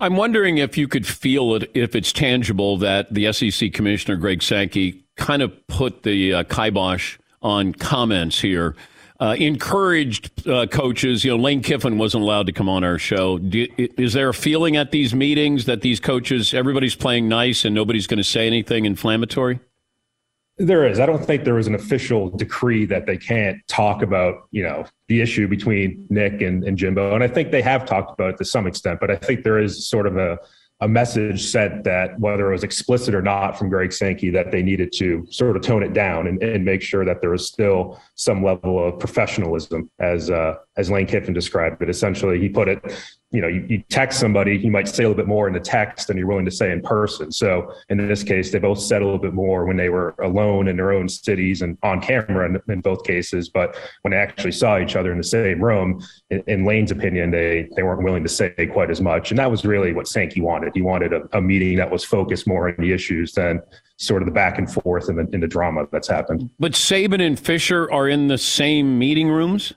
I'm 0.00 0.14
wondering 0.16 0.58
if 0.58 0.78
you 0.78 0.86
could 0.86 1.06
feel 1.06 1.56
it, 1.56 1.70
if 1.74 1.96
it's 1.96 2.12
tangible 2.12 2.76
that 2.78 3.12
the 3.12 3.32
SEC 3.32 3.72
Commissioner 3.72 4.16
Greg 4.16 4.42
Sankey 4.42 5.04
kind 5.16 5.42
of 5.42 5.66
put 5.66 6.04
the 6.04 6.34
uh, 6.34 6.42
kibosh 6.44 7.18
on 7.42 7.72
comments 7.74 8.40
here. 8.40 8.74
Uh, 9.20 9.36
encouraged 9.38 10.48
uh, 10.48 10.66
coaches. 10.66 11.24
You 11.24 11.30
know, 11.30 11.42
Lane 11.42 11.62
Kiffin 11.62 11.96
wasn't 11.96 12.24
allowed 12.24 12.46
to 12.46 12.52
come 12.52 12.68
on 12.68 12.82
our 12.82 12.98
show. 12.98 13.38
Do, 13.38 13.68
is 13.78 14.14
there 14.14 14.28
a 14.28 14.34
feeling 14.34 14.76
at 14.76 14.90
these 14.90 15.14
meetings 15.14 15.66
that 15.66 15.80
these 15.80 16.00
coaches, 16.00 16.52
everybody's 16.52 16.96
playing 16.96 17.28
nice 17.28 17.64
and 17.64 17.72
nobody's 17.72 18.08
going 18.08 18.18
to 18.18 18.24
say 18.24 18.48
anything 18.48 18.84
inflammatory? 18.84 19.60
There 20.58 20.86
is. 20.86 21.00
I 21.00 21.06
don't 21.06 21.24
think 21.24 21.44
there 21.44 21.54
was 21.54 21.66
an 21.66 21.74
official 21.74 22.30
decree 22.30 22.84
that 22.86 23.06
they 23.06 23.16
can't 23.16 23.56
talk 23.68 24.02
about, 24.02 24.48
you 24.50 24.62
know, 24.62 24.84
the 25.08 25.20
issue 25.20 25.48
between 25.48 26.04
Nick 26.10 26.42
and, 26.42 26.64
and 26.64 26.76
Jimbo. 26.76 27.14
And 27.14 27.22
I 27.22 27.28
think 27.28 27.52
they 27.52 27.62
have 27.62 27.86
talked 27.86 28.12
about 28.12 28.34
it 28.34 28.38
to 28.38 28.44
some 28.44 28.66
extent, 28.66 29.00
but 29.00 29.10
I 29.10 29.16
think 29.16 29.44
there 29.44 29.58
is 29.58 29.88
sort 29.88 30.06
of 30.06 30.16
a, 30.16 30.38
a 30.82 30.88
message 30.88 31.46
sent 31.46 31.84
that 31.84 32.18
whether 32.18 32.50
it 32.50 32.52
was 32.52 32.64
explicit 32.64 33.14
or 33.14 33.22
not 33.22 33.56
from 33.56 33.68
Greg 33.68 33.92
Sankey 33.92 34.30
that 34.30 34.50
they 34.50 34.64
needed 34.64 34.92
to 34.94 35.24
sort 35.30 35.56
of 35.56 35.62
tone 35.62 35.84
it 35.84 35.92
down 35.92 36.26
and, 36.26 36.42
and 36.42 36.64
make 36.64 36.82
sure 36.82 37.04
that 37.04 37.20
there 37.20 37.30
was 37.30 37.46
still 37.46 38.00
some 38.16 38.44
level 38.44 38.84
of 38.84 38.98
professionalism 38.98 39.88
as 40.00 40.28
uh, 40.28 40.56
as 40.76 40.90
Lane 40.90 41.06
Kiffin 41.06 41.32
described 41.32 41.80
it. 41.82 41.88
Essentially, 41.88 42.40
he 42.40 42.48
put 42.48 42.68
it 42.68 42.82
you 43.32 43.40
know, 43.40 43.48
you, 43.48 43.64
you, 43.68 43.82
text 43.88 44.20
somebody, 44.20 44.58
you 44.58 44.70
might 44.70 44.86
say 44.86 45.04
a 45.04 45.08
little 45.08 45.20
bit 45.20 45.26
more 45.26 45.48
in 45.48 45.54
the 45.54 45.60
text 45.60 46.08
than 46.08 46.18
you're 46.18 46.26
willing 46.26 46.44
to 46.44 46.50
say 46.50 46.70
in 46.70 46.82
person. 46.82 47.32
So 47.32 47.74
in 47.88 47.96
this 47.96 48.22
case, 48.22 48.52
they 48.52 48.58
both 48.58 48.78
said 48.78 49.00
a 49.00 49.04
little 49.04 49.20
bit 49.20 49.32
more 49.32 49.64
when 49.64 49.76
they 49.76 49.88
were 49.88 50.14
alone 50.22 50.68
in 50.68 50.76
their 50.76 50.92
own 50.92 51.08
cities 51.08 51.62
and 51.62 51.78
on 51.82 52.00
camera 52.00 52.46
in, 52.46 52.60
in 52.70 52.80
both 52.82 53.04
cases. 53.04 53.48
But 53.48 53.76
when 54.02 54.12
they 54.12 54.18
actually 54.18 54.52
saw 54.52 54.78
each 54.78 54.96
other 54.96 55.12
in 55.12 55.18
the 55.18 55.24
same 55.24 55.64
room, 55.64 56.02
in, 56.30 56.42
in, 56.46 56.64
Lane's 56.64 56.90
opinion, 56.90 57.30
they 57.30 57.68
they 57.74 57.82
weren't 57.82 58.02
willing 58.02 58.22
to 58.22 58.28
say 58.28 58.52
quite 58.70 58.90
as 58.90 59.00
much. 59.00 59.30
And 59.30 59.38
that 59.38 59.50
was 59.50 59.64
really 59.64 59.92
what 59.92 60.06
Sankey 60.06 60.40
wanted. 60.40 60.72
He 60.74 60.82
wanted 60.82 61.12
a, 61.12 61.22
a 61.32 61.40
meeting 61.40 61.78
that 61.78 61.90
was 61.90 62.04
focused 62.04 62.46
more 62.46 62.68
on 62.68 62.74
the 62.78 62.92
issues 62.92 63.32
than 63.32 63.62
sort 63.96 64.20
of 64.22 64.26
the 64.26 64.32
back 64.32 64.58
and 64.58 64.70
forth 64.70 65.08
and 65.08 65.18
the, 65.18 65.28
and 65.32 65.42
the 65.42 65.48
drama 65.48 65.86
that's 65.90 66.08
happened. 66.08 66.50
But 66.58 66.72
Saban 66.72 67.24
and 67.24 67.38
Fisher 67.38 67.90
are 67.90 68.08
in 68.08 68.28
the 68.28 68.38
same 68.38 68.98
meeting 68.98 69.28
rooms. 69.28 69.72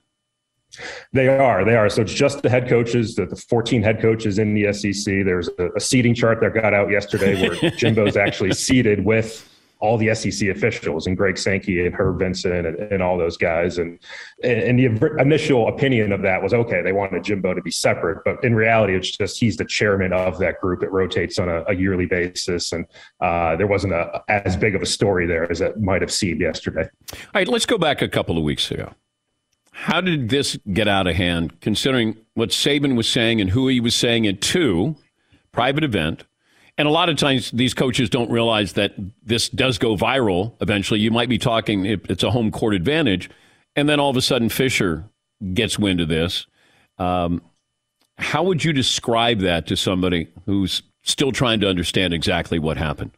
They 1.13 1.27
are. 1.27 1.63
They 1.65 1.75
are. 1.75 1.89
So 1.89 2.01
it's 2.01 2.13
just 2.13 2.41
the 2.41 2.49
head 2.49 2.67
coaches, 2.67 3.15
the, 3.15 3.25
the 3.25 3.35
14 3.35 3.83
head 3.83 4.01
coaches 4.01 4.39
in 4.39 4.53
the 4.53 4.71
SEC. 4.73 5.25
There's 5.25 5.49
a, 5.59 5.69
a 5.75 5.79
seating 5.79 6.13
chart 6.13 6.39
that 6.41 6.53
got 6.53 6.73
out 6.73 6.89
yesterday 6.89 7.41
where 7.41 7.71
Jimbo's 7.77 8.17
actually 8.17 8.53
seated 8.53 9.05
with 9.05 9.49
all 9.79 9.97
the 9.97 10.13
SEC 10.15 10.49
officials 10.49 11.05
and 11.05 11.17
Greg 11.17 11.37
Sankey 11.37 11.85
and 11.85 11.93
Herb 11.93 12.19
Vincent 12.19 12.65
and, 12.65 12.77
and 12.91 13.03
all 13.03 13.17
those 13.17 13.37
guys. 13.37 13.77
And, 13.77 13.99
and 14.43 14.79
the 14.79 15.15
initial 15.19 15.67
opinion 15.67 16.11
of 16.11 16.21
that 16.21 16.41
was 16.41 16.53
okay, 16.53 16.81
they 16.81 16.93
wanted 16.93 17.23
Jimbo 17.23 17.53
to 17.53 17.61
be 17.61 17.71
separate. 17.71 18.23
But 18.23 18.43
in 18.43 18.55
reality, 18.55 18.95
it's 18.95 19.11
just 19.11 19.39
he's 19.39 19.57
the 19.57 19.65
chairman 19.65 20.13
of 20.13 20.39
that 20.39 20.61
group. 20.61 20.81
It 20.81 20.91
rotates 20.91 21.39
on 21.39 21.49
a, 21.49 21.63
a 21.67 21.75
yearly 21.75 22.05
basis. 22.05 22.71
And 22.71 22.85
uh, 23.19 23.55
there 23.57 23.67
wasn't 23.67 23.93
a, 23.93 24.23
as 24.29 24.55
big 24.55 24.75
of 24.75 24.81
a 24.81 24.85
story 24.85 25.27
there 25.27 25.49
as 25.51 25.61
it 25.61 25.79
might 25.79 26.01
have 26.01 26.11
seemed 26.11 26.41
yesterday. 26.41 26.89
All 27.11 27.19
right, 27.35 27.47
let's 27.47 27.65
go 27.65 27.77
back 27.77 28.01
a 28.01 28.07
couple 28.09 28.37
of 28.37 28.43
weeks 28.43 28.71
ago. 28.71 28.93
How 29.77 29.99
did 29.99 30.29
this 30.29 30.57
get 30.71 30.87
out 30.87 31.05
of 31.05 31.15
hand, 31.15 31.59
considering 31.59 32.15
what 32.33 32.49
Saban 32.49 32.95
was 32.95 33.09
saying 33.09 33.41
and 33.41 33.49
who 33.49 33.67
he 33.67 33.81
was 33.81 33.93
saying 33.93 34.23
it 34.23 34.41
to? 34.43 34.95
Private 35.51 35.83
event. 35.83 36.23
And 36.77 36.87
a 36.87 36.91
lot 36.91 37.09
of 37.09 37.17
times 37.17 37.51
these 37.51 37.73
coaches 37.73 38.09
don't 38.09 38.31
realize 38.31 38.73
that 38.73 38.93
this 39.21 39.49
does 39.49 39.77
go 39.77 39.97
viral 39.97 40.53
eventually. 40.61 41.01
You 41.01 41.11
might 41.11 41.27
be 41.27 41.37
talking, 41.37 41.85
it's 41.85 42.23
a 42.23 42.31
home 42.31 42.51
court 42.51 42.73
advantage. 42.73 43.29
And 43.75 43.89
then 43.89 43.99
all 43.99 44.09
of 44.09 44.15
a 44.15 44.21
sudden 44.21 44.47
Fisher 44.47 45.09
gets 45.53 45.77
wind 45.77 45.99
of 45.99 46.07
this. 46.07 46.47
Um, 46.97 47.41
how 48.17 48.43
would 48.43 48.63
you 48.63 48.71
describe 48.71 49.39
that 49.39 49.67
to 49.67 49.75
somebody 49.75 50.29
who's 50.45 50.83
still 51.03 51.33
trying 51.33 51.59
to 51.59 51.67
understand 51.67 52.13
exactly 52.13 52.59
what 52.59 52.77
happened? 52.77 53.11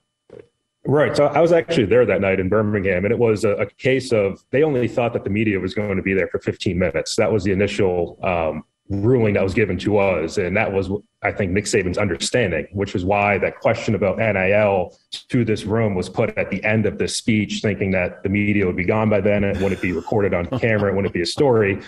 Right. 0.88 1.18
So 1.18 1.26
I 1.26 1.42
was 1.42 1.52
actually 1.52 1.86
there 1.86 2.06
that 2.06 2.22
night 2.22 2.40
in 2.40 2.48
Birmingham, 2.48 3.04
and 3.04 3.12
it 3.12 3.20
was 3.20 3.44
a, 3.44 3.52
a, 3.56 3.66
case 3.66 4.14
of 4.14 4.42
they 4.52 4.64
only 4.64 4.88
thought 4.88 5.12
that 5.12 5.26
the 5.26 5.30
media 5.30 5.60
was 5.60 5.74
going 5.74 5.98
to 5.98 6.02
be 6.02 6.14
there 6.14 6.30
for 6.30 6.40
15 6.40 6.80
minutes. 6.80 7.18
That 7.18 7.30
was 7.30 7.44
the 7.44 7.52
initial, 7.52 8.18
um, 8.24 8.64
ruling 8.90 9.34
that 9.34 9.44
was 9.44 9.54
given 9.54 9.78
to 9.80 9.98
us. 9.98 10.38
And 10.38 10.56
that 10.56 10.72
was, 10.72 10.90
I 11.22 11.34
think, 11.34 11.52
Nick 11.52 11.66
Saban's 11.66 11.98
understanding, 11.98 12.68
which 12.72 12.96
is 12.96 13.04
why 13.04 13.38
that 13.40 13.60
question 13.60 13.96
about 13.96 14.18
NIL 14.18 14.98
to 15.28 15.44
this 15.44 15.66
room 15.66 15.94
was 15.94 16.08
put 16.08 16.38
at 16.38 16.50
the 16.50 16.64
end 16.64 16.86
of 16.86 16.98
the 16.98 17.08
speech, 17.10 17.60
thinking 17.62 17.92
that 17.92 18.24
the 18.24 18.30
media 18.30 18.66
would 18.66 18.78
be 18.78 18.86
gone 18.86 19.10
by 19.10 19.20
then 19.20 19.44
and 19.44 19.62
wouldn't 19.62 19.82
be 19.82 19.92
recorded 19.92 20.34
on 20.34 20.46
camera, 20.60 20.92
it 20.92 20.96
wouldn't 20.96 21.14
be 21.14 21.22
a 21.22 21.26
story. 21.26 21.82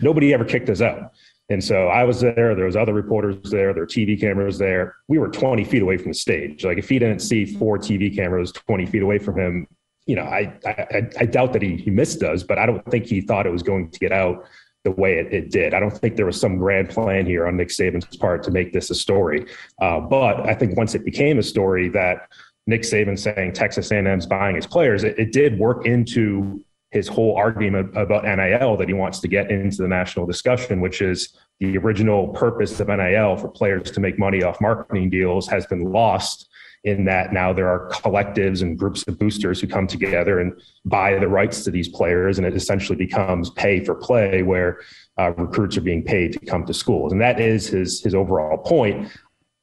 Nobody 0.00 0.34
ever 0.34 0.44
kicked 0.44 0.70
us 0.70 0.80
out. 0.80 1.12
And 1.50 1.62
so 1.62 1.88
I 1.88 2.04
was 2.04 2.20
there. 2.20 2.54
There 2.54 2.64
was 2.64 2.76
other 2.76 2.94
reporters 2.94 3.50
there. 3.50 3.74
There 3.74 3.82
were 3.82 3.86
TV 3.86 4.18
cameras 4.18 4.56
there. 4.56 4.96
We 5.08 5.18
were 5.18 5.28
20 5.28 5.64
feet 5.64 5.82
away 5.82 5.98
from 5.98 6.12
the 6.12 6.14
stage. 6.14 6.64
Like 6.64 6.78
if 6.78 6.88
he 6.88 6.98
didn't 6.98 7.18
see 7.18 7.44
four 7.44 7.76
TV 7.76 8.14
cameras 8.14 8.52
20 8.52 8.86
feet 8.86 9.02
away 9.02 9.18
from 9.18 9.36
him, 9.38 9.66
you 10.06 10.14
know, 10.14 10.22
I 10.22 10.52
I, 10.64 11.08
I 11.18 11.26
doubt 11.26 11.52
that 11.52 11.62
he, 11.62 11.76
he 11.76 11.90
missed 11.90 12.22
us, 12.22 12.44
but 12.44 12.58
I 12.58 12.66
don't 12.66 12.84
think 12.90 13.06
he 13.06 13.20
thought 13.20 13.46
it 13.46 13.52
was 13.52 13.64
going 13.64 13.90
to 13.90 13.98
get 13.98 14.12
out 14.12 14.46
the 14.84 14.92
way 14.92 15.18
it, 15.18 15.32
it, 15.32 15.50
did. 15.50 15.74
I 15.74 15.80
don't 15.80 15.90
think 15.90 16.16
there 16.16 16.24
was 16.24 16.40
some 16.40 16.56
grand 16.56 16.88
plan 16.88 17.26
here 17.26 17.46
on 17.46 17.56
Nick 17.56 17.68
Saban's 17.68 18.16
part 18.16 18.42
to 18.44 18.50
make 18.50 18.72
this 18.72 18.88
a 18.90 18.94
story. 18.94 19.44
Uh, 19.80 20.00
but 20.00 20.48
I 20.48 20.54
think 20.54 20.76
once 20.76 20.94
it 20.94 21.04
became 21.04 21.38
a 21.38 21.42
story 21.42 21.90
that 21.90 22.28
Nick 22.66 22.82
Saban 22.82 23.18
saying 23.18 23.52
Texas 23.52 23.90
A&M's 23.90 24.24
buying 24.24 24.56
his 24.56 24.66
players, 24.66 25.04
it, 25.04 25.18
it 25.18 25.32
did 25.32 25.58
work 25.58 25.84
into 25.84 26.64
his 26.90 27.06
whole 27.06 27.36
argument 27.36 27.96
about 27.96 28.24
NIL 28.24 28.76
that 28.76 28.88
he 28.88 28.94
wants 28.94 29.20
to 29.20 29.28
get 29.28 29.50
into 29.50 29.82
the 29.82 29.88
national 29.88 30.26
discussion, 30.26 30.80
which 30.80 31.00
is 31.02 31.36
the 31.60 31.76
original 31.78 32.28
purpose 32.28 32.80
of 32.80 32.88
NIL 32.88 33.36
for 33.36 33.48
players 33.48 33.90
to 33.92 34.00
make 34.00 34.18
money 34.18 34.42
off 34.42 34.60
marketing 34.60 35.10
deals 35.10 35.46
has 35.48 35.66
been 35.66 35.92
lost 35.92 36.48
in 36.84 37.04
that 37.04 37.32
now 37.32 37.52
there 37.52 37.68
are 37.68 37.90
collectives 37.90 38.62
and 38.62 38.78
groups 38.78 39.06
of 39.06 39.18
boosters 39.18 39.60
who 39.60 39.66
come 39.66 39.86
together 39.86 40.40
and 40.40 40.58
buy 40.86 41.18
the 41.18 41.28
rights 41.28 41.62
to 41.64 41.70
these 41.70 41.88
players, 41.88 42.38
and 42.38 42.46
it 42.46 42.54
essentially 42.54 42.96
becomes 42.96 43.50
pay 43.50 43.84
for 43.84 43.94
play, 43.94 44.42
where 44.42 44.80
uh, 45.18 45.32
recruits 45.36 45.76
are 45.76 45.82
being 45.82 46.02
paid 46.02 46.32
to 46.32 46.38
come 46.46 46.64
to 46.64 46.72
schools, 46.72 47.12
and 47.12 47.20
that 47.20 47.38
is 47.38 47.66
his 47.66 48.02
his 48.02 48.14
overall 48.14 48.56
point. 48.56 49.10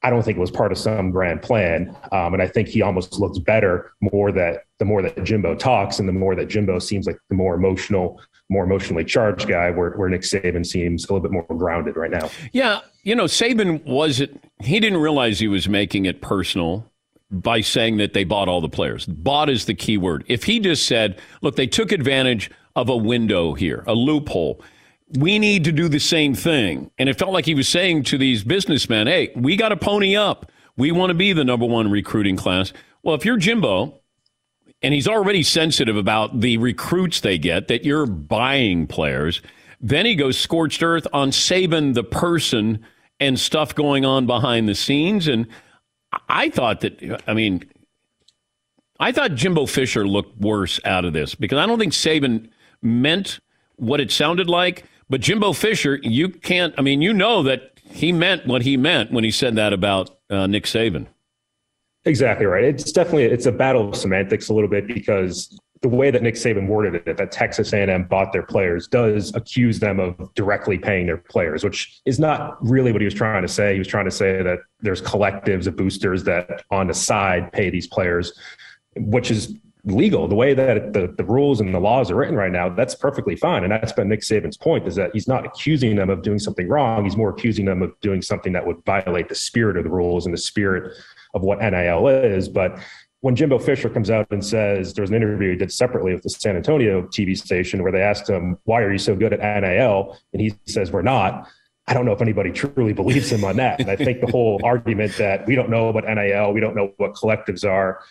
I 0.04 0.10
don't 0.10 0.24
think 0.24 0.38
it 0.38 0.42
was 0.42 0.52
part 0.52 0.72
of 0.72 0.78
some 0.78 1.10
grand 1.12 1.42
plan, 1.42 1.96
um, 2.12 2.34
and 2.34 2.42
I 2.42 2.48
think 2.48 2.68
he 2.68 2.82
almost 2.82 3.20
looks 3.20 3.40
better 3.40 3.94
more 4.00 4.32
that 4.32 4.64
the 4.80 4.86
more 4.86 5.02
that 5.02 5.24
Jimbo 5.24 5.56
talks, 5.56 5.98
and 6.00 6.08
the 6.08 6.14
more 6.14 6.36
that 6.36 6.48
Jimbo 6.48 6.80
seems 6.80 7.08
like 7.08 7.18
the 7.30 7.36
more 7.36 7.56
emotional, 7.56 8.22
more 8.50 8.64
emotionally 8.64 9.04
charged 9.04 9.48
guy, 9.48 9.72
where, 9.72 9.92
where 9.92 10.08
Nick 10.08 10.22
Saban 10.22 10.66
seems 10.66 11.06
a 11.06 11.14
little 11.14 11.28
bit 11.28 11.32
more 11.32 11.46
grounded 11.58 11.98
right 11.98 12.12
now. 12.12 12.30
Yeah, 12.52 12.82
you 13.02 13.16
know, 13.16 13.26
Saban 13.26 13.84
was 13.86 14.20
it. 14.20 14.38
He 14.60 14.80
didn't 14.80 15.00
realize 15.00 15.40
he 15.40 15.48
was 15.48 15.68
making 15.68 16.06
it 16.06 16.22
personal 16.22 16.90
by 17.32 17.62
saying 17.62 17.98
that 17.98 18.14
they 18.14 18.24
bought 18.24 18.48
all 18.48 18.62
the 18.62 18.70
players. 18.70 19.06
Bought 19.06 19.50
is 19.50 19.66
the 19.66 19.74
key 19.74 19.98
word. 19.98 20.24
If 20.28 20.44
he 20.44 20.60
just 20.60 20.86
said, 20.86 21.20
look, 21.42 21.56
they 21.56 21.68
took 21.68 21.92
advantage 21.92 22.52
of 22.76 22.88
a 22.88 22.96
window 22.96 23.54
here, 23.54 23.84
a 23.88 23.94
loophole. 23.94 24.62
We 25.16 25.40
need 25.40 25.64
to 25.64 25.72
do 25.72 25.88
the 25.88 26.00
same 26.00 26.34
thing. 26.36 26.92
And 26.98 27.08
it 27.08 27.18
felt 27.18 27.32
like 27.32 27.46
he 27.46 27.56
was 27.56 27.70
saying 27.70 28.04
to 28.04 28.18
these 28.18 28.44
businessmen, 28.44 29.08
hey, 29.08 29.32
we 29.36 29.56
got 29.56 29.70
to 29.70 29.78
pony 29.78 30.16
up. 30.16 30.52
We 30.76 30.92
want 30.92 31.12
to 31.12 31.14
be 31.14 31.34
the 31.34 31.46
number 31.46 31.66
one 31.66 31.90
recruiting 31.90 32.36
class. 32.36 32.74
Well, 33.04 33.16
if 33.16 33.24
you're 33.24 33.38
Jimbo, 33.38 34.02
and 34.82 34.94
he's 34.94 35.08
already 35.08 35.44
sensitive 35.44 35.98
about 35.98 36.42
the 36.42 36.58
recruits 36.58 37.22
they 37.22 37.38
get, 37.38 37.68
that 37.68 37.84
you're 37.84 38.06
buying 38.06 38.86
players, 38.86 39.42
then 39.80 40.06
he 40.06 40.16
goes 40.16 40.38
scorched 40.38 40.84
earth 40.84 41.08
on 41.14 41.32
Saban, 41.32 41.94
the 41.94 42.04
person, 42.04 42.86
and 43.20 43.40
stuff 43.40 43.74
going 43.74 44.06
on 44.06 44.28
behind 44.28 44.68
the 44.68 44.76
scenes. 44.76 45.28
And 45.28 45.48
I 46.30 46.50
thought 46.50 46.82
that, 46.82 47.24
I 47.28 47.34
mean, 47.34 47.64
I 49.00 49.12
thought 49.12 49.36
Jimbo 49.36 49.66
Fisher 49.68 50.08
looked 50.08 50.40
worse 50.40 50.80
out 50.86 51.06
of 51.06 51.14
this 51.14 51.34
because 51.34 51.58
I 51.58 51.66
don't 51.66 51.80
think 51.80 51.94
Saban 51.94 52.50
meant 52.82 53.40
what 53.78 54.00
it 54.00 54.12
sounded 54.12 54.50
like. 54.50 54.86
But 55.10 55.22
Jimbo 55.22 55.54
Fisher, 55.54 56.00
you 56.04 56.30
can't, 56.30 56.74
I 56.78 56.82
mean, 56.82 57.02
you 57.02 57.14
know 57.14 57.44
that 57.44 57.80
he 57.84 58.12
meant 58.12 58.46
what 58.46 58.64
he 58.64 58.78
meant 58.78 59.12
when 59.12 59.24
he 59.24 59.32
said 59.32 59.56
that 59.56 59.74
about 59.74 60.10
uh, 60.30 60.48
Nick 60.48 60.66
Saban. 60.66 61.08
Exactly 62.06 62.46
right. 62.46 62.64
It's 62.64 62.92
definitely 62.92 63.26
it's 63.26 63.46
a 63.46 63.52
battle 63.52 63.90
of 63.90 63.96
semantics 63.96 64.50
a 64.50 64.54
little 64.54 64.70
bit 64.70 64.88
because 64.88 65.60
the 65.82 65.90
way 65.90 66.10
that 66.10 66.24
Nick 66.24 66.36
Saban 66.36 66.68
worded 66.68 67.08
it, 67.08 67.18
that 67.18 67.32
Texas 67.32 67.72
A&M 67.74 68.06
bought 68.06 68.34
their 68.34 68.44
players, 68.44 68.88
does 68.88 69.34
accuse 69.36 69.80
them 69.80 70.00
of 70.00 70.34
directly 70.34 70.78
paying 70.78 71.06
their 71.06 71.18
players, 71.18 71.64
which 71.64 72.02
is 72.06 72.20
not 72.20 72.58
really 72.66 72.92
what 72.92 73.02
he 73.02 73.06
was 73.06 73.14
trying 73.14 73.42
to 73.42 73.48
say. 73.48 73.74
He 73.74 73.80
was 73.80 73.88
trying 73.88 74.06
to 74.06 74.12
say 74.12 74.42
that 74.42 74.60
there's 74.80 75.02
collectives 75.02 75.68
of 75.68 75.76
boosters 75.76 76.24
that 76.24 76.64
on 76.72 76.88
the 76.88 76.94
side 76.94 77.52
pay 77.52 77.70
these 77.70 77.88
players, 77.88 78.34
which 78.96 79.30
is 79.30 79.54
legal. 79.88 80.28
The 80.28 80.36
way 80.36 80.54
that 80.54 80.94
the, 80.94 81.14
the 81.18 81.24
rules 81.24 81.60
and 81.60 81.74
the 81.74 81.80
laws 81.80 82.12
are 82.12 82.16
written 82.16 82.36
right 82.36 82.52
now, 82.52 82.70
that's 82.70 82.94
perfectly 82.94 83.36
fine. 83.36 83.64
And 83.64 83.72
that's 83.72 83.94
been 83.94 84.10
Nick 84.10 84.22
Saban's 84.22 84.58
point 84.58 84.88
is 84.88 84.96
that 84.96 85.12
he's 85.14 85.28
not 85.28 85.46
accusing 85.46 85.96
them 85.96 86.10
of 86.10 86.22
doing 86.22 86.40
something 86.40 86.68
wrong. 86.68 87.04
He's 87.04 87.18
more 87.18 87.30
accusing 87.30 87.66
them 87.66 87.82
of 87.82 87.98
doing 88.02 88.22
something 88.22 88.54
that 88.54 88.68
would 88.68 88.84
violate 88.86 89.30
the 89.30 89.36
spirit 89.36 89.78
of 89.78 89.84
the 89.84 89.90
rules 89.90 90.26
and 90.26 90.34
the 90.34 90.40
spirit 90.40 90.94
of 91.34 91.42
what 91.42 91.60
NIL 91.60 92.08
is. 92.08 92.50
But 92.50 92.80
when 93.22 93.36
Jimbo 93.36 93.60
Fisher 93.60 93.90
comes 93.90 94.10
out 94.10 94.28
and 94.30 94.46
says 94.46 94.94
there 94.94 95.04
was 95.04 95.10
an 95.10 95.16
interview 95.16 95.52
he 95.52 95.58
did 95.58 95.72
separately 95.72 96.14
with 96.14 96.24
the 96.24 96.30
San 96.30 96.56
Antonio 96.56 97.04
TV 97.08 97.38
station 97.38 97.82
where 97.82 97.92
they 97.92 98.02
asked 98.02 98.30
him, 98.30 98.58
Why 98.66 98.82
are 98.82 98.92
you 98.92 99.00
so 99.00 99.16
good 99.16 99.34
at 99.34 99.62
NIL? 99.62 100.18
And 100.34 100.42
he 100.42 100.54
says, 100.66 100.92
We're 100.92 101.02
not. 101.02 101.48
I 101.90 101.94
don't 101.94 102.06
know 102.06 102.12
if 102.12 102.22
anybody 102.22 102.52
truly 102.52 102.92
believes 102.92 103.32
him 103.32 103.46
on 103.46 103.56
that. 103.58 103.80
And 103.80 103.90
I 103.90 103.96
think 103.96 104.20
the 104.20 104.30
whole 104.30 104.60
argument 104.64 105.16
that 105.18 105.48
we 105.48 105.56
don't 105.56 105.70
know 105.70 105.90
what 105.92 106.04
NIL, 106.04 106.52
we 106.52 106.60
don't 106.60 106.76
know 106.76 106.92
what 106.98 107.14
collectives 107.14 107.68
are, 107.68 108.02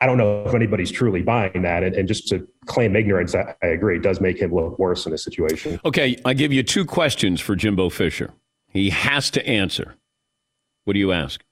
I 0.00 0.06
don't 0.06 0.16
know 0.16 0.44
if 0.46 0.54
anybody's 0.54 0.90
truly 0.90 1.22
buying 1.22 1.62
that. 1.62 1.82
And, 1.82 1.94
and 1.94 2.06
just 2.06 2.28
to 2.28 2.46
claim 2.66 2.94
ignorance, 2.94 3.34
I, 3.34 3.54
I 3.62 3.68
agree, 3.68 3.98
does 3.98 4.20
make 4.20 4.38
him 4.38 4.54
look 4.54 4.78
worse 4.78 5.06
in 5.06 5.12
this 5.12 5.24
situation. 5.24 5.80
Okay, 5.84 6.16
I 6.24 6.34
give 6.34 6.52
you 6.52 6.62
two 6.62 6.84
questions 6.84 7.40
for 7.40 7.56
Jimbo 7.56 7.90
Fisher. 7.90 8.32
He 8.68 8.90
has 8.90 9.30
to 9.32 9.46
answer. 9.46 9.96
What 10.84 10.92
do 10.92 11.00
you 11.00 11.12
ask? 11.12 11.42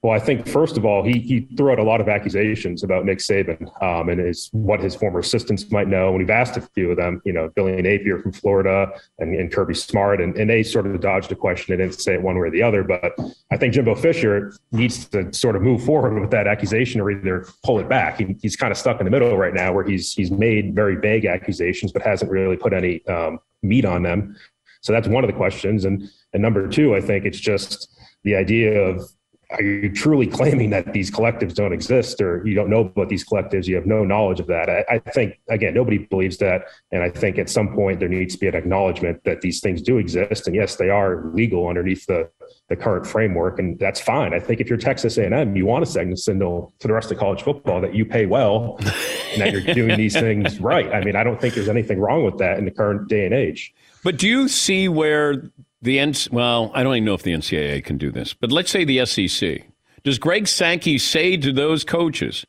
Well, 0.00 0.12
I 0.12 0.20
think 0.20 0.46
first 0.46 0.76
of 0.76 0.84
all, 0.84 1.02
he 1.02 1.18
he 1.18 1.40
threw 1.56 1.72
out 1.72 1.80
a 1.80 1.82
lot 1.82 2.00
of 2.00 2.08
accusations 2.08 2.84
about 2.84 3.04
Nick 3.04 3.18
Saban 3.18 3.62
um, 3.82 4.08
and 4.08 4.20
his 4.20 4.48
what 4.52 4.78
his 4.78 4.94
former 4.94 5.18
assistants 5.18 5.72
might 5.72 5.88
know. 5.88 6.10
And 6.10 6.18
we've 6.18 6.30
asked 6.30 6.56
a 6.56 6.60
few 6.60 6.92
of 6.92 6.96
them, 6.96 7.20
you 7.24 7.32
know, 7.32 7.50
Billy 7.56 7.82
Napier 7.82 8.20
from 8.20 8.30
Florida 8.30 8.92
and, 9.18 9.34
and 9.34 9.52
Kirby 9.52 9.74
Smart, 9.74 10.20
and, 10.20 10.36
and 10.36 10.48
they 10.48 10.62
sort 10.62 10.86
of 10.86 11.00
dodged 11.00 11.30
the 11.30 11.34
question. 11.34 11.76
They 11.76 11.82
didn't 11.82 12.00
say 12.00 12.14
it 12.14 12.22
one 12.22 12.36
way 12.36 12.46
or 12.46 12.50
the 12.50 12.62
other. 12.62 12.84
But 12.84 13.18
I 13.50 13.56
think 13.56 13.74
Jimbo 13.74 13.96
Fisher 13.96 14.52
needs 14.70 15.04
to 15.06 15.32
sort 15.32 15.56
of 15.56 15.62
move 15.62 15.82
forward 15.82 16.20
with 16.20 16.30
that 16.30 16.46
accusation 16.46 17.00
or 17.00 17.10
either 17.10 17.48
pull 17.64 17.80
it 17.80 17.88
back. 17.88 18.18
He, 18.18 18.36
he's 18.40 18.54
kind 18.54 18.70
of 18.70 18.78
stuck 18.78 19.00
in 19.00 19.04
the 19.04 19.10
middle 19.10 19.36
right 19.36 19.54
now, 19.54 19.72
where 19.72 19.84
he's 19.84 20.12
he's 20.12 20.30
made 20.30 20.76
very 20.76 20.94
vague 20.94 21.24
accusations, 21.24 21.90
but 21.90 22.02
hasn't 22.02 22.30
really 22.30 22.56
put 22.56 22.72
any 22.72 23.04
um, 23.06 23.40
meat 23.64 23.84
on 23.84 24.04
them. 24.04 24.36
So 24.80 24.92
that's 24.92 25.08
one 25.08 25.24
of 25.24 25.28
the 25.28 25.36
questions. 25.36 25.84
And 25.84 26.08
and 26.32 26.40
number 26.40 26.68
two, 26.68 26.94
I 26.94 27.00
think 27.00 27.24
it's 27.24 27.40
just 27.40 27.92
the 28.22 28.36
idea 28.36 28.80
of 28.80 29.02
are 29.50 29.62
you 29.62 29.90
truly 29.90 30.26
claiming 30.26 30.70
that 30.70 30.92
these 30.92 31.10
collectives 31.10 31.54
don't 31.54 31.72
exist 31.72 32.20
or 32.20 32.46
you 32.46 32.54
don't 32.54 32.68
know 32.68 32.80
about 32.80 33.08
these 33.08 33.24
collectives 33.24 33.66
you 33.66 33.74
have 33.76 33.86
no 33.86 34.04
knowledge 34.04 34.40
of 34.40 34.46
that? 34.46 34.68
I, 34.68 34.84
I, 34.96 34.98
think 34.98 35.40
again 35.48 35.72
nobody 35.72 35.98
believes 35.98 36.36
that 36.38 36.64
and 36.92 37.02
i 37.02 37.08
think 37.08 37.38
at 37.38 37.48
some 37.48 37.74
point 37.74 37.98
there 37.98 38.10
needs 38.10 38.34
to 38.34 38.40
be 38.40 38.46
an 38.46 38.54
acknowledgement 38.54 39.24
that 39.24 39.40
these 39.40 39.60
things 39.60 39.80
do 39.80 39.96
exist 39.96 40.46
and 40.46 40.54
yes 40.54 40.76
they 40.76 40.90
are 40.90 41.30
legal 41.32 41.66
underneath 41.66 42.04
the, 42.06 42.28
the 42.68 42.76
current 42.76 43.06
framework 43.06 43.58
and 43.58 43.78
that's 43.78 44.00
fine. 44.00 44.34
I 44.34 44.38
think 44.38 44.60
if 44.60 44.68
you're 44.68 44.78
texas 44.78 45.16
a&m 45.16 45.56
you 45.56 45.64
want 45.64 45.84
to 45.84 45.90
send 45.90 46.12
a 46.12 46.16
signal 46.16 46.74
to 46.80 46.88
the 46.88 46.92
rest 46.92 47.10
of 47.10 47.18
college 47.18 47.42
football 47.42 47.80
that 47.80 47.94
you 47.94 48.04
pay 48.04 48.26
well 48.26 48.76
and 49.32 49.40
that 49.40 49.52
you're 49.52 49.74
doing 49.74 49.96
these 49.96 50.12
things 50.12 50.60
right. 50.60 50.92
I 50.92 51.02
mean 51.02 51.16
i 51.16 51.24
don't 51.24 51.40
think 51.40 51.54
there's 51.54 51.70
anything 51.70 51.98
wrong 51.98 52.24
with 52.24 52.36
that 52.38 52.58
in 52.58 52.66
the 52.66 52.70
current 52.70 53.08
day 53.08 53.24
and 53.24 53.34
age. 53.34 53.72
But 54.04 54.18
do 54.18 54.28
you 54.28 54.48
see 54.48 54.88
where 54.88 55.50
the 55.82 55.98
N- 55.98 56.14
well, 56.30 56.70
I 56.74 56.82
don't 56.82 56.94
even 56.94 57.04
know 57.04 57.14
if 57.14 57.22
the 57.22 57.32
NCAA 57.32 57.84
can 57.84 57.98
do 57.98 58.10
this, 58.10 58.34
but 58.34 58.50
let's 58.50 58.70
say 58.70 58.84
the 58.84 59.04
SEC. 59.06 59.66
Does 60.04 60.18
Greg 60.18 60.46
Sankey 60.48 60.98
say 60.98 61.36
to 61.36 61.52
those 61.52 61.84
coaches 61.84 62.46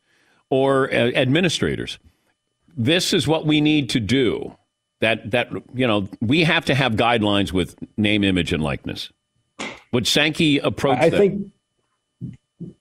or 0.50 0.92
uh, 0.92 1.10
administrators, 1.14 1.98
"This 2.76 3.12
is 3.12 3.28
what 3.28 3.46
we 3.46 3.60
need 3.60 3.90
to 3.90 4.00
do"? 4.00 4.56
That 5.00 5.30
that 5.30 5.50
you 5.74 5.86
know 5.86 6.08
we 6.20 6.44
have 6.44 6.64
to 6.66 6.74
have 6.74 6.92
guidelines 6.92 7.52
with 7.52 7.76
name, 7.96 8.24
image, 8.24 8.52
and 8.52 8.62
likeness. 8.62 9.10
Would 9.92 10.06
Sankey 10.06 10.58
approach? 10.58 10.98
I 10.98 11.10
that? 11.10 11.16
think 11.16 11.52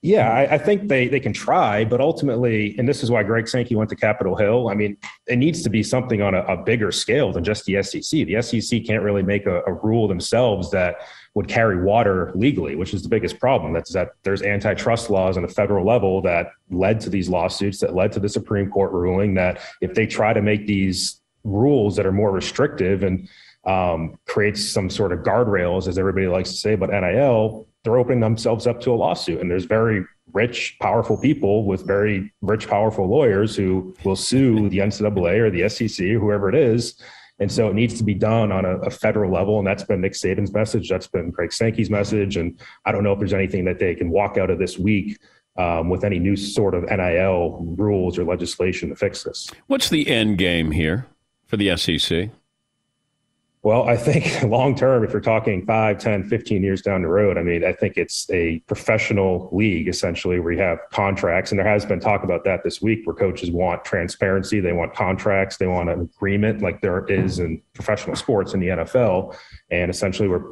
yeah, 0.01 0.31
I, 0.31 0.55
I, 0.55 0.57
think 0.57 0.89
they 0.89 1.07
they 1.07 1.21
can 1.21 1.31
try, 1.31 1.85
but 1.85 2.01
ultimately, 2.01 2.75
and 2.77 2.87
this 2.87 3.01
is 3.01 3.09
why 3.09 3.23
Greg 3.23 3.47
Sankey 3.47 3.75
went 3.75 3.89
to 3.91 3.95
Capitol 3.95 4.35
Hill. 4.35 4.67
I 4.67 4.73
mean, 4.73 4.97
it 5.27 5.37
needs 5.37 5.61
to 5.63 5.69
be 5.69 5.83
something 5.83 6.21
on 6.21 6.35
a, 6.35 6.41
a 6.43 6.57
bigger 6.57 6.91
scale 6.91 7.31
than 7.31 7.45
just 7.45 7.63
the 7.65 7.81
SEC. 7.81 8.27
The 8.27 8.41
SEC 8.41 8.83
can't 8.85 9.03
really 9.03 9.23
make 9.23 9.45
a, 9.45 9.61
a, 9.63 9.73
rule 9.73 10.09
themselves 10.09 10.69
that 10.71 10.97
would 11.33 11.47
carry 11.47 11.81
water 11.81 12.33
legally, 12.35 12.75
which 12.75 12.93
is 12.93 13.03
the 13.03 13.09
biggest 13.09 13.39
problem. 13.39 13.71
That's 13.71 13.93
that 13.93 14.09
there's 14.23 14.41
antitrust 14.41 15.09
laws 15.09 15.37
on 15.37 15.45
a 15.45 15.47
federal 15.47 15.85
level 15.85 16.21
that 16.23 16.51
led 16.69 16.99
to 17.01 17.09
these 17.09 17.29
lawsuits, 17.29 17.79
that 17.79 17.95
led 17.95 18.11
to 18.13 18.19
the 18.19 18.29
Supreme 18.29 18.69
Court 18.69 18.91
ruling 18.91 19.35
that 19.35 19.61
if 19.79 19.93
they 19.93 20.05
try 20.05 20.33
to 20.33 20.41
make 20.41 20.67
these 20.67 21.21
rules 21.45 21.95
that 21.95 22.05
are 22.05 22.11
more 22.11 22.31
restrictive 22.31 23.03
and 23.03 23.29
um, 23.65 24.17
creates 24.27 24.69
some 24.69 24.89
sort 24.89 25.13
of 25.13 25.19
guardrails, 25.19 25.87
as 25.87 25.97
everybody 25.97 26.27
likes 26.27 26.49
to 26.49 26.57
say, 26.57 26.75
but 26.75 26.89
NIL 26.89 27.68
they're 27.83 27.97
opening 27.97 28.19
themselves 28.19 28.67
up 28.67 28.81
to 28.81 28.91
a 28.91 28.95
lawsuit. 28.95 29.39
And 29.39 29.49
there's 29.49 29.65
very 29.65 30.05
rich, 30.33 30.77
powerful 30.81 31.17
people 31.17 31.65
with 31.65 31.85
very 31.87 32.31
rich, 32.41 32.67
powerful 32.67 33.07
lawyers 33.07 33.55
who 33.55 33.95
will 34.03 34.15
sue 34.15 34.69
the 34.69 34.79
NCAA 34.79 35.39
or 35.39 35.49
the 35.49 35.67
SEC 35.69 36.05
or 36.05 36.19
whoever 36.19 36.49
it 36.49 36.55
is. 36.55 37.01
And 37.39 37.49
so 37.49 37.69
it 37.69 37.73
needs 37.73 37.97
to 37.97 38.03
be 38.03 38.13
done 38.13 38.51
on 38.51 38.65
a, 38.65 38.77
a, 38.79 38.89
federal 38.89 39.31
level. 39.31 39.59
And 39.59 39.65
that's 39.67 39.83
been 39.83 40.01
Nick 40.01 40.11
Saban's 40.11 40.51
message. 40.53 40.89
That's 40.89 41.07
been 41.07 41.31
Greg 41.31 41.53
Sankey's 41.53 41.89
message. 41.89 42.35
And 42.35 42.59
I 42.85 42.91
don't 42.91 43.03
know 43.03 43.13
if 43.13 43.19
there's 43.19 43.33
anything 43.33 43.63
that 43.65 43.79
they 43.79 43.95
can 43.95 44.09
walk 44.09 44.37
out 44.37 44.49
of 44.49 44.59
this 44.59 44.77
week 44.77 45.17
um, 45.57 45.89
with 45.89 46.03
any 46.03 46.19
new 46.19 46.35
sort 46.35 46.75
of 46.75 46.83
NIL 46.83 47.75
rules 47.77 48.19
or 48.19 48.25
legislation 48.25 48.89
to 48.89 48.95
fix 48.95 49.23
this. 49.23 49.49
What's 49.67 49.89
the 49.89 50.09
end 50.09 50.37
game 50.37 50.71
here 50.71 51.07
for 51.47 51.55
the 51.55 51.75
SEC? 51.77 52.29
Well, 53.61 53.89
I 53.89 53.97
think 53.97 54.41
long 54.49 54.75
term, 54.75 55.03
if 55.03 55.11
you're 55.11 55.21
talking 55.21 55.65
5, 55.65 55.97
10, 55.97 56.29
15 56.29 56.63
years 56.63 56.81
down 56.81 57.01
the 57.01 57.09
road, 57.09 57.37
I 57.37 57.43
mean, 57.43 57.65
I 57.65 57.73
think 57.73 57.97
it's 57.97 58.29
a 58.29 58.59
professional 58.67 59.49
league 59.51 59.87
essentially 59.87 60.39
where 60.39 60.53
you 60.53 60.59
have 60.59 60.79
contracts. 60.91 61.51
And 61.51 61.59
there 61.59 61.67
has 61.67 61.85
been 61.85 61.99
talk 61.99 62.23
about 62.23 62.45
that 62.45 62.63
this 62.63 62.81
week 62.81 63.05
where 63.05 63.15
coaches 63.15 63.51
want 63.51 63.83
transparency, 63.83 64.59
they 64.59 64.71
want 64.71 64.93
contracts, 64.93 65.57
they 65.57 65.67
want 65.67 65.89
an 65.89 66.01
agreement 66.01 66.61
like 66.61 66.81
there 66.81 67.05
is 67.07 67.39
in 67.39 67.61
professional 67.73 68.15
sports 68.15 68.53
in 68.53 68.61
the 68.61 68.67
NFL. 68.67 69.35
And 69.69 69.91
essentially, 69.91 70.29
where 70.29 70.43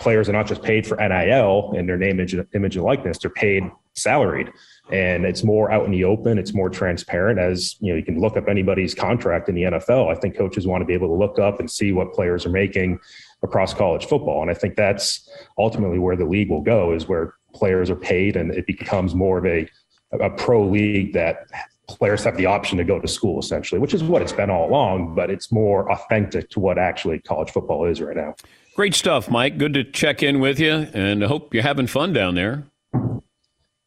players 0.00 0.28
are 0.28 0.32
not 0.32 0.46
just 0.46 0.62
paid 0.62 0.86
for 0.86 0.96
NIL 0.96 1.74
and 1.76 1.86
their 1.86 1.98
name, 1.98 2.18
image, 2.18 2.34
image 2.54 2.76
and 2.76 2.84
likeness, 2.84 3.18
they're 3.18 3.30
paid 3.30 3.64
salaried 3.94 4.50
and 4.90 5.24
it's 5.24 5.42
more 5.42 5.70
out 5.70 5.86
in 5.86 5.92
the 5.92 6.04
open. 6.04 6.38
It's 6.38 6.52
more 6.52 6.68
transparent 6.68 7.38
as 7.38 7.76
you 7.80 7.92
know 7.92 7.96
you 7.96 8.04
can 8.04 8.20
look 8.20 8.36
up 8.36 8.48
anybody's 8.48 8.94
contract 8.94 9.48
in 9.48 9.54
the 9.54 9.62
NFL 9.62 10.14
I 10.14 10.18
think 10.18 10.36
coaches 10.36 10.66
want 10.66 10.82
to 10.82 10.84
be 10.84 10.92
able 10.92 11.08
to 11.08 11.14
look 11.14 11.38
up 11.38 11.58
and 11.58 11.70
see 11.70 11.92
what 11.92 12.12
players 12.12 12.44
are 12.44 12.50
making 12.50 13.00
across 13.42 13.72
college 13.72 14.06
football. 14.06 14.42
And 14.42 14.50
I 14.50 14.54
think 14.54 14.76
that's 14.76 15.28
ultimately 15.58 15.98
where 15.98 16.16
the 16.16 16.24
league 16.24 16.50
will 16.50 16.62
go 16.62 16.92
is 16.92 17.08
where 17.08 17.34
players 17.54 17.88
are 17.88 17.96
paid 17.96 18.36
and 18.36 18.50
it 18.52 18.66
becomes 18.66 19.14
more 19.14 19.38
of 19.38 19.46
a 19.46 19.68
a 20.20 20.30
pro 20.30 20.64
league 20.64 21.12
that 21.12 21.46
players 21.88 22.22
have 22.24 22.36
the 22.36 22.46
option 22.46 22.78
to 22.78 22.84
go 22.84 23.00
to 23.00 23.08
school 23.08 23.38
essentially 23.38 23.80
which 23.80 23.92
is 23.92 24.02
what 24.02 24.22
it's 24.22 24.32
been 24.32 24.48
all 24.48 24.68
along 24.68 25.14
but 25.14 25.28
it's 25.28 25.50
more 25.50 25.90
authentic 25.90 26.48
to 26.48 26.60
what 26.60 26.78
actually 26.78 27.18
college 27.20 27.50
football 27.50 27.84
is 27.84 28.00
right 28.00 28.16
now. 28.16 28.34
Great 28.76 28.94
stuff 28.94 29.30
mike. 29.30 29.58
Good 29.58 29.74
to 29.74 29.84
check 29.84 30.22
in 30.22 30.40
with 30.40 30.60
you 30.60 30.88
and 30.94 31.24
I 31.24 31.26
hope 31.26 31.54
you're 31.54 31.62
having 31.62 31.86
fun 31.86 32.12
down 32.12 32.34
there 32.34 32.64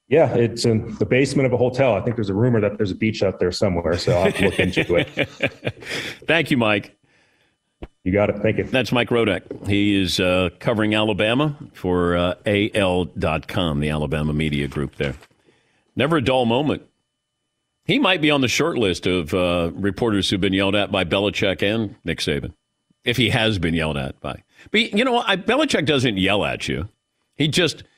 yeah, 0.10 0.34
it's 0.36 0.64
in 0.64 0.96
the 0.96 1.06
basement 1.06 1.48
of 1.48 1.54
a 1.54 1.58
hotel. 1.58 1.94
I 1.94 2.02
think 2.02 2.16
there's 2.16 2.30
a 2.30 2.34
rumor 2.34 2.62
that 2.62 2.78
there's 2.78 2.92
a 2.92 2.96
beach 2.96 3.24
out 3.24 3.40
there 3.40 3.52
somewhere, 3.52 3.98
so 3.98 4.14
I'll 4.14 4.24
have 4.26 4.36
to 4.36 4.46
look 4.46 4.60
into 4.60 4.96
it. 4.96 5.08
Thank 6.28 6.50
you, 6.50 6.58
Mike. 6.58 6.98
You 8.04 8.14
got 8.14 8.30
it. 8.30 8.38
Thank 8.42 8.58
you. 8.58 8.64
That's 8.64 8.94
Mike 8.94 9.10
Rodak. 9.10 9.68
He 9.68 10.02
is 10.02 10.22
uh, 10.22 10.50
covering 10.60 10.96
Alabama 10.96 11.58
for 11.74 12.16
uh, 12.16 12.36
AL.com, 12.46 13.82
the 13.82 13.90
Alabama 13.90 14.32
media 14.32 14.70
group 14.70 14.96
there. 14.96 15.16
Never 15.98 16.18
a 16.18 16.22
dull 16.24 16.46
moment. 16.46 16.84
He 17.84 18.00
might 18.00 18.22
be 18.22 18.32
on 18.32 18.40
the 18.40 18.48
short 18.48 18.78
list 18.78 19.08
of 19.08 19.34
uh, 19.34 19.72
reporters 19.74 20.30
who've 20.30 20.40
been 20.40 20.54
yelled 20.54 20.76
at 20.76 20.90
by 20.90 21.04
Belichick 21.04 21.62
and 21.62 21.96
Nick 22.06 22.20
Saban, 22.20 22.54
if 23.04 23.18
he 23.18 23.30
has 23.30 23.60
been 23.60 23.74
yelled 23.74 23.98
at 23.98 24.20
by. 24.22 24.42
But 24.72 24.94
you 24.94 25.04
know, 25.04 25.20
I, 25.20 25.36
Belichick 25.36 25.86
doesn't 25.86 26.18
yell 26.18 26.46
at 26.46 26.70
you. 26.70 26.88
He 27.36 27.50
just– 27.50 27.84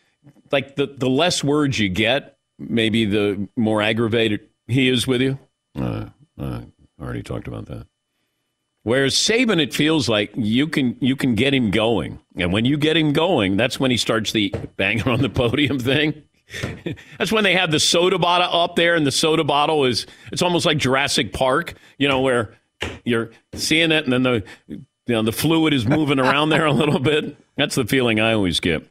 like 0.51 0.75
the, 0.75 0.87
the 0.87 1.09
less 1.09 1.43
words 1.43 1.79
you 1.79 1.89
get, 1.89 2.37
maybe 2.57 3.05
the 3.05 3.47
more 3.55 3.81
aggravated 3.81 4.41
he 4.67 4.89
is 4.89 5.07
with 5.07 5.21
you. 5.21 5.39
Uh, 5.79 6.07
uh, 6.39 6.61
already 7.01 7.23
talked 7.23 7.47
about 7.47 7.65
that. 7.67 7.87
Whereas 8.83 9.13
Saban, 9.13 9.61
it 9.61 9.73
feels 9.73 10.07
like 10.07 10.31
you 10.35 10.67
can 10.67 10.95
you 11.01 11.15
can 11.15 11.35
get 11.35 11.53
him 11.53 11.69
going, 11.69 12.19
and 12.37 12.53
when 12.53 12.65
you 12.65 12.77
get 12.77 12.95
him 12.95 13.11
going, 13.11 13.57
that's 13.57 13.79
when 13.79 13.91
he 13.91 13.97
starts 13.97 14.31
the 14.31 14.53
banging 14.77 15.07
on 15.07 15.21
the 15.21 15.29
podium 15.29 15.79
thing. 15.79 16.23
that's 17.17 17.31
when 17.31 17.43
they 17.43 17.53
have 17.53 17.71
the 17.71 17.79
soda 17.79 18.17
bottle 18.17 18.61
up 18.61 18.75
there, 18.75 18.95
and 18.95 19.05
the 19.05 19.11
soda 19.11 19.43
bottle 19.43 19.85
is 19.85 20.07
it's 20.31 20.41
almost 20.41 20.65
like 20.65 20.77
Jurassic 20.77 21.33
Park, 21.33 21.73
you 21.97 22.07
know, 22.07 22.21
where 22.21 22.55
you're 23.03 23.31
seeing 23.53 23.91
it, 23.91 24.05
and 24.05 24.13
then 24.13 24.23
the 24.23 24.43
you 24.67 24.85
know 25.07 25.23
the 25.23 25.33
fluid 25.33 25.73
is 25.73 25.85
moving 25.85 26.19
around 26.19 26.49
there 26.49 26.65
a 26.65 26.71
little 26.71 26.99
bit. 26.99 27.35
That's 27.57 27.75
the 27.75 27.85
feeling 27.85 28.19
I 28.19 28.31
always 28.33 28.61
get. 28.61 28.87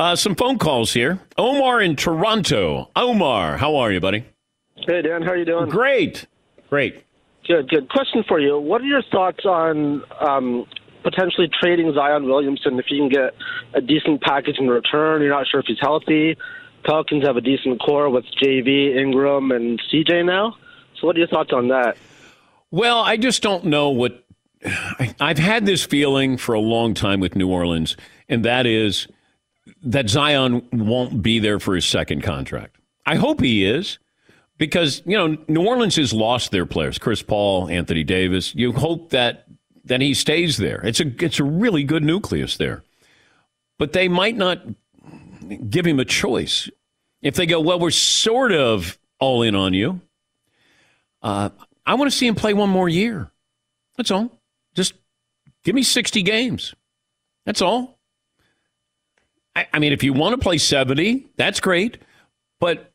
Uh, 0.00 0.16
some 0.16 0.34
phone 0.34 0.56
calls 0.56 0.94
here. 0.94 1.20
Omar 1.36 1.82
in 1.82 1.94
Toronto. 1.94 2.88
Omar, 2.96 3.58
how 3.58 3.76
are 3.76 3.92
you, 3.92 4.00
buddy? 4.00 4.24
Hey, 4.86 5.02
Dan. 5.02 5.20
How 5.20 5.32
are 5.32 5.36
you 5.36 5.44
doing? 5.44 5.68
Great. 5.68 6.26
Great. 6.70 7.04
Good, 7.46 7.68
good. 7.68 7.90
Question 7.90 8.24
for 8.26 8.40
you. 8.40 8.58
What 8.58 8.80
are 8.80 8.86
your 8.86 9.02
thoughts 9.12 9.44
on 9.44 10.02
um, 10.18 10.64
potentially 11.02 11.50
trading 11.60 11.92
Zion 11.92 12.24
Williamson 12.24 12.78
if 12.78 12.86
you 12.88 12.96
can 12.96 13.10
get 13.10 13.34
a 13.74 13.82
decent 13.82 14.22
package 14.22 14.56
in 14.58 14.68
return? 14.68 15.20
You're 15.20 15.32
not 15.32 15.46
sure 15.46 15.60
if 15.60 15.66
he's 15.66 15.76
healthy. 15.82 16.34
Pelicans 16.82 17.26
have 17.26 17.36
a 17.36 17.42
decent 17.42 17.78
core 17.82 18.08
with 18.08 18.24
JV, 18.42 18.96
Ingram, 18.96 19.50
and 19.50 19.78
CJ 19.92 20.24
now. 20.24 20.56
So, 20.98 21.08
what 21.08 21.16
are 21.16 21.18
your 21.18 21.28
thoughts 21.28 21.50
on 21.52 21.68
that? 21.68 21.98
Well, 22.70 23.00
I 23.00 23.18
just 23.18 23.42
don't 23.42 23.66
know 23.66 23.90
what. 23.90 24.24
I've 25.20 25.36
had 25.36 25.66
this 25.66 25.84
feeling 25.84 26.38
for 26.38 26.54
a 26.54 26.60
long 26.60 26.94
time 26.94 27.20
with 27.20 27.36
New 27.36 27.50
Orleans, 27.50 27.98
and 28.30 28.46
that 28.46 28.64
is 28.64 29.06
that 29.82 30.08
Zion 30.08 30.66
won't 30.72 31.22
be 31.22 31.38
there 31.38 31.58
for 31.58 31.74
his 31.74 31.84
second 31.84 32.22
contract. 32.22 32.76
I 33.06 33.16
hope 33.16 33.40
he 33.40 33.64
is 33.64 33.98
because, 34.58 35.02
you 35.06 35.16
know, 35.16 35.38
New 35.48 35.66
Orleans 35.66 35.96
has 35.96 36.12
lost 36.12 36.50
their 36.50 36.66
players, 36.66 36.98
Chris 36.98 37.22
Paul, 37.22 37.68
Anthony 37.68 38.04
Davis. 38.04 38.54
You 38.54 38.72
hope 38.72 39.10
that 39.10 39.46
that 39.84 40.00
he 40.00 40.14
stays 40.14 40.56
there. 40.56 40.80
It's 40.84 41.00
a 41.00 41.06
it's 41.24 41.40
a 41.40 41.44
really 41.44 41.84
good 41.84 42.04
nucleus 42.04 42.56
there. 42.56 42.82
But 43.78 43.92
they 43.92 44.08
might 44.08 44.36
not 44.36 44.62
give 45.68 45.86
him 45.86 45.98
a 45.98 46.04
choice. 46.04 46.68
If 47.22 47.34
they 47.34 47.46
go, 47.46 47.60
well, 47.60 47.78
we're 47.78 47.90
sort 47.90 48.52
of 48.52 48.98
all 49.18 49.42
in 49.42 49.54
on 49.54 49.74
you. 49.74 50.00
Uh, 51.22 51.50
I 51.86 51.94
want 51.94 52.10
to 52.10 52.16
see 52.16 52.26
him 52.26 52.34
play 52.34 52.54
one 52.54 52.70
more 52.70 52.88
year. 52.88 53.30
That's 53.96 54.10
all. 54.10 54.30
Just 54.74 54.94
give 55.64 55.74
me 55.74 55.82
60 55.82 56.22
games. 56.22 56.74
That's 57.44 57.60
all. 57.60 57.98
I, 59.56 59.66
I 59.72 59.78
mean, 59.78 59.92
if 59.92 60.02
you 60.02 60.12
want 60.12 60.34
to 60.34 60.42
play 60.42 60.58
70, 60.58 61.28
that's 61.36 61.60
great. 61.60 61.98
But 62.58 62.92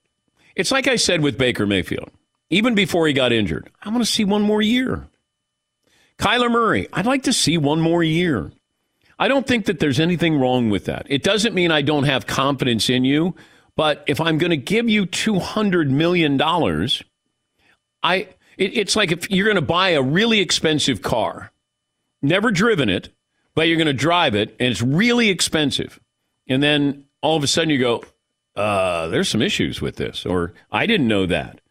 it's 0.56 0.72
like 0.72 0.88
I 0.88 0.96
said 0.96 1.22
with 1.22 1.38
Baker 1.38 1.66
Mayfield, 1.66 2.12
even 2.50 2.76
before 2.76 3.08
he 3.08 3.14
got 3.14 3.32
injured, 3.32 3.70
I 3.82 3.90
want 3.90 4.02
to 4.02 4.12
see 4.12 4.24
one 4.24 4.42
more 4.42 4.62
year. 4.62 5.08
Kyler 6.18 6.50
Murray, 6.50 6.88
I'd 6.94 7.06
like 7.06 7.24
to 7.24 7.34
see 7.34 7.58
one 7.58 7.82
more 7.82 8.04
year. 8.04 8.52
I 9.18 9.28
don't 9.28 9.48
think 9.48 9.66
that 9.66 9.80
there's 9.80 10.00
anything 10.00 10.40
wrong 10.40 10.70
with 10.70 10.86
that. 10.86 11.06
It 11.10 11.24
doesn't 11.24 11.56
mean 11.56 11.72
I 11.72 11.82
don't 11.82 12.04
have 12.04 12.28
confidence 12.28 12.90
in 12.90 13.04
you, 13.04 13.36
but 13.76 14.04
if 14.08 14.22
I'm 14.22 14.38
going 14.38 14.52
to 14.52 14.58
give 14.58 14.90
you 14.90 15.06
$200 15.06 15.90
million, 15.90 16.42
I, 18.04 18.16
it, 18.58 18.78
it's 18.78 18.96
like 18.96 19.12
if 19.12 19.30
you're 19.30 19.46
going 19.46 19.56
to 19.56 19.62
buy 19.62 19.90
a 19.90 20.02
really 20.02 20.40
expensive 20.40 21.02
car, 21.02 21.52
never 22.22 22.52
driven 22.52 22.90
it, 22.90 23.10
but 23.56 23.68
you're 23.68 23.78
going 23.78 23.88
to 23.88 23.94
drive 23.94 24.36
it, 24.36 24.56
and 24.60 24.70
it's 24.70 24.82
really 24.82 25.30
expensive 25.30 26.00
and 26.48 26.62
then 26.62 27.06
all 27.22 27.38
of 27.38 27.44
a 27.44 27.48
sudden 27.48 27.70
you 27.70 27.80
go, 27.80 28.04
uh, 28.56 29.08
there's 29.08 29.30
some 29.30 29.42
issues 29.42 29.82
with 29.82 29.98
this, 29.98 30.26
or 30.26 30.54
I 30.72 30.86
didn't 30.86 31.08
know 31.08 31.26
that. 31.26 31.62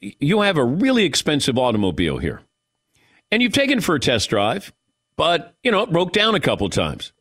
You 0.00 0.40
have 0.40 0.56
a 0.56 0.64
really 0.64 1.04
expensive 1.04 1.58
automobile 1.58 2.18
here, 2.18 2.42
and 3.30 3.42
you've 3.42 3.52
taken 3.52 3.80
for 3.80 3.94
a 3.96 4.00
test 4.00 4.30
drive, 4.30 4.72
but 5.16 5.54
you 5.62 5.70
know 5.70 5.82
it 5.82 5.92
broke 5.92 6.12
down 6.12 6.34
a 6.34 6.40
couple 6.40 6.68
times. 6.70 7.12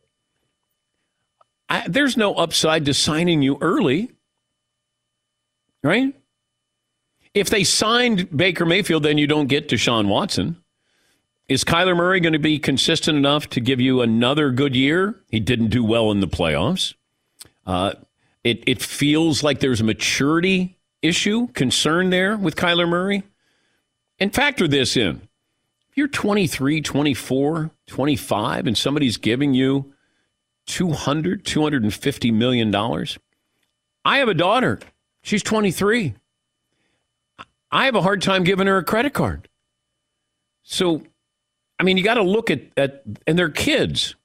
I, 1.67 1.87
there's 1.87 2.17
no 2.17 2.35
upside 2.35 2.85
to 2.85 2.93
signing 2.93 3.41
you 3.41 3.57
early, 3.61 4.11
right? 5.83 6.15
If 7.33 7.49
they 7.49 7.63
signed 7.63 8.35
Baker 8.35 8.65
Mayfield, 8.65 9.03
then 9.03 9.17
you 9.17 9.27
don't 9.27 9.47
get 9.47 9.69
Deshaun 9.69 10.07
Watson. 10.07 10.57
Is 11.49 11.63
Kyler 11.63 11.97
Murray 11.97 12.19
going 12.19 12.33
to 12.33 12.39
be 12.39 12.59
consistent 12.59 13.17
enough 13.17 13.49
to 13.49 13.59
give 13.59 13.81
you 13.81 14.01
another 14.01 14.51
good 14.51 14.75
year? 14.75 15.15
He 15.29 15.39
didn't 15.39 15.69
do 15.69 15.83
well 15.83 16.11
in 16.11 16.19
the 16.19 16.27
playoffs. 16.27 16.93
Uh, 17.65 17.93
it, 18.43 18.63
it 18.67 18.79
feels 18.83 19.41
like 19.41 19.59
there's 19.59 19.81
a 19.81 19.83
maturity 19.83 20.77
issue, 21.01 21.47
concern 21.47 22.11
there 22.11 22.37
with 22.37 22.55
Kyler 22.55 22.87
Murray. 22.87 23.23
And 24.19 24.31
factor 24.31 24.67
this 24.67 24.95
in. 24.95 25.27
If 25.89 25.97
you're 25.97 26.07
23, 26.07 26.81
24, 26.81 27.71
25, 27.87 28.67
and 28.67 28.77
somebody's 28.77 29.17
giving 29.17 29.55
you 29.55 29.91
200, 30.67 31.43
250 31.45 32.31
million 32.31 32.69
dollars. 32.69 33.17
I 34.05 34.19
have 34.19 34.27
a 34.27 34.35
daughter. 34.35 34.79
She's 35.23 35.41
23. 35.41 36.13
I 37.71 37.85
have 37.85 37.95
a 37.95 38.03
hard 38.03 38.21
time 38.21 38.43
giving 38.43 38.67
her 38.67 38.77
a 38.77 38.83
credit 38.83 39.13
card. 39.13 39.49
So 40.61 41.01
I 41.79 41.83
mean, 41.83 41.97
you 41.97 42.03
got 42.03 42.15
to 42.15 42.23
look 42.23 42.51
at, 42.51 42.61
at, 42.75 43.03
and 43.25 43.39
they're 43.39 43.49
kids, 43.49 44.15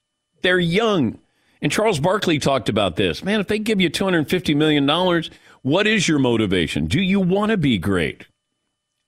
they're 0.43 0.59
young. 0.59 1.19
And 1.63 1.73
Charles 1.73 1.99
Barkley 1.99 2.39
talked 2.39 2.69
about 2.69 2.97
this. 2.97 3.25
Man, 3.25 3.41
if 3.41 3.49
they 3.49 3.59
give 3.59 3.81
you 3.81 3.89
$250 3.89 4.55
million, 4.55 5.23
what 5.63 5.87
is 5.87 6.07
your 6.07 6.19
motivation? 6.19 6.87
Do 6.87 7.01
you 7.01 7.21
want 7.21 7.53
to 7.53 7.57
be 7.57 7.79
great? 7.79 8.27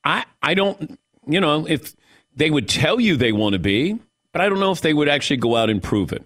I, 0.05 0.25
I 0.43 0.55
don't, 0.55 0.99
you 1.27 1.41
know, 1.41 1.67
if 1.67 1.95
they 2.35 2.51
would 2.51 2.69
tell 2.69 2.99
you 2.99 3.17
they 3.17 3.33
want 3.33 3.53
to 3.53 3.59
be, 3.59 3.99
but 4.33 4.41
I 4.41 4.49
don't 4.49 4.61
know 4.61 4.71
if 4.71 4.81
they 4.81 4.95
would 4.95 5.09
actually 5.09 5.39
go 5.39 5.57
out 5.57 5.69
and 5.69 5.83
prove 5.83 6.13
it. 6.13 6.25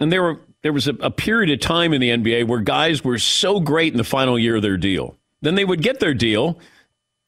And 0.00 0.12
there 0.12 0.22
were, 0.22 0.40
there 0.62 0.72
was 0.72 0.88
a, 0.88 0.94
a 0.94 1.10
period 1.10 1.50
of 1.50 1.60
time 1.60 1.92
in 1.92 2.00
the 2.00 2.10
NBA 2.10 2.46
where 2.46 2.60
guys 2.60 3.02
were 3.02 3.18
so 3.18 3.60
great 3.60 3.92
in 3.92 3.96
the 3.96 4.04
final 4.04 4.38
year 4.38 4.56
of 4.56 4.62
their 4.62 4.76
deal. 4.76 5.16
Then 5.40 5.54
they 5.54 5.64
would 5.64 5.82
get 5.82 6.00
their 6.00 6.14
deal, 6.14 6.58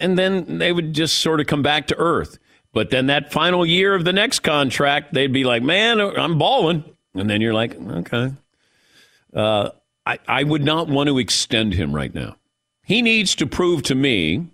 and 0.01 0.19
then 0.19 0.59
they 0.59 0.73
would 0.73 0.93
just 0.93 1.19
sort 1.19 1.41
of 1.41 1.47
come 1.47 1.63
back 1.63 1.87
to 1.87 1.97
earth. 1.97 2.39
But 2.73 2.91
then 2.91 3.07
that 3.07 3.33
final 3.33 3.67
year 3.67 3.95
of 3.95 4.05
the 4.05 4.13
next 4.13 4.41
contract, 4.41 5.13
they'd 5.13 5.33
be 5.33 5.45
like, 5.45 5.63
man, 5.63 6.01
I'm 6.01 6.39
balling. 6.39 6.85
And 7.15 7.29
then 7.29 7.41
you're 7.41 7.55
like, 7.55 7.75
okay. 7.75 8.33
Uh, 9.35 9.71
I, 10.07 10.19
I 10.27 10.45
would 10.45 10.65
not 10.65 10.89
want 10.89 11.09
to 11.09 11.19
extend 11.19 11.75
him 11.75 11.95
right 11.95 12.15
now. 12.15 12.37
He 12.85 13.03
needs 13.03 13.35
to 13.37 13.47
prove 13.47 13.83
to 13.85 13.95
me, 13.95 14.49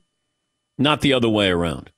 not 0.79 1.01
the 1.01 1.13
other 1.13 1.29
way 1.29 1.49
around. 1.49 1.91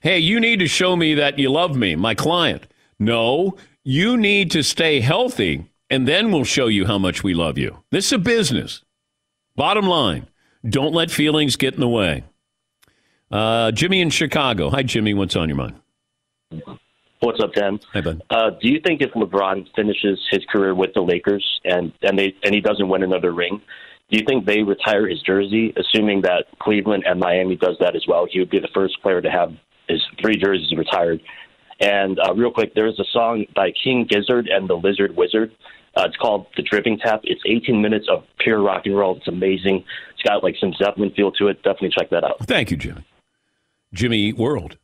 Hey, 0.00 0.18
you 0.18 0.38
need 0.38 0.58
to 0.58 0.68
show 0.68 0.96
me 0.96 1.14
that 1.14 1.38
you 1.38 1.50
love 1.50 1.76
me, 1.76 1.96
my 1.96 2.14
client. 2.14 2.66
No, 2.98 3.56
you 3.82 4.16
need 4.16 4.50
to 4.52 4.62
stay 4.62 5.00
healthy, 5.00 5.66
and 5.88 6.06
then 6.06 6.30
we'll 6.30 6.44
show 6.44 6.66
you 6.66 6.86
how 6.86 6.98
much 6.98 7.24
we 7.24 7.34
love 7.34 7.58
you. 7.58 7.82
This 7.90 8.06
is 8.06 8.12
a 8.12 8.18
business. 8.18 8.82
Bottom 9.56 9.86
line, 9.86 10.28
don't 10.68 10.94
let 10.94 11.10
feelings 11.10 11.56
get 11.56 11.74
in 11.74 11.80
the 11.80 11.88
way. 11.88 12.24
Uh, 13.30 13.70
Jimmy 13.72 14.00
in 14.00 14.10
Chicago. 14.10 14.70
Hi, 14.70 14.82
Jimmy. 14.82 15.14
What's 15.14 15.36
on 15.36 15.48
your 15.48 15.56
mind? 15.56 15.80
What's 17.20 17.40
up, 17.42 17.54
Dan? 17.54 17.80
Hi, 17.92 18.00
bud. 18.00 18.22
Uh, 18.28 18.50
do 18.60 18.68
you 18.68 18.80
think 18.84 19.00
if 19.00 19.10
LeBron 19.12 19.66
finishes 19.74 20.20
his 20.30 20.44
career 20.50 20.74
with 20.74 20.92
the 20.94 21.00
Lakers 21.00 21.44
and 21.64 21.92
and 22.02 22.18
they 22.18 22.34
and 22.42 22.54
he 22.54 22.60
doesn't 22.60 22.88
win 22.88 23.02
another 23.02 23.32
ring, 23.32 23.62
do 24.10 24.18
you 24.18 24.24
think 24.26 24.44
they 24.44 24.62
retire 24.62 25.08
his 25.08 25.22
jersey? 25.22 25.72
Assuming 25.76 26.22
that 26.22 26.44
Cleveland 26.60 27.04
and 27.06 27.18
Miami 27.18 27.56
does 27.56 27.76
that 27.80 27.96
as 27.96 28.04
well, 28.06 28.26
he 28.30 28.40
would 28.40 28.50
be 28.50 28.58
the 28.58 28.68
first 28.74 29.00
player 29.02 29.22
to 29.22 29.30
have 29.30 29.52
his 29.88 30.02
three 30.20 30.36
jerseys 30.36 30.76
retired. 30.76 31.20
And 31.80 32.18
uh, 32.20 32.34
real 32.34 32.52
quick, 32.52 32.74
there 32.74 32.86
is 32.86 32.98
a 33.00 33.04
song 33.12 33.46
by 33.54 33.72
King 33.82 34.06
Gizzard 34.08 34.46
and 34.46 34.68
the 34.68 34.74
Lizard 34.74 35.16
Wizard. 35.16 35.50
Uh, 35.96 36.04
it's 36.06 36.16
called 36.16 36.46
The 36.56 36.62
Dripping 36.62 36.98
Tap. 36.98 37.20
It's 37.24 37.40
18 37.46 37.80
minutes 37.80 38.06
of 38.10 38.24
pure 38.38 38.62
rock 38.62 38.82
and 38.84 38.96
roll. 38.96 39.16
It's 39.16 39.28
amazing. 39.28 39.84
It's 40.12 40.22
got 40.22 40.42
like 40.42 40.56
some 40.60 40.72
Zeppelin 40.74 41.12
feel 41.12 41.32
to 41.32 41.48
it. 41.48 41.62
Definitely 41.62 41.90
check 41.98 42.10
that 42.10 42.24
out. 42.24 42.44
Thank 42.46 42.70
you, 42.70 42.76
Jimmy. 42.76 43.04
Jimmy 43.94 44.18
Eat 44.18 44.36
World. 44.36 44.76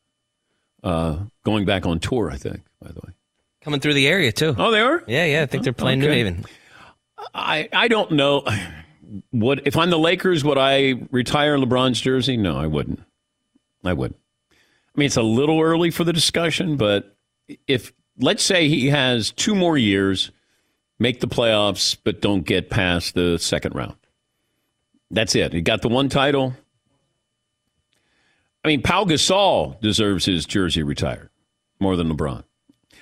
Uh, 0.82 1.24
going 1.44 1.66
back 1.66 1.84
on 1.84 2.00
tour, 2.00 2.30
I 2.30 2.36
think, 2.36 2.62
by 2.80 2.88
the 2.88 3.00
way. 3.00 3.12
Coming 3.60 3.80
through 3.80 3.94
the 3.94 4.08
area, 4.08 4.32
too. 4.32 4.54
Oh, 4.56 4.70
they 4.70 4.80
are? 4.80 5.04
Yeah, 5.06 5.26
yeah. 5.26 5.42
I 5.42 5.46
think 5.46 5.64
they're 5.64 5.74
playing 5.74 5.98
New 5.98 6.08
Haven. 6.08 6.46
I, 7.34 7.68
I 7.72 7.88
don't 7.88 8.12
know. 8.12 8.46
What 9.30 9.66
if 9.66 9.76
I'm 9.76 9.90
the 9.90 9.98
Lakers? 9.98 10.42
Would 10.44 10.56
I 10.56 10.94
retire 11.10 11.58
LeBron's 11.58 12.00
jersey? 12.00 12.38
No, 12.38 12.56
I 12.56 12.66
wouldn't. 12.66 13.00
I 13.84 13.92
wouldn't. 13.92 14.18
I 14.52 14.98
mean, 14.98 15.06
it's 15.06 15.16
a 15.16 15.22
little 15.22 15.60
early 15.60 15.90
for 15.90 16.04
the 16.04 16.12
discussion, 16.12 16.76
but 16.76 17.14
if 17.66 17.92
let's 18.18 18.42
say 18.42 18.68
he 18.68 18.88
has 18.88 19.30
two 19.32 19.54
more 19.54 19.76
years, 19.76 20.30
make 20.98 21.20
the 21.20 21.28
playoffs, 21.28 21.96
but 22.02 22.20
don't 22.20 22.42
get 22.42 22.70
past 22.70 23.14
the 23.14 23.38
second 23.38 23.74
round. 23.74 23.96
That's 25.10 25.34
it. 25.34 25.52
He 25.52 25.60
got 25.60 25.82
the 25.82 25.88
one 25.88 26.08
title. 26.08 26.54
I 28.64 28.68
mean, 28.68 28.82
Pau 28.82 29.04
Gasol 29.04 29.80
deserves 29.80 30.26
his 30.26 30.44
jersey 30.44 30.82
retired 30.82 31.30
more 31.78 31.96
than 31.96 32.14
LeBron. 32.14 32.44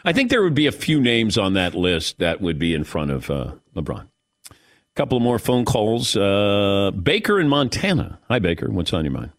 I 0.05 0.13
think 0.13 0.31
there 0.31 0.43
would 0.43 0.55
be 0.55 0.67
a 0.67 0.73
few 0.73 1.01
names 1.01 1.37
on 1.37 1.55
that 1.55 1.75
list 1.75 2.19
that 2.19 2.41
would 2.41 2.59
be 2.59 2.75
in 2.75 2.85
front 2.85 3.11
of 3.11 3.31
uh, 3.31 3.55
LeBron. 3.75 4.07
A 4.51 4.55
couple 4.95 5.17
of 5.17 5.23
more 5.23 5.39
phone 5.39 5.65
calls. 5.65 6.17
Uh, 6.17 6.93
Baker 6.93 7.41
in 7.41 7.49
Montana. 7.49 8.21
Hi, 8.29 8.39
Baker. 8.39 8.71
What's 8.71 8.93
on 8.93 9.05
your 9.05 9.13
mind? 9.13 9.33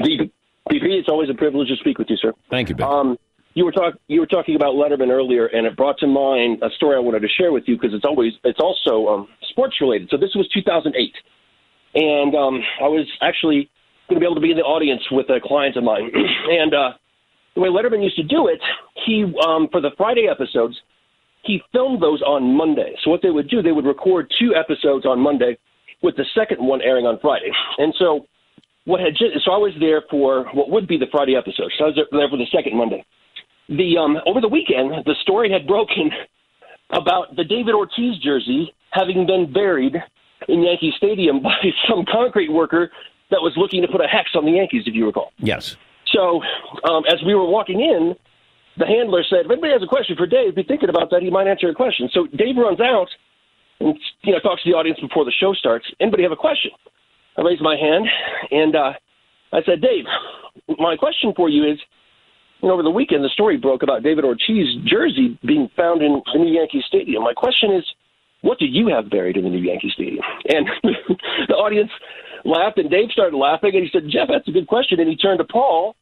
DP, 0.00 0.30
it's 0.70 1.08
always 1.08 1.30
a 1.30 1.34
privilege 1.34 1.68
to 1.68 1.76
speak 1.76 1.98
with 1.98 2.10
you, 2.10 2.16
sir. 2.16 2.32
Thank 2.50 2.68
you, 2.68 2.74
Baker. 2.74 2.88
Um, 2.88 3.18
you 3.54 3.64
were 3.64 3.72
talk 3.72 3.94
you 4.08 4.20
were 4.20 4.26
talking 4.26 4.56
about 4.56 4.74
Letterman 4.74 5.10
earlier, 5.10 5.46
and 5.46 5.66
it 5.66 5.76
brought 5.76 5.98
to 5.98 6.06
mind 6.06 6.62
a 6.62 6.70
story 6.70 6.96
I 6.96 6.98
wanted 6.98 7.20
to 7.20 7.28
share 7.28 7.52
with 7.52 7.64
you 7.66 7.76
because 7.76 7.94
it's 7.94 8.04
always 8.04 8.32
it's 8.42 8.58
also 8.58 9.06
um, 9.06 9.28
sports 9.50 9.76
related. 9.80 10.08
So 10.10 10.16
this 10.16 10.34
was 10.34 10.48
2008, 10.48 11.14
and 11.94 12.34
um, 12.34 12.60
I 12.80 12.88
was 12.88 13.06
actually 13.22 13.70
going 14.08 14.16
to 14.16 14.20
be 14.20 14.26
able 14.26 14.34
to 14.34 14.40
be 14.40 14.50
in 14.50 14.56
the 14.56 14.62
audience 14.62 15.02
with 15.10 15.28
a 15.30 15.40
client 15.42 15.76
of 15.76 15.84
mine, 15.84 16.10
and 16.50 16.74
uh, 16.74 16.90
the 17.54 17.60
way 17.60 17.68
Letterman 17.68 18.02
used 18.02 18.16
to 18.16 18.22
do 18.22 18.48
it, 18.48 18.60
he 19.06 19.24
um, 19.46 19.68
for 19.70 19.80
the 19.80 19.90
Friday 19.96 20.26
episodes, 20.30 20.76
he 21.42 21.62
filmed 21.72 22.02
those 22.02 22.22
on 22.22 22.56
Monday. 22.56 22.94
So 23.02 23.10
what 23.10 23.22
they 23.22 23.30
would 23.30 23.48
do, 23.48 23.62
they 23.62 23.72
would 23.72 23.86
record 23.86 24.32
two 24.38 24.54
episodes 24.54 25.06
on 25.06 25.20
Monday, 25.20 25.56
with 26.02 26.16
the 26.16 26.24
second 26.34 26.58
one 26.58 26.82
airing 26.82 27.06
on 27.06 27.18
Friday, 27.20 27.50
and 27.78 27.94
so 27.98 28.26
what 28.84 29.00
had 29.00 29.14
just, 29.16 29.44
so 29.44 29.52
I 29.52 29.56
was 29.56 29.72
there 29.80 30.02
for 30.10 30.44
what 30.52 30.70
would 30.70 30.86
be 30.86 30.98
the 30.98 31.06
Friday 31.10 31.36
episode. 31.36 31.72
So 31.78 31.84
I 31.84 31.88
was 31.88 31.98
there 32.12 32.28
for 32.28 32.36
the 32.36 32.46
second 32.52 32.76
Monday. 32.76 33.04
The 33.68 33.96
um, 33.96 34.18
over 34.26 34.40
the 34.40 34.48
weekend, 34.48 34.92
the 35.06 35.14
story 35.22 35.50
had 35.50 35.66
broken 35.74 36.10
about 36.90 37.34
the 37.36 37.44
David 37.44 37.74
Ortiz 37.74 38.18
jersey 38.22 38.72
having 38.90 39.26
been 39.26 39.52
buried 39.52 39.96
in 40.48 40.62
Yankee 40.62 40.92
Stadium 40.96 41.42
by 41.42 41.56
some 41.88 42.04
concrete 42.10 42.50
worker 42.50 42.90
that 43.30 43.40
was 43.40 43.52
looking 43.56 43.82
to 43.82 43.88
put 43.88 44.00
a 44.00 44.06
hex 44.06 44.30
on 44.34 44.44
the 44.44 44.52
Yankees, 44.52 44.84
if 44.86 44.94
you 44.94 45.06
recall. 45.06 45.32
Yes. 45.38 45.76
So 46.12 46.42
um, 46.88 47.04
as 47.08 47.22
we 47.24 47.34
were 47.34 47.48
walking 47.48 47.80
in, 47.80 48.14
the 48.76 48.86
handler 48.86 49.24
said, 49.28 49.46
"If 49.46 49.50
anybody 49.50 49.72
has 49.72 49.82
a 49.82 49.86
question 49.86 50.16
for 50.16 50.26
Dave, 50.26 50.54
be 50.54 50.62
thinking 50.62 50.88
about 50.88 51.10
that. 51.10 51.22
He 51.22 51.30
might 51.30 51.46
answer 51.46 51.66
your 51.66 51.74
question." 51.74 52.08
So 52.12 52.26
Dave 52.26 52.56
runs 52.56 52.80
out 52.80 53.08
and 53.80 53.96
you 54.22 54.32
know 54.32 54.40
talks 54.40 54.62
to 54.62 54.70
the 54.70 54.76
audience 54.76 54.98
before 55.00 55.24
the 55.24 55.32
show 55.32 55.54
starts. 55.54 55.86
Anybody 56.00 56.22
have 56.22 56.32
a 56.32 56.36
question? 56.36 56.70
I 57.36 57.42
raised 57.42 57.62
my 57.62 57.76
hand 57.76 58.06
and 58.50 58.76
uh, 58.76 58.92
I 59.54 59.62
said, 59.64 59.80
Dave, 59.80 60.04
my 60.78 60.96
question 60.96 61.32
for 61.36 61.48
you 61.48 61.64
is, 61.70 61.78
you 62.60 62.68
know, 62.68 62.74
over 62.74 62.82
the 62.82 62.90
weekend 62.90 63.22
the 63.22 63.28
story 63.28 63.56
broke 63.56 63.82
about 63.82 64.02
David 64.02 64.24
Ortiz's 64.24 64.76
jersey 64.84 65.38
being 65.46 65.68
found 65.76 66.02
in 66.02 66.22
the 66.32 66.38
new 66.38 66.52
Yankee 66.52 66.82
Stadium. 66.86 67.22
My 67.22 67.34
question 67.34 67.72
is, 67.72 67.84
what 68.42 68.58
do 68.58 68.66
you 68.66 68.88
have 68.88 69.10
buried 69.10 69.36
in 69.36 69.44
the 69.44 69.50
new 69.50 69.62
Yankee 69.62 69.90
Stadium? 69.94 70.24
And 70.48 70.68
the 71.48 71.54
audience 71.54 71.90
laughed, 72.44 72.78
and 72.78 72.90
Dave 72.90 73.10
started 73.10 73.36
laughing, 73.36 73.72
and 73.74 73.84
he 73.84 73.90
said, 73.90 74.08
Jeff, 74.08 74.28
that's 74.28 74.48
a 74.48 74.52
good 74.52 74.66
question. 74.66 75.00
And 75.00 75.08
he 75.08 75.16
turned 75.16 75.38
to 75.38 75.44
Paul, 75.44 75.96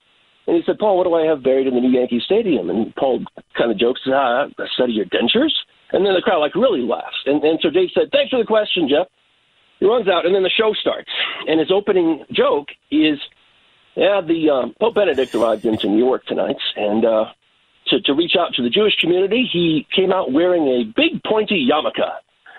and 0.47 0.57
he 0.57 0.63
said, 0.67 0.79
Paul, 0.79 0.99
what 0.99 1.05
do 1.05 1.15
I 1.15 1.27
have 1.27 1.43
buried 1.43 1.67
in 1.67 1.75
the 1.75 1.81
new 1.81 1.91
Yankee 1.91 2.21
Stadium? 2.25 2.71
And 2.71 2.95
Paul 2.97 3.25
kind 3.57 3.71
of 3.71 3.79
jokes, 3.79 4.01
ah, 4.07 4.47
a 4.47 4.65
set 4.77 4.89
of 4.89 4.95
your 4.95 5.07
dentures? 5.07 5.53
And 5.93 6.05
then 6.05 6.15
the 6.15 6.23
crowd 6.23 6.41
like 6.41 6.55
really 6.55 6.81
laughs. 6.81 7.17
And, 7.27 7.43
and 7.45 7.59
so 7.63 7.71
Dave 7.71 7.91
said, 7.95 8.11
thanks 8.13 8.31
for 8.31 8.39
the 8.39 8.47
question, 8.47 8.89
Jeff. 8.89 9.07
He 9.79 9.87
runs 9.87 10.09
out, 10.09 10.27
and 10.27 10.35
then 10.35 10.43
the 10.43 10.51
show 10.51 10.73
starts. 10.75 11.11
And 11.47 11.61
his 11.61 11.71
opening 11.71 12.25
joke 12.33 12.69
is, 12.91 13.19
yeah, 13.95 14.21
the 14.21 14.51
um, 14.51 14.75
Pope 14.81 14.95
Benedict 14.95 15.35
arrived 15.35 15.65
into 15.65 15.89
New 15.89 16.05
York 16.05 16.25
tonight, 16.27 16.57
and 16.77 17.05
uh, 17.05 17.25
to, 17.89 18.01
to 18.01 18.15
reach 18.15 18.37
out 18.39 18.55
to 18.55 18.63
the 18.63 18.71
Jewish 18.71 18.97
community, 19.01 19.49
he 19.53 19.87
came 19.95 20.13
out 20.13 20.33
wearing 20.33 20.67
a 20.69 20.85
big 20.85 21.23
pointy 21.25 21.69
yarmulke. 21.71 22.09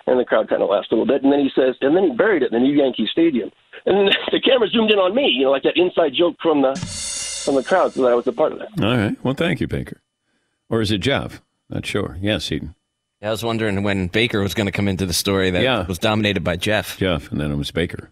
And 0.06 0.20
the 0.20 0.26
crowd 0.26 0.50
kind 0.50 0.62
of 0.62 0.70
laughs 0.70 0.88
a 0.92 0.96
little 0.96 1.08
bit. 1.08 1.24
And 1.24 1.32
then 1.32 1.40
he 1.40 1.50
says, 1.56 1.76
and 1.80 1.96
then 1.96 2.12
he 2.12 2.16
buried 2.16 2.44
it 2.44 2.52
in 2.52 2.62
the 2.62 2.68
new 2.68 2.76
Yankee 2.76 3.08
Stadium. 3.10 3.52
And 3.86 4.16
the 4.32 4.40
camera 4.42 4.68
zoomed 4.70 4.92
in 4.92 5.00
on 5.00 5.14
me, 5.16 5.28
you 5.28 5.44
know, 5.46 5.52
like 5.52 5.64
that 5.64 5.78
inside 5.78 6.14
joke 6.14 6.36
from 6.42 6.62
the 6.62 6.76
from 7.46 7.56
the 7.56 7.64
crowd, 7.64 7.94
so 7.94 8.04
that 8.04 8.12
I 8.12 8.16
was 8.16 8.26
a 8.28 8.32
part 8.32 8.54
of 8.54 8.60
that. 8.60 8.70
All 8.84 8.96
right. 8.98 9.18
Well, 9.24 9.34
thank 9.34 9.60
you, 9.60 9.68
Baker. 9.68 10.02
Or 10.70 10.82
is 10.82 10.92
it 10.92 11.00
Jeff? 11.00 11.42
Not 11.70 11.86
sure. 11.86 12.18
Yes, 12.22 12.50
Eden. 12.52 12.74
Yeah, 13.22 13.28
I 13.30 13.32
was 13.32 13.44
wondering 13.44 13.84
when 13.84 14.08
Baker 14.08 14.42
was 14.42 14.54
going 14.54 14.66
to 14.68 14.72
come 14.72 14.88
into 14.88 15.06
the 15.06 15.14
story 15.14 15.50
that 15.52 15.62
Yeah. 15.62 15.86
was 15.86 16.00
dominated 16.00 16.44
by 16.44 16.56
Jeff. 16.56 16.98
Jeff, 16.98 17.30
and 17.32 17.40
then 17.42 17.52
it 17.52 17.56
was 17.56 17.72
Baker. 17.72 18.12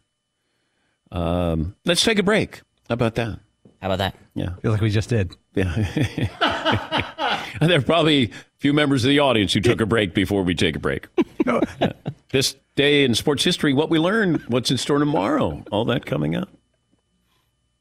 Um, 1.12 1.76
let's 1.86 2.04
take 2.04 2.20
a 2.20 2.24
break. 2.24 2.62
How 2.90 2.94
about 2.94 3.16
that? 3.16 3.40
How 3.82 3.88
about 3.88 3.98
that? 4.00 4.16
Yeah. 4.36 4.56
feel 4.62 4.72
like 4.72 4.82
we 4.82 4.90
just 4.90 5.10
did. 5.10 5.36
Yeah. 5.56 5.76
and 7.60 7.70
there 7.70 7.80
are 7.80 7.84
probably 7.84 8.26
a 8.26 8.32
few 8.60 8.74
members 8.74 9.04
of 9.04 9.10
the 9.10 9.20
audience 9.20 9.54
who 9.54 9.62
took 9.62 9.82
a 9.82 9.86
break 9.86 10.14
before 10.14 10.44
we 10.44 10.56
take 10.56 10.76
a 10.76 10.80
break. 10.80 11.08
Yeah. 11.46 11.62
This 12.30 12.56
day 12.76 13.04
in 13.04 13.14
sports 13.14 13.44
history, 13.44 13.74
what 13.74 13.90
we 13.90 14.00
learned, 14.00 14.40
what's 14.48 14.72
in 14.72 14.78
store 14.78 15.00
tomorrow, 15.00 15.66
all 15.70 15.84
that 15.86 16.06
coming 16.06 16.34
up. 16.34 16.48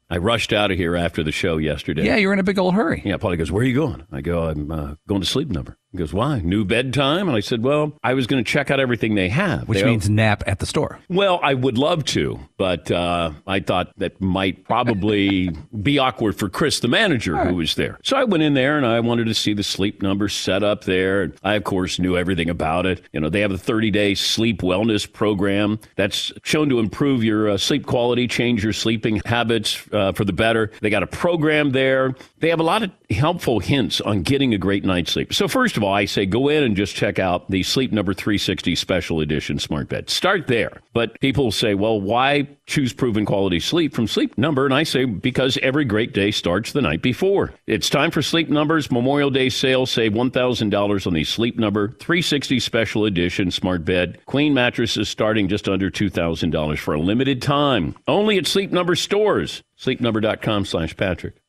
I 0.09 0.17
rushed 0.17 0.51
out 0.51 0.71
of 0.71 0.77
here 0.77 0.97
after 0.97 1.23
the 1.23 1.31
show 1.31 1.55
yesterday. 1.55 2.03
Yeah, 2.03 2.17
you're 2.17 2.33
in 2.33 2.39
a 2.39 2.43
big 2.43 2.59
old 2.59 2.73
hurry. 2.73 3.01
Yeah, 3.05 3.15
Paulie 3.15 3.37
goes, 3.37 3.49
Where 3.49 3.63
are 3.63 3.65
you 3.65 3.75
going? 3.75 4.05
I 4.11 4.19
go, 4.19 4.49
I'm 4.49 4.69
uh, 4.69 4.95
going 5.07 5.21
to 5.21 5.27
sleep 5.27 5.47
number. 5.47 5.77
He 5.91 5.97
goes, 5.97 6.13
Why? 6.13 6.39
New 6.39 6.63
bedtime? 6.63 7.27
And 7.27 7.35
I 7.35 7.41
said, 7.41 7.63
Well, 7.63 7.93
I 8.03 8.13
was 8.13 8.25
going 8.27 8.41
to 8.43 8.49
check 8.49 8.71
out 8.71 8.79
everything 8.79 9.15
they 9.15 9.27
have. 9.29 9.67
Which 9.67 9.79
They- 9.79 9.85
means 9.85 10.09
nap 10.09 10.43
at 10.47 10.59
the 10.59 10.65
store. 10.65 10.99
well, 11.09 11.39
I 11.43 11.53
would 11.53 11.77
love 11.77 12.05
to, 12.05 12.39
but 12.57 12.89
uh, 12.89 13.31
I 13.45 13.59
thought 13.59 13.91
that 13.97 14.21
might 14.21 14.63
probably 14.65 15.49
be 15.83 15.99
awkward 15.99 16.37
for 16.37 16.47
Chris, 16.49 16.79
the 16.79 16.87
manager, 16.87 17.35
who 17.37 17.55
was 17.55 17.75
there. 17.75 17.99
So 18.03 18.15
I 18.15 18.23
went 18.23 18.43
in 18.43 18.53
there 18.53 18.77
and 18.77 18.85
I 18.85 18.99
wanted 19.01 19.25
to 19.25 19.33
see 19.33 19.53
the 19.53 19.63
sleep 19.63 20.01
number 20.01 20.29
set 20.29 20.63
up 20.63 20.85
there. 20.85 21.23
And 21.23 21.33
I, 21.43 21.55
of 21.55 21.65
course, 21.65 21.99
knew 21.99 22.15
everything 22.17 22.49
about 22.49 22.85
it. 22.85 23.01
You 23.11 23.19
know, 23.19 23.29
they 23.29 23.41
have 23.41 23.51
a 23.51 23.57
30 23.57 23.91
day 23.91 24.15
sleep 24.15 24.61
wellness 24.61 25.11
program 25.11 25.79
that's 25.97 26.31
shown 26.43 26.69
to 26.69 26.79
improve 26.79 27.23
your 27.23 27.49
uh, 27.49 27.57
sleep 27.57 27.85
quality, 27.85 28.27
change 28.27 28.63
your 28.63 28.73
sleeping 28.73 29.21
habits 29.25 29.85
uh, 29.91 30.13
for 30.13 30.23
the 30.23 30.33
better. 30.33 30.71
They 30.81 30.89
got 30.89 31.03
a 31.03 31.07
program 31.07 31.71
there. 31.71 32.15
They 32.39 32.49
have 32.49 32.59
a 32.61 32.63
lot 32.63 32.83
of 32.83 32.91
helpful 33.09 33.59
hints 33.59 33.99
on 33.99 34.21
getting 34.23 34.53
a 34.53 34.57
great 34.57 34.85
night's 34.85 35.11
sleep. 35.11 35.33
So, 35.33 35.47
first 35.49 35.75
of 35.77 35.80
all, 35.83 35.93
I 35.93 36.05
say 36.05 36.25
go 36.25 36.47
in 36.49 36.63
and 36.63 36.75
just 36.75 36.95
check 36.95 37.19
out 37.19 37.49
the 37.49 37.63
Sleep 37.63 37.91
Number 37.91 38.13
360 38.13 38.75
Special 38.75 39.19
Edition 39.19 39.59
Smart 39.59 39.89
Bed. 39.89 40.09
Start 40.09 40.47
there. 40.47 40.81
But 40.93 41.19
people 41.19 41.51
say, 41.51 41.73
well, 41.73 41.99
why 41.99 42.47
choose 42.65 42.93
proven 42.93 43.25
quality 43.25 43.59
sleep 43.59 43.93
from 43.93 44.07
Sleep 44.07 44.37
Number? 44.37 44.65
And 44.65 44.73
I 44.73 44.83
say, 44.83 45.05
because 45.05 45.57
every 45.61 45.85
great 45.85 46.13
day 46.13 46.31
starts 46.31 46.71
the 46.71 46.81
night 46.81 47.01
before. 47.01 47.53
It's 47.67 47.89
time 47.89 48.11
for 48.11 48.21
Sleep 48.21 48.49
Number's 48.49 48.91
Memorial 48.91 49.29
Day 49.29 49.49
sale. 49.49 49.85
Save 49.85 50.13
$1,000 50.13 51.07
on 51.07 51.13
the 51.13 51.23
Sleep 51.23 51.57
Number 51.57 51.89
360 51.89 52.59
Special 52.59 53.05
Edition 53.05 53.51
Smart 53.51 53.83
Bed. 53.85 54.19
Queen 54.25 54.53
mattresses 54.53 55.09
starting 55.09 55.47
just 55.47 55.67
under 55.67 55.89
$2,000 55.89 56.77
for 56.77 56.93
a 56.93 56.99
limited 56.99 57.41
time. 57.41 57.95
Only 58.07 58.37
at 58.37 58.47
Sleep 58.47 58.71
Number 58.71 58.95
stores. 58.95 59.63
Sleepnumber.com 59.77 60.65
slash 60.65 60.95
Patrick. 60.95 61.40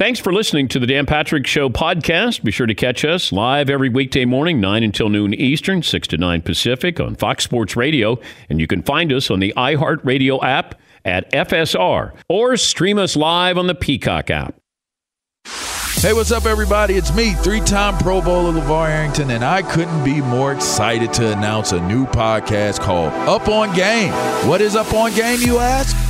Thanks 0.00 0.18
for 0.18 0.32
listening 0.32 0.66
to 0.68 0.78
the 0.78 0.86
Dan 0.86 1.04
Patrick 1.04 1.46
Show 1.46 1.68
podcast. 1.68 2.42
Be 2.42 2.50
sure 2.50 2.66
to 2.66 2.74
catch 2.74 3.04
us 3.04 3.32
live 3.32 3.68
every 3.68 3.90
weekday 3.90 4.24
morning, 4.24 4.58
9 4.58 4.82
until 4.82 5.10
noon 5.10 5.34
Eastern, 5.34 5.82
6 5.82 6.08
to 6.08 6.16
9 6.16 6.40
Pacific 6.40 6.98
on 6.98 7.16
Fox 7.16 7.44
Sports 7.44 7.76
Radio. 7.76 8.18
And 8.48 8.58
you 8.58 8.66
can 8.66 8.80
find 8.80 9.12
us 9.12 9.30
on 9.30 9.40
the 9.40 9.52
iHeartRadio 9.58 10.42
app 10.42 10.80
at 11.04 11.30
FSR 11.32 12.14
or 12.30 12.56
stream 12.56 12.98
us 12.98 13.14
live 13.14 13.58
on 13.58 13.66
the 13.66 13.74
Peacock 13.74 14.30
app. 14.30 14.54
Hey, 15.96 16.14
what's 16.14 16.32
up, 16.32 16.46
everybody? 16.46 16.94
It's 16.94 17.14
me, 17.14 17.34
three 17.34 17.60
time 17.60 17.98
Pro 17.98 18.22
Bowler 18.22 18.58
LeVar 18.58 18.88
Arrington, 18.88 19.30
and 19.30 19.44
I 19.44 19.60
couldn't 19.60 20.02
be 20.02 20.22
more 20.22 20.54
excited 20.54 21.12
to 21.12 21.30
announce 21.30 21.72
a 21.72 21.86
new 21.86 22.06
podcast 22.06 22.80
called 22.80 23.12
Up 23.28 23.48
on 23.48 23.76
Game. 23.76 24.12
What 24.48 24.62
is 24.62 24.76
Up 24.76 24.94
on 24.94 25.12
Game, 25.12 25.42
you 25.42 25.58
ask? 25.58 26.09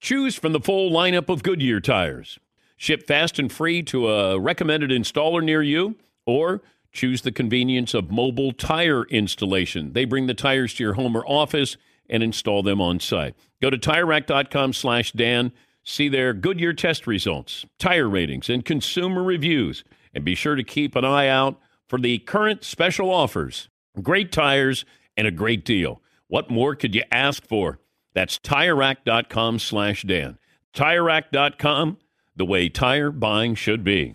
Choose 0.00 0.34
from 0.34 0.52
the 0.52 0.60
full 0.60 0.90
lineup 0.90 1.28
of 1.28 1.42
Goodyear 1.42 1.80
tires. 1.80 2.38
Ship 2.76 3.06
fast 3.06 3.38
and 3.38 3.52
free 3.52 3.82
to 3.84 4.08
a 4.08 4.40
recommended 4.40 4.90
installer 4.90 5.44
near 5.44 5.62
you, 5.62 5.96
or 6.24 6.62
choose 6.90 7.20
the 7.20 7.30
convenience 7.30 7.92
of 7.92 8.10
mobile 8.10 8.52
tire 8.52 9.04
installation. 9.04 9.92
They 9.92 10.06
bring 10.06 10.26
the 10.26 10.34
tires 10.34 10.72
to 10.74 10.84
your 10.84 10.94
home 10.94 11.14
or 11.14 11.26
office 11.26 11.76
and 12.08 12.22
install 12.22 12.62
them 12.62 12.80
on 12.80 12.98
site. 12.98 13.34
Go 13.60 13.68
to 13.68 13.76
TireRack.com 13.76 14.72
slash 14.72 15.12
Dan. 15.12 15.52
See 15.84 16.08
their 16.08 16.32
Goodyear 16.32 16.72
test 16.72 17.06
results, 17.06 17.66
tire 17.78 18.08
ratings, 18.08 18.48
and 18.48 18.64
consumer 18.64 19.22
reviews. 19.22 19.84
And 20.14 20.24
be 20.24 20.34
sure 20.34 20.54
to 20.54 20.64
keep 20.64 20.96
an 20.96 21.04
eye 21.04 21.28
out 21.28 21.60
for 21.88 21.98
the 21.98 22.18
current 22.18 22.64
special 22.64 23.10
offers. 23.10 23.68
Great 24.00 24.32
tires 24.32 24.84
and 25.16 25.26
a 25.26 25.30
great 25.30 25.64
deal. 25.64 26.00
What 26.28 26.50
more 26.50 26.74
could 26.74 26.94
you 26.94 27.02
ask 27.12 27.46
for? 27.46 27.78
That's 28.12 28.38
TireRack.com 28.38 29.58
slash 29.58 30.02
Dan. 30.02 30.38
TireRack.com, 30.74 31.98
the 32.36 32.44
way 32.44 32.68
tire 32.68 33.10
buying 33.10 33.54
should 33.54 33.84
be. 33.84 34.14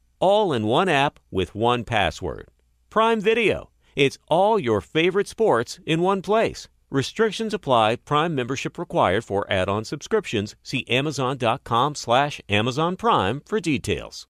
all 0.21 0.53
in 0.53 0.65
one 0.65 0.87
app 0.87 1.19
with 1.29 1.53
one 1.53 1.83
password. 1.83 2.47
Prime 2.89 3.19
Video. 3.19 3.69
It's 3.95 4.17
all 4.29 4.57
your 4.57 4.79
favorite 4.79 5.27
sports 5.27 5.79
in 5.85 5.99
one 6.01 6.21
place. 6.21 6.69
Restrictions 6.89 7.53
apply. 7.53 7.97
Prime 7.97 8.35
membership 8.35 8.77
required 8.77 9.25
for 9.25 9.45
add-on 9.51 9.83
subscriptions. 9.85 10.55
See 10.63 10.85
Amazon.com 10.87 11.95
slash 11.95 12.41
Amazon 12.47 12.95
Prime 12.95 13.41
for 13.45 13.59
details. 13.59 14.27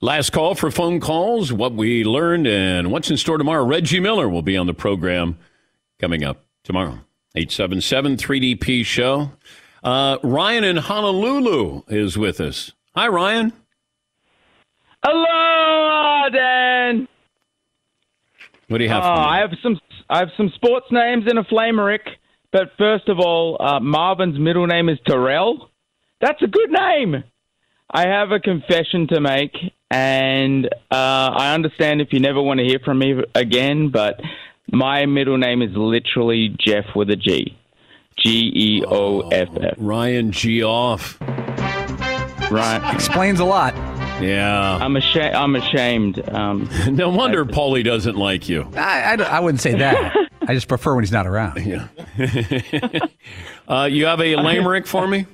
Last 0.00 0.30
call 0.30 0.54
for 0.54 0.70
phone 0.70 1.00
calls, 1.00 1.52
what 1.52 1.72
we 1.72 2.04
learned 2.04 2.46
and 2.46 2.92
what's 2.92 3.10
in 3.10 3.16
store 3.16 3.36
tomorrow. 3.36 3.64
Reggie 3.64 3.98
Miller 3.98 4.28
will 4.28 4.42
be 4.42 4.56
on 4.56 4.66
the 4.66 4.74
program 4.74 5.36
coming 5.98 6.22
up 6.22 6.46
tomorrow. 6.62 7.00
877-3DP 7.36 8.84
show. 8.84 9.32
Uh, 9.82 10.18
Ryan 10.22 10.64
in 10.64 10.76
Honolulu 10.76 11.82
is 11.88 12.16
with 12.16 12.40
us. 12.40 12.72
Hi, 12.94 13.08
Ryan. 13.08 13.52
Hello, 15.04 16.28
Dan. 16.32 17.08
What 18.68 18.78
do 18.78 18.84
you 18.84 18.90
have? 18.90 19.02
Uh, 19.02 19.06
I 19.06 19.38
have 19.38 19.50
some. 19.62 19.78
I 20.10 20.18
have 20.18 20.28
some 20.36 20.50
sports 20.54 20.86
names 20.90 21.24
in 21.30 21.38
a 21.38 21.44
flamerick. 21.44 22.00
But 22.50 22.70
first 22.78 23.08
of 23.08 23.18
all, 23.18 23.58
uh, 23.60 23.78
Marvin's 23.80 24.38
middle 24.38 24.66
name 24.66 24.88
is 24.88 24.98
Terrell. 25.06 25.70
That's 26.20 26.42
a 26.42 26.46
good 26.46 26.70
name. 26.70 27.22
I 27.90 28.08
have 28.08 28.32
a 28.32 28.40
confession 28.40 29.06
to 29.08 29.20
make, 29.20 29.54
and 29.90 30.66
uh, 30.66 30.70
I 30.90 31.54
understand 31.54 32.00
if 32.00 32.08
you 32.12 32.20
never 32.20 32.40
want 32.42 32.58
to 32.58 32.66
hear 32.66 32.78
from 32.84 32.98
me 32.98 33.22
again, 33.34 33.90
but 33.90 34.20
my 34.70 35.06
middle 35.06 35.38
name 35.38 35.62
is 35.62 35.70
literally 35.74 36.54
Jeff 36.58 36.84
with 36.94 37.10
a 37.10 37.16
G. 37.16 37.56
G 38.18 38.52
E 38.54 38.84
O 38.86 39.28
F 39.28 39.48
F. 39.60 39.74
Ryan 39.78 40.32
G 40.32 40.62
off. 40.62 41.18
Right. 42.50 42.80
Explains 42.94 43.40
a 43.40 43.44
lot. 43.44 43.74
Yeah. 44.20 44.76
I'm 44.80 44.96
ashamed. 44.96 45.34
I'm 45.34 45.56
ashamed. 45.56 46.28
Um, 46.28 46.68
no 46.90 47.08
wonder 47.10 47.44
Paulie 47.44 47.84
doesn't 47.84 48.16
like 48.16 48.48
you. 48.48 48.70
I, 48.76 49.14
I, 49.14 49.22
I 49.22 49.40
wouldn't 49.40 49.60
say 49.60 49.74
that. 49.74 50.16
I 50.42 50.54
just 50.54 50.68
prefer 50.68 50.94
when 50.94 51.04
he's 51.04 51.12
not 51.12 51.26
around. 51.26 51.58
Yeah. 51.66 51.88
uh, 53.68 53.84
you 53.84 54.06
have 54.06 54.20
a 54.20 54.36
limerick 54.36 54.86
for 54.86 55.06
me? 55.06 55.26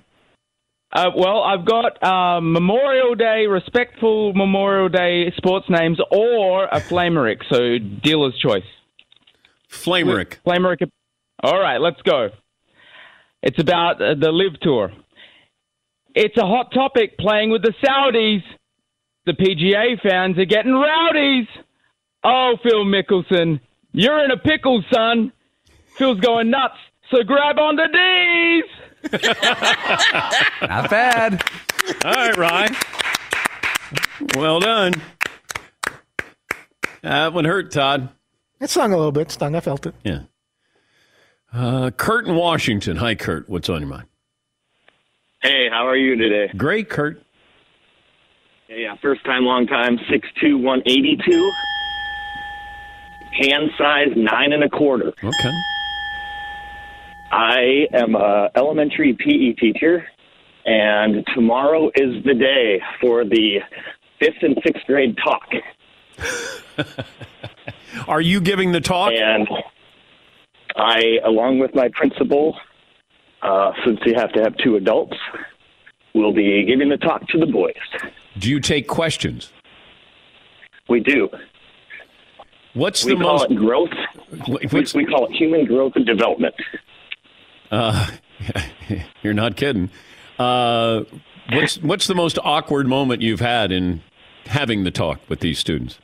Uh, 0.93 1.11
well, 1.16 1.43
I've 1.43 1.64
got 1.64 2.03
uh, 2.03 2.41
Memorial 2.41 3.14
Day, 3.14 3.47
respectful 3.47 4.32
Memorial 4.35 4.89
Day 4.89 5.32
sports 5.37 5.66
names, 5.68 5.99
or 6.11 6.64
a 6.66 6.80
flamerick. 6.80 7.43
So 7.51 7.78
dealer's 8.03 8.39
choice. 8.39 8.64
Flamerick. 9.70 10.37
Flamerick. 10.47 10.89
All 11.43 11.59
right, 11.59 11.78
let's 11.80 12.01
go. 12.03 12.28
It's 13.43 13.59
about 13.61 14.01
uh, 14.01 14.14
the 14.18 14.30
LIV 14.30 14.61
Tour. 14.61 14.93
It's 16.14 16.37
a 16.37 16.47
hot 16.47 16.72
topic 16.72 17.18
playing 17.18 17.51
with 17.51 17.62
the 17.62 17.74
Saudis. 17.85 18.43
The 19.27 19.33
PGA 19.33 20.01
fans 20.01 20.39
are 20.39 20.45
getting 20.45 20.72
rowdies. 20.72 21.47
Oh, 22.22 22.57
Phil 22.62 22.85
Mickelson, 22.85 23.61
you're 23.93 24.25
in 24.25 24.31
a 24.31 24.37
pickle, 24.37 24.83
son. 24.93 25.33
Phil's 25.97 26.20
going 26.20 26.51
nuts, 26.51 26.75
so 27.11 27.22
grab 27.22 27.59
on 27.59 27.77
the 27.77 27.89
D's. 27.93 28.64
Not 30.62 30.91
bad. 30.91 31.45
All 32.05 32.12
right, 32.12 32.37
Ryan. 32.37 32.77
Well 34.37 34.61
done. 34.61 34.95
That 37.03 37.33
one 37.35 37.45
hurt, 37.45 37.70
Todd. 37.70 38.09
It 38.61 38.70
stung 38.70 38.93
a 38.93 38.97
little 38.97 39.12
bit. 39.12 39.31
Stung. 39.31 39.55
I 39.55 39.61
felt 39.61 39.85
it. 39.87 39.95
Yeah. 40.05 40.20
Uh, 41.53 41.91
Kurt 41.91 42.27
in 42.27 42.35
Washington. 42.35 42.97
Hi, 42.97 43.14
Kurt. 43.14 43.49
What's 43.49 43.68
on 43.68 43.81
your 43.81 43.91
mind? 43.91 44.07
Hey, 45.43 45.68
how 45.70 45.87
are 45.87 45.97
you 45.97 46.16
today? 46.16 46.51
Great, 46.57 46.89
Kurt. 46.89 47.22
Yeah, 48.69 48.97
first 49.03 49.25
time, 49.25 49.45
long 49.45 49.67
time, 49.67 49.99
six 50.11 50.27
two 50.41 50.57
one 50.57 50.81
eighty 50.87 51.19
two. 51.27 51.53
Hand 53.33 53.71
size 53.77 54.09
nine 54.17 54.53
and 54.53 54.65
a 54.65 54.71
quarter. 54.71 55.12
Okay. 55.23 55.51
I 57.31 57.87
am 57.93 58.15
a 58.15 58.49
elementary 58.57 59.12
PE 59.12 59.55
teacher, 59.55 60.07
and 60.65 61.27
tomorrow 61.35 61.89
is 61.95 62.25
the 62.25 62.35
day 62.35 62.81
for 63.01 63.25
the 63.25 63.59
fifth 64.19 64.43
and 64.43 64.57
sixth 64.65 64.87
grade 64.87 65.19
talk. 65.23 65.49
Are 68.09 68.21
you 68.21 68.41
giving 68.41 68.73
the 68.73 68.81
talk? 68.81 69.12
And 69.12 69.47
I, 70.77 71.19
along 71.25 71.59
with 71.59 71.75
my 71.75 71.89
principal, 71.93 72.57
uh, 73.43 73.73
since 73.85 73.99
you 74.07 74.15
have 74.17 74.33
to 74.33 74.43
have 74.43 74.57
two 74.57 74.77
adults, 74.77 75.17
will 76.15 76.33
be 76.33 76.65
giving 76.65 76.89
the 76.89 76.97
talk 76.97 77.27
to 77.29 77.39
the 77.39 77.47
boys. 77.47 77.75
Do 78.39 78.51
you 78.51 78.61
take 78.61 78.89
questions? 78.89 79.53
We 80.89 81.01
do. 81.01 81.28
What's 82.74 83.05
we 83.05 83.14
the 83.14 83.20
call 83.22 83.39
most 83.39 83.51
it 83.51 83.57
growth? 83.57 83.91
We, 84.49 84.85
we 84.95 85.05
call 85.07 85.26
it 85.26 85.32
human 85.32 85.64
growth 85.64 85.93
and 85.95 86.05
development. 86.05 86.55
Uh, 87.70 88.09
you're 89.22 89.35
not 89.35 89.57
kidding. 89.57 89.91
Uh, 90.39 91.05
what's 91.53 91.76
what's 91.78 92.07
the 92.09 92.14
most 92.14 92.39
awkward 92.43 92.89
moment 92.89 93.22
you've 93.22 93.41
had 93.41 93.70
in 93.70 94.03
having 94.47 94.82
the 94.82 94.91
talk 94.91 95.20
with 95.28 95.41
these 95.41 95.59
students? 95.59 95.99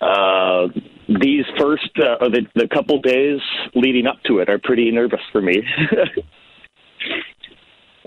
Uh, 0.00 0.68
these 1.08 1.44
first 1.58 1.90
uh, 1.98 2.16
or 2.20 2.30
the, 2.30 2.46
the 2.54 2.68
couple 2.68 3.00
days 3.00 3.40
leading 3.74 4.06
up 4.06 4.22
to 4.24 4.38
it 4.38 4.48
are 4.48 4.58
pretty 4.58 4.90
nervous 4.90 5.20
for 5.32 5.42
me. 5.42 5.64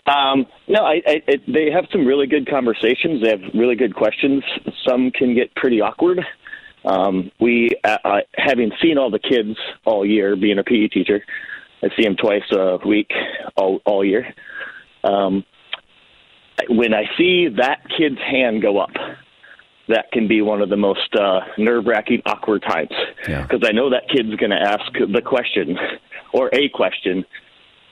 um, 0.07 0.45
no, 0.67 0.85
I, 0.85 1.01
I, 1.05 1.21
it, 1.27 1.41
they 1.47 1.69
have 1.71 1.85
some 1.91 2.05
really 2.05 2.27
good 2.27 2.49
conversations. 2.49 3.21
They 3.21 3.29
have 3.29 3.41
really 3.53 3.75
good 3.75 3.95
questions. 3.95 4.43
Some 4.87 5.11
can 5.11 5.35
get 5.35 5.53
pretty 5.55 5.81
awkward. 5.81 6.19
Um, 6.85 7.31
we, 7.39 7.71
uh, 7.83 7.97
uh, 8.05 8.19
having 8.35 8.71
seen 8.81 8.97
all 8.97 9.11
the 9.11 9.19
kids 9.19 9.57
all 9.85 10.05
year, 10.05 10.35
being 10.35 10.59
a 10.59 10.63
PE 10.63 10.87
teacher, 10.87 11.23
I 11.83 11.89
see 11.95 12.03
them 12.03 12.15
twice 12.15 12.49
a 12.51 12.77
week 12.87 13.11
all 13.55 13.81
all 13.85 14.03
year. 14.03 14.33
Um, 15.03 15.43
when 16.69 16.93
I 16.93 17.03
see 17.17 17.49
that 17.57 17.81
kid's 17.97 18.19
hand 18.19 18.61
go 18.61 18.79
up, 18.79 18.91
that 19.87 20.11
can 20.11 20.27
be 20.27 20.41
one 20.41 20.61
of 20.61 20.69
the 20.69 20.77
most 20.77 21.15
uh, 21.15 21.41
nerve 21.57 21.85
wracking, 21.85 22.21
awkward 22.25 22.63
times. 22.63 22.91
Because 23.43 23.61
I 23.63 23.71
know 23.73 23.89
that 23.91 24.09
kid's 24.09 24.35
going 24.35 24.49
to 24.49 24.59
ask 24.59 24.91
the 24.93 25.21
question 25.21 25.77
or 26.33 26.49
a 26.53 26.69
question. 26.69 27.25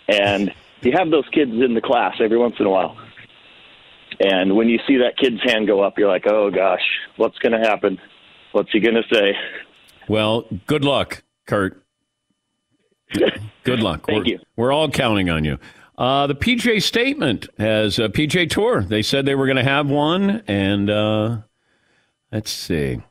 And 0.08 0.54
you 0.82 0.92
have 0.96 1.10
those 1.12 1.28
kids 1.32 1.52
in 1.52 1.74
the 1.74 1.82
class 1.82 2.16
every 2.20 2.38
once 2.38 2.56
in 2.60 2.66
a 2.66 2.70
while. 2.70 2.98
And 4.20 4.56
when 4.56 4.70
you 4.70 4.80
see 4.88 4.98
that 4.98 5.18
kid's 5.18 5.42
hand 5.44 5.68
go 5.68 5.82
up, 5.82 5.98
you're 5.98 6.08
like, 6.08 6.26
oh 6.28 6.50
gosh, 6.50 6.84
what's 7.18 7.38
going 7.40 7.52
to 7.60 7.68
happen? 7.68 8.00
What's 8.52 8.72
he 8.72 8.80
going 8.80 8.96
to 8.96 9.04
say? 9.14 9.34
Well, 10.08 10.46
good 10.68 10.86
luck, 10.86 11.24
Kurt. 11.48 11.82
Good 13.64 13.80
luck. 13.80 14.06
Thank 14.08 14.26
we're, 14.26 14.32
you. 14.32 14.40
We're 14.56 14.72
all 14.72 14.90
counting 14.90 15.30
on 15.30 15.44
you. 15.44 15.58
Uh, 15.98 16.28
the 16.28 16.36
PGA 16.36 16.82
statement 16.82 17.48
has 17.58 18.00
a 18.00 18.10
PGA 18.10 18.50
Tour. 18.50 18.84
They 18.84 19.02
said 19.02 19.26
they 19.26 19.36
were 19.36 19.46
going 19.46 19.58
to 19.58 19.64
have 19.64 19.90
one, 19.90 20.44
and 20.48 20.90
uh, 20.90 21.38
let's 22.32 22.52
see. 22.52 23.02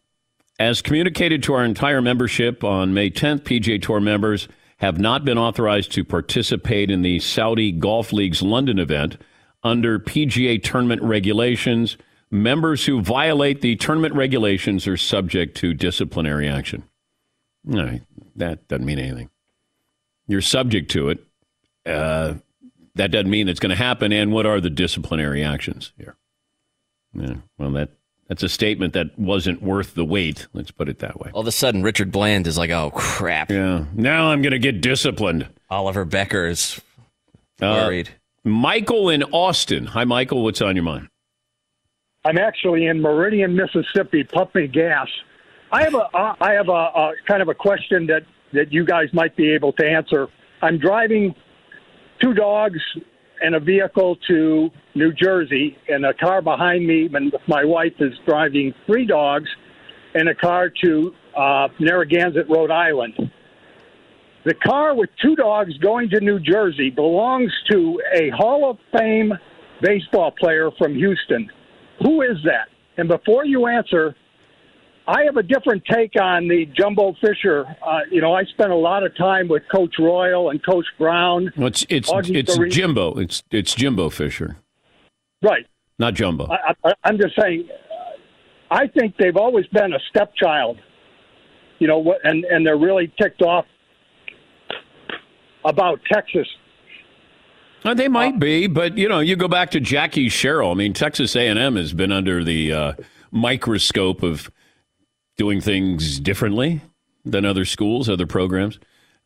As 0.58 0.82
communicated 0.82 1.42
to 1.44 1.54
our 1.54 1.64
entire 1.64 2.00
membership 2.00 2.62
on 2.62 2.94
May 2.94 3.10
10th, 3.10 3.40
PGA 3.40 3.80
Tour 3.82 4.00
members 4.00 4.48
have 4.78 4.98
not 4.98 5.24
been 5.24 5.38
authorized 5.38 5.92
to 5.92 6.04
participate 6.04 6.90
in 6.90 7.02
the 7.02 7.18
Saudi 7.20 7.72
Golf 7.72 8.12
League's 8.12 8.42
London 8.42 8.78
event 8.78 9.16
under 9.62 9.98
PGA 9.98 10.62
tournament 10.62 11.02
regulations. 11.02 11.96
Members 12.30 12.84
who 12.86 13.00
violate 13.00 13.60
the 13.60 13.76
tournament 13.76 14.14
regulations 14.14 14.86
are 14.86 14.96
subject 14.96 15.56
to 15.58 15.74
disciplinary 15.74 16.48
action. 16.48 16.84
All 17.72 17.84
right, 17.84 18.02
that 18.36 18.66
doesn't 18.68 18.84
mean 18.84 18.98
anything. 18.98 19.30
You're 20.26 20.40
subject 20.40 20.90
to 20.92 21.10
it. 21.10 21.24
Uh, 21.86 22.34
that 22.94 23.10
doesn't 23.10 23.30
mean 23.30 23.48
it's 23.48 23.60
going 23.60 23.70
to 23.70 23.76
happen. 23.76 24.12
And 24.12 24.32
what 24.32 24.46
are 24.46 24.60
the 24.60 24.70
disciplinary 24.70 25.42
actions 25.42 25.92
here? 25.96 26.16
Yeah, 27.12 27.36
well, 27.58 27.70
that 27.72 27.90
that's 28.28 28.42
a 28.42 28.48
statement 28.48 28.92
that 28.94 29.18
wasn't 29.18 29.62
worth 29.62 29.94
the 29.94 30.04
wait. 30.04 30.46
Let's 30.52 30.70
put 30.70 30.88
it 30.88 30.98
that 31.00 31.20
way. 31.20 31.30
All 31.34 31.42
of 31.42 31.46
a 31.46 31.52
sudden, 31.52 31.82
Richard 31.82 32.10
Bland 32.12 32.46
is 32.46 32.56
like, 32.58 32.70
"Oh 32.70 32.90
crap!" 32.90 33.50
Yeah. 33.50 33.84
Now 33.94 34.30
I'm 34.30 34.42
going 34.42 34.52
to 34.52 34.58
get 34.58 34.80
disciplined. 34.80 35.48
Oliver 35.70 36.06
Bekker 36.06 36.48
is 36.50 36.80
Uh, 37.60 37.82
worried. 37.84 38.10
Michael 38.44 39.08
in 39.10 39.22
Austin. 39.24 39.86
Hi, 39.86 40.04
Michael. 40.04 40.42
What's 40.44 40.60
on 40.60 40.74
your 40.76 40.84
mind? 40.84 41.08
I'm 42.26 42.38
actually 42.38 42.86
in 42.86 43.00
Meridian, 43.00 43.54
Mississippi, 43.54 44.24
pumping 44.24 44.70
gas. 44.70 45.08
I 45.72 45.82
have 45.82 45.94
a 45.94 46.04
uh, 46.16 46.34
I 46.40 46.52
have 46.52 46.68
a, 46.68 46.72
a 46.72 47.12
kind 47.26 47.42
of 47.42 47.48
a 47.48 47.54
question 47.54 48.06
that 48.06 48.22
that 48.52 48.72
you 48.72 48.84
guys 48.84 49.08
might 49.12 49.36
be 49.36 49.50
able 49.52 49.72
to 49.74 49.84
answer. 49.86 50.28
I'm 50.62 50.78
driving 50.78 51.34
two 52.22 52.32
dogs 52.32 52.78
and 53.42 53.54
a 53.54 53.60
vehicle 53.60 54.16
to 54.28 54.70
New 54.94 55.12
Jersey, 55.12 55.76
and 55.88 56.04
a 56.06 56.14
car 56.14 56.40
behind 56.40 56.86
me, 56.86 57.08
and 57.12 57.34
my 57.46 57.64
wife 57.64 57.94
is 58.00 58.12
driving 58.26 58.72
three 58.86 59.06
dogs 59.06 59.48
in 60.14 60.28
a 60.28 60.34
car 60.34 60.70
to 60.84 61.14
uh, 61.36 61.68
Narragansett, 61.80 62.48
Rhode 62.48 62.70
Island. 62.70 63.14
The 64.44 64.54
car 64.54 64.94
with 64.94 65.10
two 65.22 65.34
dogs 65.36 65.76
going 65.78 66.10
to 66.10 66.20
New 66.20 66.38
Jersey 66.38 66.90
belongs 66.90 67.50
to 67.70 68.00
a 68.14 68.30
Hall 68.30 68.70
of 68.70 68.78
Fame 68.96 69.32
baseball 69.80 70.30
player 70.30 70.70
from 70.78 70.94
Houston. 70.94 71.50
Who 72.02 72.22
is 72.22 72.36
that? 72.44 72.68
And 72.96 73.08
before 73.08 73.44
you 73.44 73.66
answer, 73.66 74.14
I 75.06 75.24
have 75.24 75.36
a 75.36 75.42
different 75.42 75.84
take 75.84 76.12
on 76.20 76.48
the 76.48 76.66
Jumbo 76.76 77.14
Fisher. 77.20 77.66
Uh, 77.86 78.00
you 78.10 78.20
know, 78.22 78.32
I 78.34 78.44
spent 78.44 78.70
a 78.70 78.76
lot 78.76 79.04
of 79.04 79.14
time 79.16 79.48
with 79.48 79.62
Coach 79.74 79.94
Royal 79.98 80.48
and 80.50 80.64
Coach 80.64 80.86
Brown. 80.98 81.52
Well, 81.56 81.66
it's 81.66 81.84
it's, 81.90 82.10
Augie 82.10 82.36
it's. 82.36 82.56
Jimbo. 82.74 83.14
It's 83.18 83.42
it's 83.50 83.74
Jimbo 83.74 84.08
Fisher, 84.10 84.56
Right. 85.42 85.66
not 85.98 86.14
Jumbo. 86.14 86.46
I, 86.50 86.72
I, 86.84 86.92
I'm 87.04 87.18
just 87.18 87.38
saying. 87.38 87.68
uh, 87.70 88.74
I 88.74 88.86
think 88.98 89.16
they've 89.18 89.36
always 89.36 89.66
been 89.66 89.92
a 89.92 89.98
stepchild. 90.08 90.78
You 91.80 91.86
know 91.88 91.98
what? 91.98 92.18
And 92.24 92.44
and 92.46 92.64
they're 92.66 92.78
really 92.78 93.12
ticked 93.20 93.42
off 93.42 93.66
about 95.64 96.00
Texas. 96.10 96.46
Uh, 97.84 97.92
they 97.92 98.08
might 98.08 98.38
be, 98.38 98.66
but 98.66 98.96
you 98.96 99.06
know, 99.08 99.20
you 99.20 99.36
go 99.36 99.48
back 99.48 99.70
to 99.72 99.80
Jackie 99.80 100.30
Sherrill. 100.30 100.70
I 100.70 100.74
mean, 100.74 100.94
Texas 100.94 101.36
A&M 101.36 101.76
has 101.76 101.92
been 101.92 102.10
under 102.12 102.42
the 102.42 102.72
uh, 102.72 102.92
microscope 103.30 104.22
of 104.22 104.50
doing 105.36 105.60
things 105.60 106.20
differently 106.20 106.80
than 107.24 107.44
other 107.44 107.64
schools, 107.64 108.08
other 108.08 108.26
programs. 108.26 108.78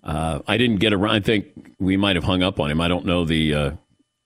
Uh, 0.02 0.40
I 0.46 0.56
didn't 0.56 0.76
get 0.76 0.92
around. 0.92 1.14
I 1.14 1.20
think 1.20 1.74
we 1.78 1.96
might 1.96 2.16
have 2.16 2.24
hung 2.24 2.42
up 2.42 2.60
on 2.60 2.70
him. 2.70 2.80
I 2.80 2.88
don't 2.88 3.04
know 3.04 3.24
the 3.24 3.54
uh, 3.54 3.70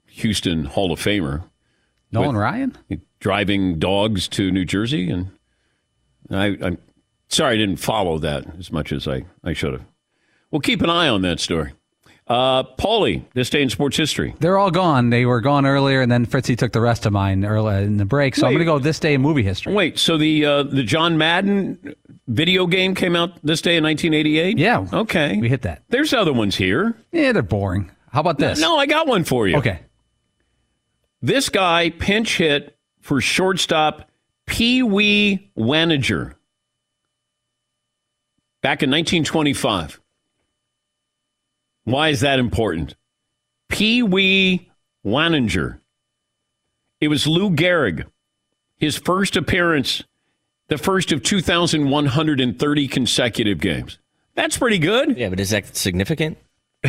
Houston 0.06 0.64
Hall 0.64 0.92
of 0.92 1.00
Famer. 1.00 1.44
Nolan 2.12 2.36
Ryan? 2.36 2.76
driving 3.20 3.78
dogs 3.78 4.28
to 4.28 4.50
New 4.50 4.64
Jersey, 4.64 5.08
and 5.08 5.30
I, 6.30 6.58
I'm 6.60 6.78
sorry 7.28 7.54
I 7.54 7.56
didn't 7.56 7.76
follow 7.76 8.18
that 8.18 8.44
as 8.58 8.70
much 8.70 8.92
as 8.92 9.08
I, 9.08 9.24
I 9.42 9.54
should 9.54 9.72
have. 9.72 9.84
We'll 10.50 10.60
keep 10.60 10.82
an 10.82 10.90
eye 10.90 11.08
on 11.08 11.22
that 11.22 11.40
story. 11.40 11.72
Uh, 12.32 12.62
Paulie, 12.78 13.22
this 13.34 13.50
day 13.50 13.60
in 13.60 13.68
sports 13.68 13.94
history. 13.94 14.34
They're 14.40 14.56
all 14.56 14.70
gone. 14.70 15.10
They 15.10 15.26
were 15.26 15.42
gone 15.42 15.66
earlier, 15.66 16.00
and 16.00 16.10
then 16.10 16.24
Fritzy 16.24 16.56
took 16.56 16.72
the 16.72 16.80
rest 16.80 17.04
of 17.04 17.12
mine 17.12 17.44
early 17.44 17.84
in 17.84 17.98
the 17.98 18.06
break. 18.06 18.36
So 18.36 18.46
I'm 18.46 18.54
going 18.54 18.60
to 18.60 18.64
go 18.64 18.78
this 18.78 18.98
day 18.98 19.12
in 19.12 19.20
movie 19.20 19.42
history. 19.42 19.74
Wait, 19.74 19.98
so 19.98 20.16
the 20.16 20.46
uh, 20.46 20.62
the 20.62 20.82
John 20.82 21.18
Madden 21.18 21.94
video 22.28 22.66
game 22.66 22.94
came 22.94 23.16
out 23.16 23.32
this 23.44 23.60
day 23.60 23.76
in 23.76 23.84
1988? 23.84 24.56
Yeah. 24.56 24.86
Okay. 24.94 25.36
We 25.42 25.50
hit 25.50 25.60
that. 25.62 25.82
There's 25.90 26.14
other 26.14 26.32
ones 26.32 26.56
here. 26.56 26.96
Yeah, 27.10 27.32
they're 27.32 27.42
boring. 27.42 27.90
How 28.10 28.20
about 28.20 28.38
this? 28.38 28.58
No, 28.58 28.78
I 28.78 28.86
got 28.86 29.06
one 29.06 29.24
for 29.24 29.46
you. 29.46 29.58
Okay. 29.58 29.80
This 31.20 31.50
guy 31.50 31.90
pinch 31.90 32.38
hit 32.38 32.78
for 33.02 33.20
shortstop 33.20 34.10
Pee 34.46 34.82
Wee 34.82 35.50
Wanninger 35.54 36.32
back 38.62 38.82
in 38.82 38.90
1925. 38.90 40.00
Why 41.84 42.08
is 42.10 42.20
that 42.20 42.38
important? 42.38 42.94
Pee 43.68 44.02
Wee 44.02 44.70
Wanninger. 45.04 45.78
It 47.00 47.08
was 47.08 47.26
Lou 47.26 47.50
Gehrig. 47.50 48.06
His 48.76 48.96
first 48.98 49.36
appearance, 49.36 50.02
the 50.68 50.78
first 50.78 51.12
of 51.12 51.22
2,130 51.22 52.88
consecutive 52.88 53.60
games. 53.60 53.98
That's 54.34 54.56
pretty 54.58 54.78
good. 54.78 55.16
Yeah, 55.16 55.28
but 55.28 55.40
is 55.40 55.50
that 55.50 55.76
significant? 55.76 56.38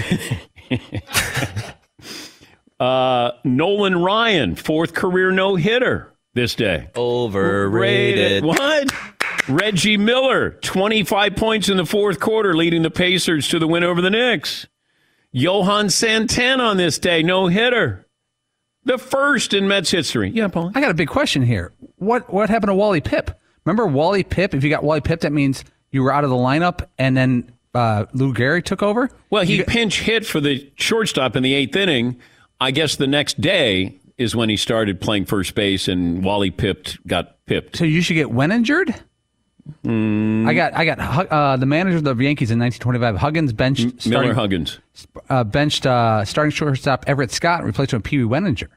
Uh, 2.79 3.31
Nolan 3.45 4.01
Ryan, 4.01 4.55
fourth 4.55 4.93
career 4.93 5.31
no 5.31 5.55
hitter 5.55 6.11
this 6.33 6.53
day. 6.53 6.89
Overrated. 6.97 8.43
What? 8.43 8.91
Reggie 9.47 9.95
Miller, 9.95 10.51
25 10.61 11.35
points 11.37 11.69
in 11.69 11.77
the 11.77 11.85
fourth 11.85 12.19
quarter, 12.19 12.53
leading 12.57 12.81
the 12.81 12.91
Pacers 12.91 13.47
to 13.49 13.59
the 13.59 13.67
win 13.67 13.85
over 13.85 14.01
the 14.01 14.09
Knicks. 14.09 14.67
Johan 15.33 15.89
Santana 15.89 16.63
on 16.63 16.77
this 16.77 16.99
day, 16.99 17.23
no 17.23 17.47
hitter. 17.47 18.07
The 18.85 18.97
first 18.97 19.53
in 19.53 19.67
Mets 19.67 19.89
history. 19.91 20.29
Yeah, 20.29 20.47
Paul. 20.47 20.71
I 20.75 20.81
got 20.81 20.91
a 20.91 20.93
big 20.93 21.07
question 21.07 21.41
here. 21.41 21.73
What 21.97 22.31
what 22.31 22.49
happened 22.49 22.69
to 22.69 22.75
Wally 22.75 23.01
Pipp? 23.01 23.33
Remember 23.65 23.87
Wally 23.87 24.23
Pipp? 24.23 24.53
If 24.53 24.63
you 24.63 24.69
got 24.69 24.83
Wally 24.83 25.01
Pipp, 25.01 25.21
that 25.21 25.31
means 25.31 25.63
you 25.91 26.03
were 26.03 26.13
out 26.13 26.23
of 26.23 26.29
the 26.29 26.35
lineup, 26.35 26.85
and 26.97 27.15
then 27.17 27.51
uh, 27.73 28.05
Lou 28.13 28.33
Gehrig 28.33 28.65
took 28.65 28.83
over. 28.83 29.09
Well, 29.29 29.43
he 29.43 29.63
pinch 29.63 30.01
hit 30.01 30.25
for 30.25 30.39
the 30.39 30.69
shortstop 30.75 31.35
in 31.35 31.43
the 31.43 31.53
eighth 31.53 31.75
inning. 31.75 32.19
I 32.59 32.71
guess 32.71 32.95
the 32.97 33.07
next 33.07 33.41
day 33.41 33.99
is 34.17 34.35
when 34.35 34.49
he 34.49 34.57
started 34.57 35.01
playing 35.01 35.25
first 35.25 35.55
base, 35.55 35.87
and 35.87 36.23
Wally 36.23 36.51
pipped 36.51 37.05
got 37.07 37.43
pipped. 37.45 37.77
So 37.77 37.85
you 37.85 38.01
should 38.01 38.15
get 38.15 38.31
when 38.31 38.51
injured. 38.51 38.93
Mm, 39.85 40.47
I 40.47 40.53
got 40.53 40.73
I 40.73 40.83
got 40.85 40.99
uh, 40.99 41.55
the 41.57 41.65
manager 41.65 41.97
of 41.97 42.03
the 42.03 42.15
Yankees 42.23 42.51
in 42.51 42.59
1925. 42.59 43.15
Huggins 43.17 43.53
benched 43.53 43.85
Miller 44.05 44.33
starting, 44.33 44.33
Huggins. 44.33 44.79
uh, 45.29 45.43
benched 45.45 45.85
uh, 45.85 46.25
starting 46.25 46.51
shortstop 46.51 47.05
Everett 47.07 47.31
Scott 47.31 47.59
and 47.59 47.67
replaced 47.67 47.93
him 47.93 47.97
with 47.99 48.03
Pee 48.05 48.21
Wee 48.23 48.29
Wanninger. 48.29 48.67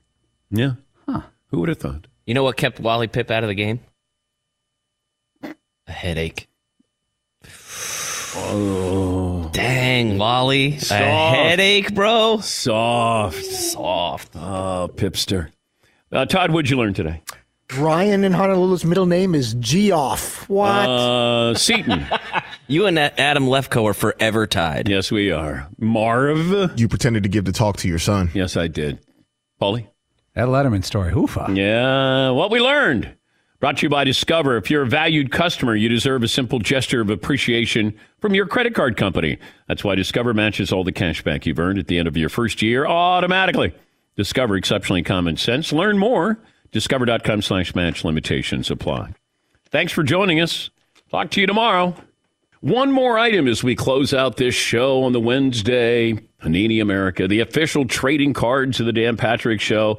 Yeah. 0.51 0.75
huh? 1.09 1.23
Who 1.49 1.59
would 1.61 1.69
have 1.71 1.79
thought? 1.79 2.07
You 2.25 2.35
know 2.35 2.45
what 2.45 2.57
kept 2.57 2.79
Wally 2.79 3.09
Pipp 3.09 3.31
out 3.33 3.43
of 3.43 3.49
the 3.49 3.55
game? 3.55 3.81
A 5.43 5.93
headache. 5.93 6.49
Oh. 8.39 9.49
Dang, 9.53 10.19
Wally. 10.19 10.79
Soft. 10.79 10.93
A 11.01 11.05
headache, 11.05 11.95
bro. 11.95 12.39
Soft. 12.39 13.45
Soft. 13.45 14.37
Oh, 14.37 14.91
Pipster. 14.95 15.51
Uh, 16.13 16.27
Todd, 16.27 16.51
what'd 16.53 16.71
you 16.71 16.77
learn 16.77 16.95
today? 16.95 17.23
Brian 17.69 18.23
in 18.23 18.33
Honolulu's 18.33 18.85
middle 18.85 19.07
name 19.07 19.35
is 19.35 19.55
Geoff. 19.55 20.49
What? 20.49 20.89
Uh, 20.89 21.55
Seaton. 21.55 22.07
you 22.69 22.87
and 22.87 22.99
Adam 22.99 23.47
Lefkoe 23.47 23.85
are 23.85 23.95
forever 23.95 24.47
tied. 24.47 24.89
Yes, 24.89 25.11
we 25.11 25.33
are. 25.33 25.69
Marv. 25.79 26.79
You 26.79 26.89
pretended 26.89 27.25
to 27.25 27.29
give 27.29 27.45
the 27.45 27.53
talk 27.53 27.79
to 27.79 27.89
your 27.89 27.99
son. 27.99 28.31
Yes, 28.35 28.57
I 28.57 28.69
did. 28.69 29.01
Paulie? 29.61 29.89
That 30.35 30.49
Letterman 30.49 30.85
story. 30.85 31.13
Hoofa. 31.13 31.57
Yeah, 31.57 32.31
what 32.31 32.51
we 32.51 32.61
learned. 32.61 33.17
Brought 33.59 33.79
to 33.79 33.87
you 33.87 33.89
by 33.91 34.05
Discover. 34.05 34.59
If 34.59 34.71
you're 34.71 34.83
a 34.83 34.87
valued 34.87 35.33
customer, 35.33 35.75
you 35.75 35.89
deserve 35.89 36.23
a 36.23 36.29
simple 36.29 36.59
gesture 36.59 37.01
of 37.01 37.09
appreciation 37.11 37.99
from 38.21 38.35
your 38.35 38.47
credit 38.47 38.75
card 38.75 38.97
company. 38.97 39.39
That's 39.67 39.83
why 39.83 39.95
Discover 39.95 40.35
matches 40.35 40.73
all 40.73 40.85
the 40.85 40.93
cash 40.93 41.23
back 41.23 41.47
you've 41.47 41.59
earned 41.59 41.79
at 41.79 41.87
the 41.89 41.99
end 41.99 42.07
of 42.07 42.17
your 42.17 42.29
first 42.29 42.61
year 42.63 42.87
automatically. 42.87 43.75
Discover 44.15 44.57
exceptionally 44.57 45.03
common 45.03 45.37
sense. 45.37 45.73
Learn 45.73 45.99
more. 45.99 46.39
Discover.com 46.77 47.41
slash 47.41 47.75
match 47.75 48.05
limitations 48.05 48.71
apply. 48.71 49.15
Thanks 49.71 49.95
for 49.95 50.03
joining 50.03 50.43
us. 50.43 50.69
Talk 51.11 51.31
to 51.31 51.41
you 51.41 51.47
tomorrow. 51.47 51.95
One 52.61 52.93
more 52.93 53.19
item 53.19 53.49
as 53.49 53.65
we 53.65 53.75
close 53.75 54.13
out 54.13 54.37
this 54.37 54.55
show 54.55 55.03
on 55.05 55.13
the 55.13 55.21
Wednesday. 55.21 56.13
Panini 56.43 56.83
America, 56.83 57.27
the 57.27 57.41
official 57.41 57.87
trading 57.87 58.35
cards 58.35 58.79
of 58.79 58.85
the 58.85 58.93
Dan 58.93 59.17
Patrick 59.17 59.59
Show. 59.59 59.99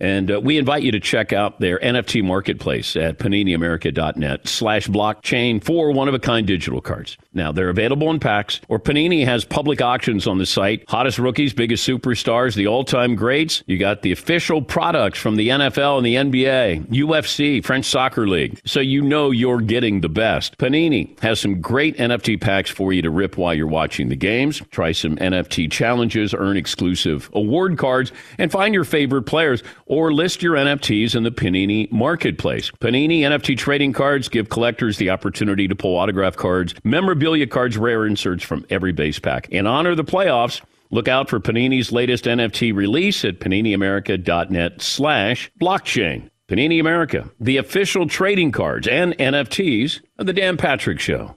And 0.00 0.28
uh, 0.32 0.40
we 0.40 0.58
invite 0.58 0.82
you 0.82 0.90
to 0.90 0.98
check 0.98 1.32
out 1.32 1.60
their 1.60 1.78
NFT 1.78 2.24
marketplace 2.24 2.96
at 2.96 3.20
paniniamerica.net 3.20 4.48
slash 4.48 4.88
blockchain 4.88 5.62
for 5.62 5.92
one-of-a-kind 5.92 6.44
digital 6.48 6.80
cards. 6.80 7.16
Now, 7.36 7.52
they're 7.52 7.68
available 7.68 8.10
in 8.10 8.18
packs, 8.18 8.62
or 8.68 8.80
Panini 8.80 9.26
has 9.26 9.44
public 9.44 9.82
auctions 9.82 10.26
on 10.26 10.38
the 10.38 10.46
site. 10.46 10.84
Hottest 10.88 11.18
rookies, 11.18 11.52
biggest 11.52 11.86
superstars, 11.86 12.54
the 12.54 12.66
all-time 12.66 13.14
greats. 13.14 13.62
You 13.66 13.76
got 13.76 14.00
the 14.00 14.10
official 14.10 14.62
products 14.62 15.18
from 15.18 15.36
the 15.36 15.50
NFL 15.50 15.98
and 15.98 16.06
the 16.06 16.14
NBA, 16.14 16.86
UFC, 16.86 17.62
French 17.62 17.84
Soccer 17.84 18.26
League. 18.26 18.58
So 18.64 18.80
you 18.80 19.02
know 19.02 19.30
you're 19.32 19.60
getting 19.60 20.00
the 20.00 20.08
best. 20.08 20.56
Panini 20.56 21.20
has 21.20 21.38
some 21.38 21.60
great 21.60 21.98
NFT 21.98 22.40
packs 22.40 22.70
for 22.70 22.94
you 22.94 23.02
to 23.02 23.10
rip 23.10 23.36
while 23.36 23.52
you're 23.52 23.66
watching 23.66 24.08
the 24.08 24.16
games. 24.16 24.62
Try 24.70 24.92
some 24.92 25.16
NFT 25.16 25.70
challenges, 25.70 26.32
earn 26.32 26.56
exclusive 26.56 27.28
award 27.34 27.76
cards, 27.76 28.12
and 28.38 28.50
find 28.50 28.72
your 28.72 28.84
favorite 28.84 29.24
players 29.24 29.62
or 29.84 30.10
list 30.10 30.42
your 30.42 30.54
NFTs 30.54 31.14
in 31.14 31.22
the 31.22 31.30
Panini 31.30 31.92
marketplace. 31.92 32.70
Panini 32.80 33.20
NFT 33.20 33.58
trading 33.58 33.92
cards 33.92 34.30
give 34.30 34.48
collectors 34.48 34.96
the 34.96 35.10
opportunity 35.10 35.68
to 35.68 35.74
pull 35.74 35.98
autograph 35.98 36.36
cards, 36.36 36.74
memorabilia 36.82 37.25
cards, 37.50 37.76
rare 37.76 38.06
inserts 38.06 38.44
from 38.44 38.64
every 38.70 38.92
base 38.92 39.18
pack. 39.18 39.48
In 39.50 39.66
honor 39.66 39.90
of 39.90 39.96
the 39.96 40.04
playoffs, 40.04 40.60
look 40.90 41.08
out 41.08 41.28
for 41.28 41.40
Panini's 41.40 41.92
latest 41.92 42.24
NFT 42.24 42.74
release 42.74 43.24
at 43.24 43.40
paniniamerica.net 43.40 44.80
slash 44.80 45.50
blockchain. 45.60 46.30
Panini 46.48 46.78
America, 46.78 47.28
the 47.40 47.56
official 47.56 48.06
trading 48.06 48.52
cards 48.52 48.86
and 48.86 49.16
NFTs 49.18 50.00
of 50.18 50.26
the 50.26 50.32
Dan 50.32 50.56
Patrick 50.56 51.00
Show. 51.00 51.36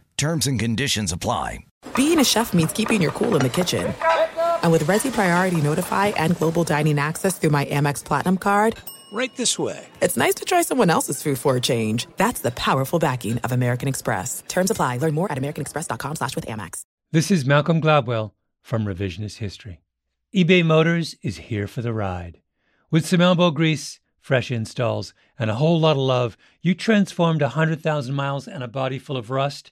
Terms 0.21 0.45
and 0.45 0.59
conditions 0.59 1.11
apply. 1.11 1.65
Being 1.95 2.19
a 2.19 2.23
chef 2.23 2.53
means 2.53 2.71
keeping 2.71 3.01
your 3.01 3.09
cool 3.09 3.35
in 3.35 3.41
the 3.41 3.49
kitchen. 3.49 3.91
And 4.61 4.71
with 4.71 4.83
Resy 4.83 5.11
Priority 5.11 5.59
Notify 5.61 6.09
and 6.09 6.37
Global 6.37 6.63
Dining 6.63 6.99
Access 6.99 7.39
through 7.39 7.49
my 7.49 7.65
Amex 7.65 8.05
Platinum 8.05 8.37
card, 8.37 8.77
Right 9.11 9.35
this 9.35 9.57
way. 9.57 9.83
it's 9.99 10.17
nice 10.17 10.35
to 10.35 10.45
try 10.45 10.61
someone 10.61 10.91
else's 10.91 11.23
food 11.23 11.39
for 11.39 11.55
a 11.55 11.59
change. 11.59 12.05
That's 12.17 12.41
the 12.41 12.51
powerful 12.51 12.99
backing 12.99 13.39
of 13.39 13.51
American 13.51 13.87
Express. 13.87 14.43
Terms 14.47 14.69
apply. 14.69 14.97
Learn 14.97 15.15
more 15.15 15.31
at 15.31 15.39
americanexpress.com 15.39 16.17
slash 16.17 16.35
with 16.35 16.45
Amex. 16.45 16.83
This 17.11 17.31
is 17.31 17.43
Malcolm 17.43 17.81
Gladwell 17.81 18.33
from 18.61 18.85
Revisionist 18.85 19.37
History. 19.37 19.81
eBay 20.35 20.63
Motors 20.63 21.15
is 21.23 21.49
here 21.49 21.65
for 21.65 21.81
the 21.81 21.93
ride. 21.93 22.41
With 22.91 23.07
some 23.07 23.21
elbow 23.21 23.49
grease, 23.49 23.99
fresh 24.19 24.51
installs, 24.51 25.15
and 25.39 25.49
a 25.49 25.55
whole 25.55 25.79
lot 25.79 25.93
of 25.93 25.97
love, 25.97 26.37
you 26.61 26.75
transformed 26.75 27.41
a 27.41 27.57
100,000 27.57 28.13
miles 28.13 28.47
and 28.47 28.63
a 28.63 28.67
body 28.67 28.99
full 28.99 29.17
of 29.17 29.31
rust 29.31 29.71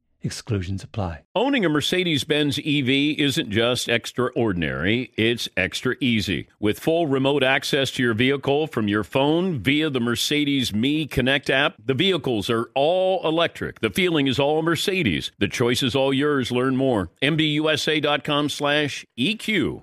Exclusions 0.23 0.83
apply. 0.83 1.21
Owning 1.35 1.65
a 1.65 1.69
Mercedes 1.69 2.23
Benz 2.23 2.59
EV 2.59 2.89
isn't 3.17 3.49
just 3.49 3.89
extraordinary, 3.89 5.11
it's 5.17 5.49
extra 5.57 5.95
easy. 5.99 6.47
With 6.59 6.79
full 6.79 7.07
remote 7.07 7.43
access 7.43 7.89
to 7.91 8.03
your 8.03 8.13
vehicle 8.13 8.67
from 8.67 8.87
your 8.87 9.03
phone 9.03 9.59
via 9.59 9.89
the 9.89 9.99
Mercedes 9.99 10.73
Me 10.73 11.07
Connect 11.07 11.49
app, 11.49 11.75
the 11.83 11.93
vehicles 11.93 12.49
are 12.49 12.69
all 12.75 13.27
electric. 13.27 13.79
The 13.79 13.89
feeling 13.89 14.27
is 14.27 14.39
all 14.39 14.61
Mercedes. 14.61 15.31
The 15.39 15.47
choice 15.47 15.81
is 15.81 15.95
all 15.95 16.13
yours. 16.13 16.51
Learn 16.51 16.75
more. 16.75 17.09
MBUSA.com 17.23 18.49
slash 18.49 19.05
EQ. 19.17 19.79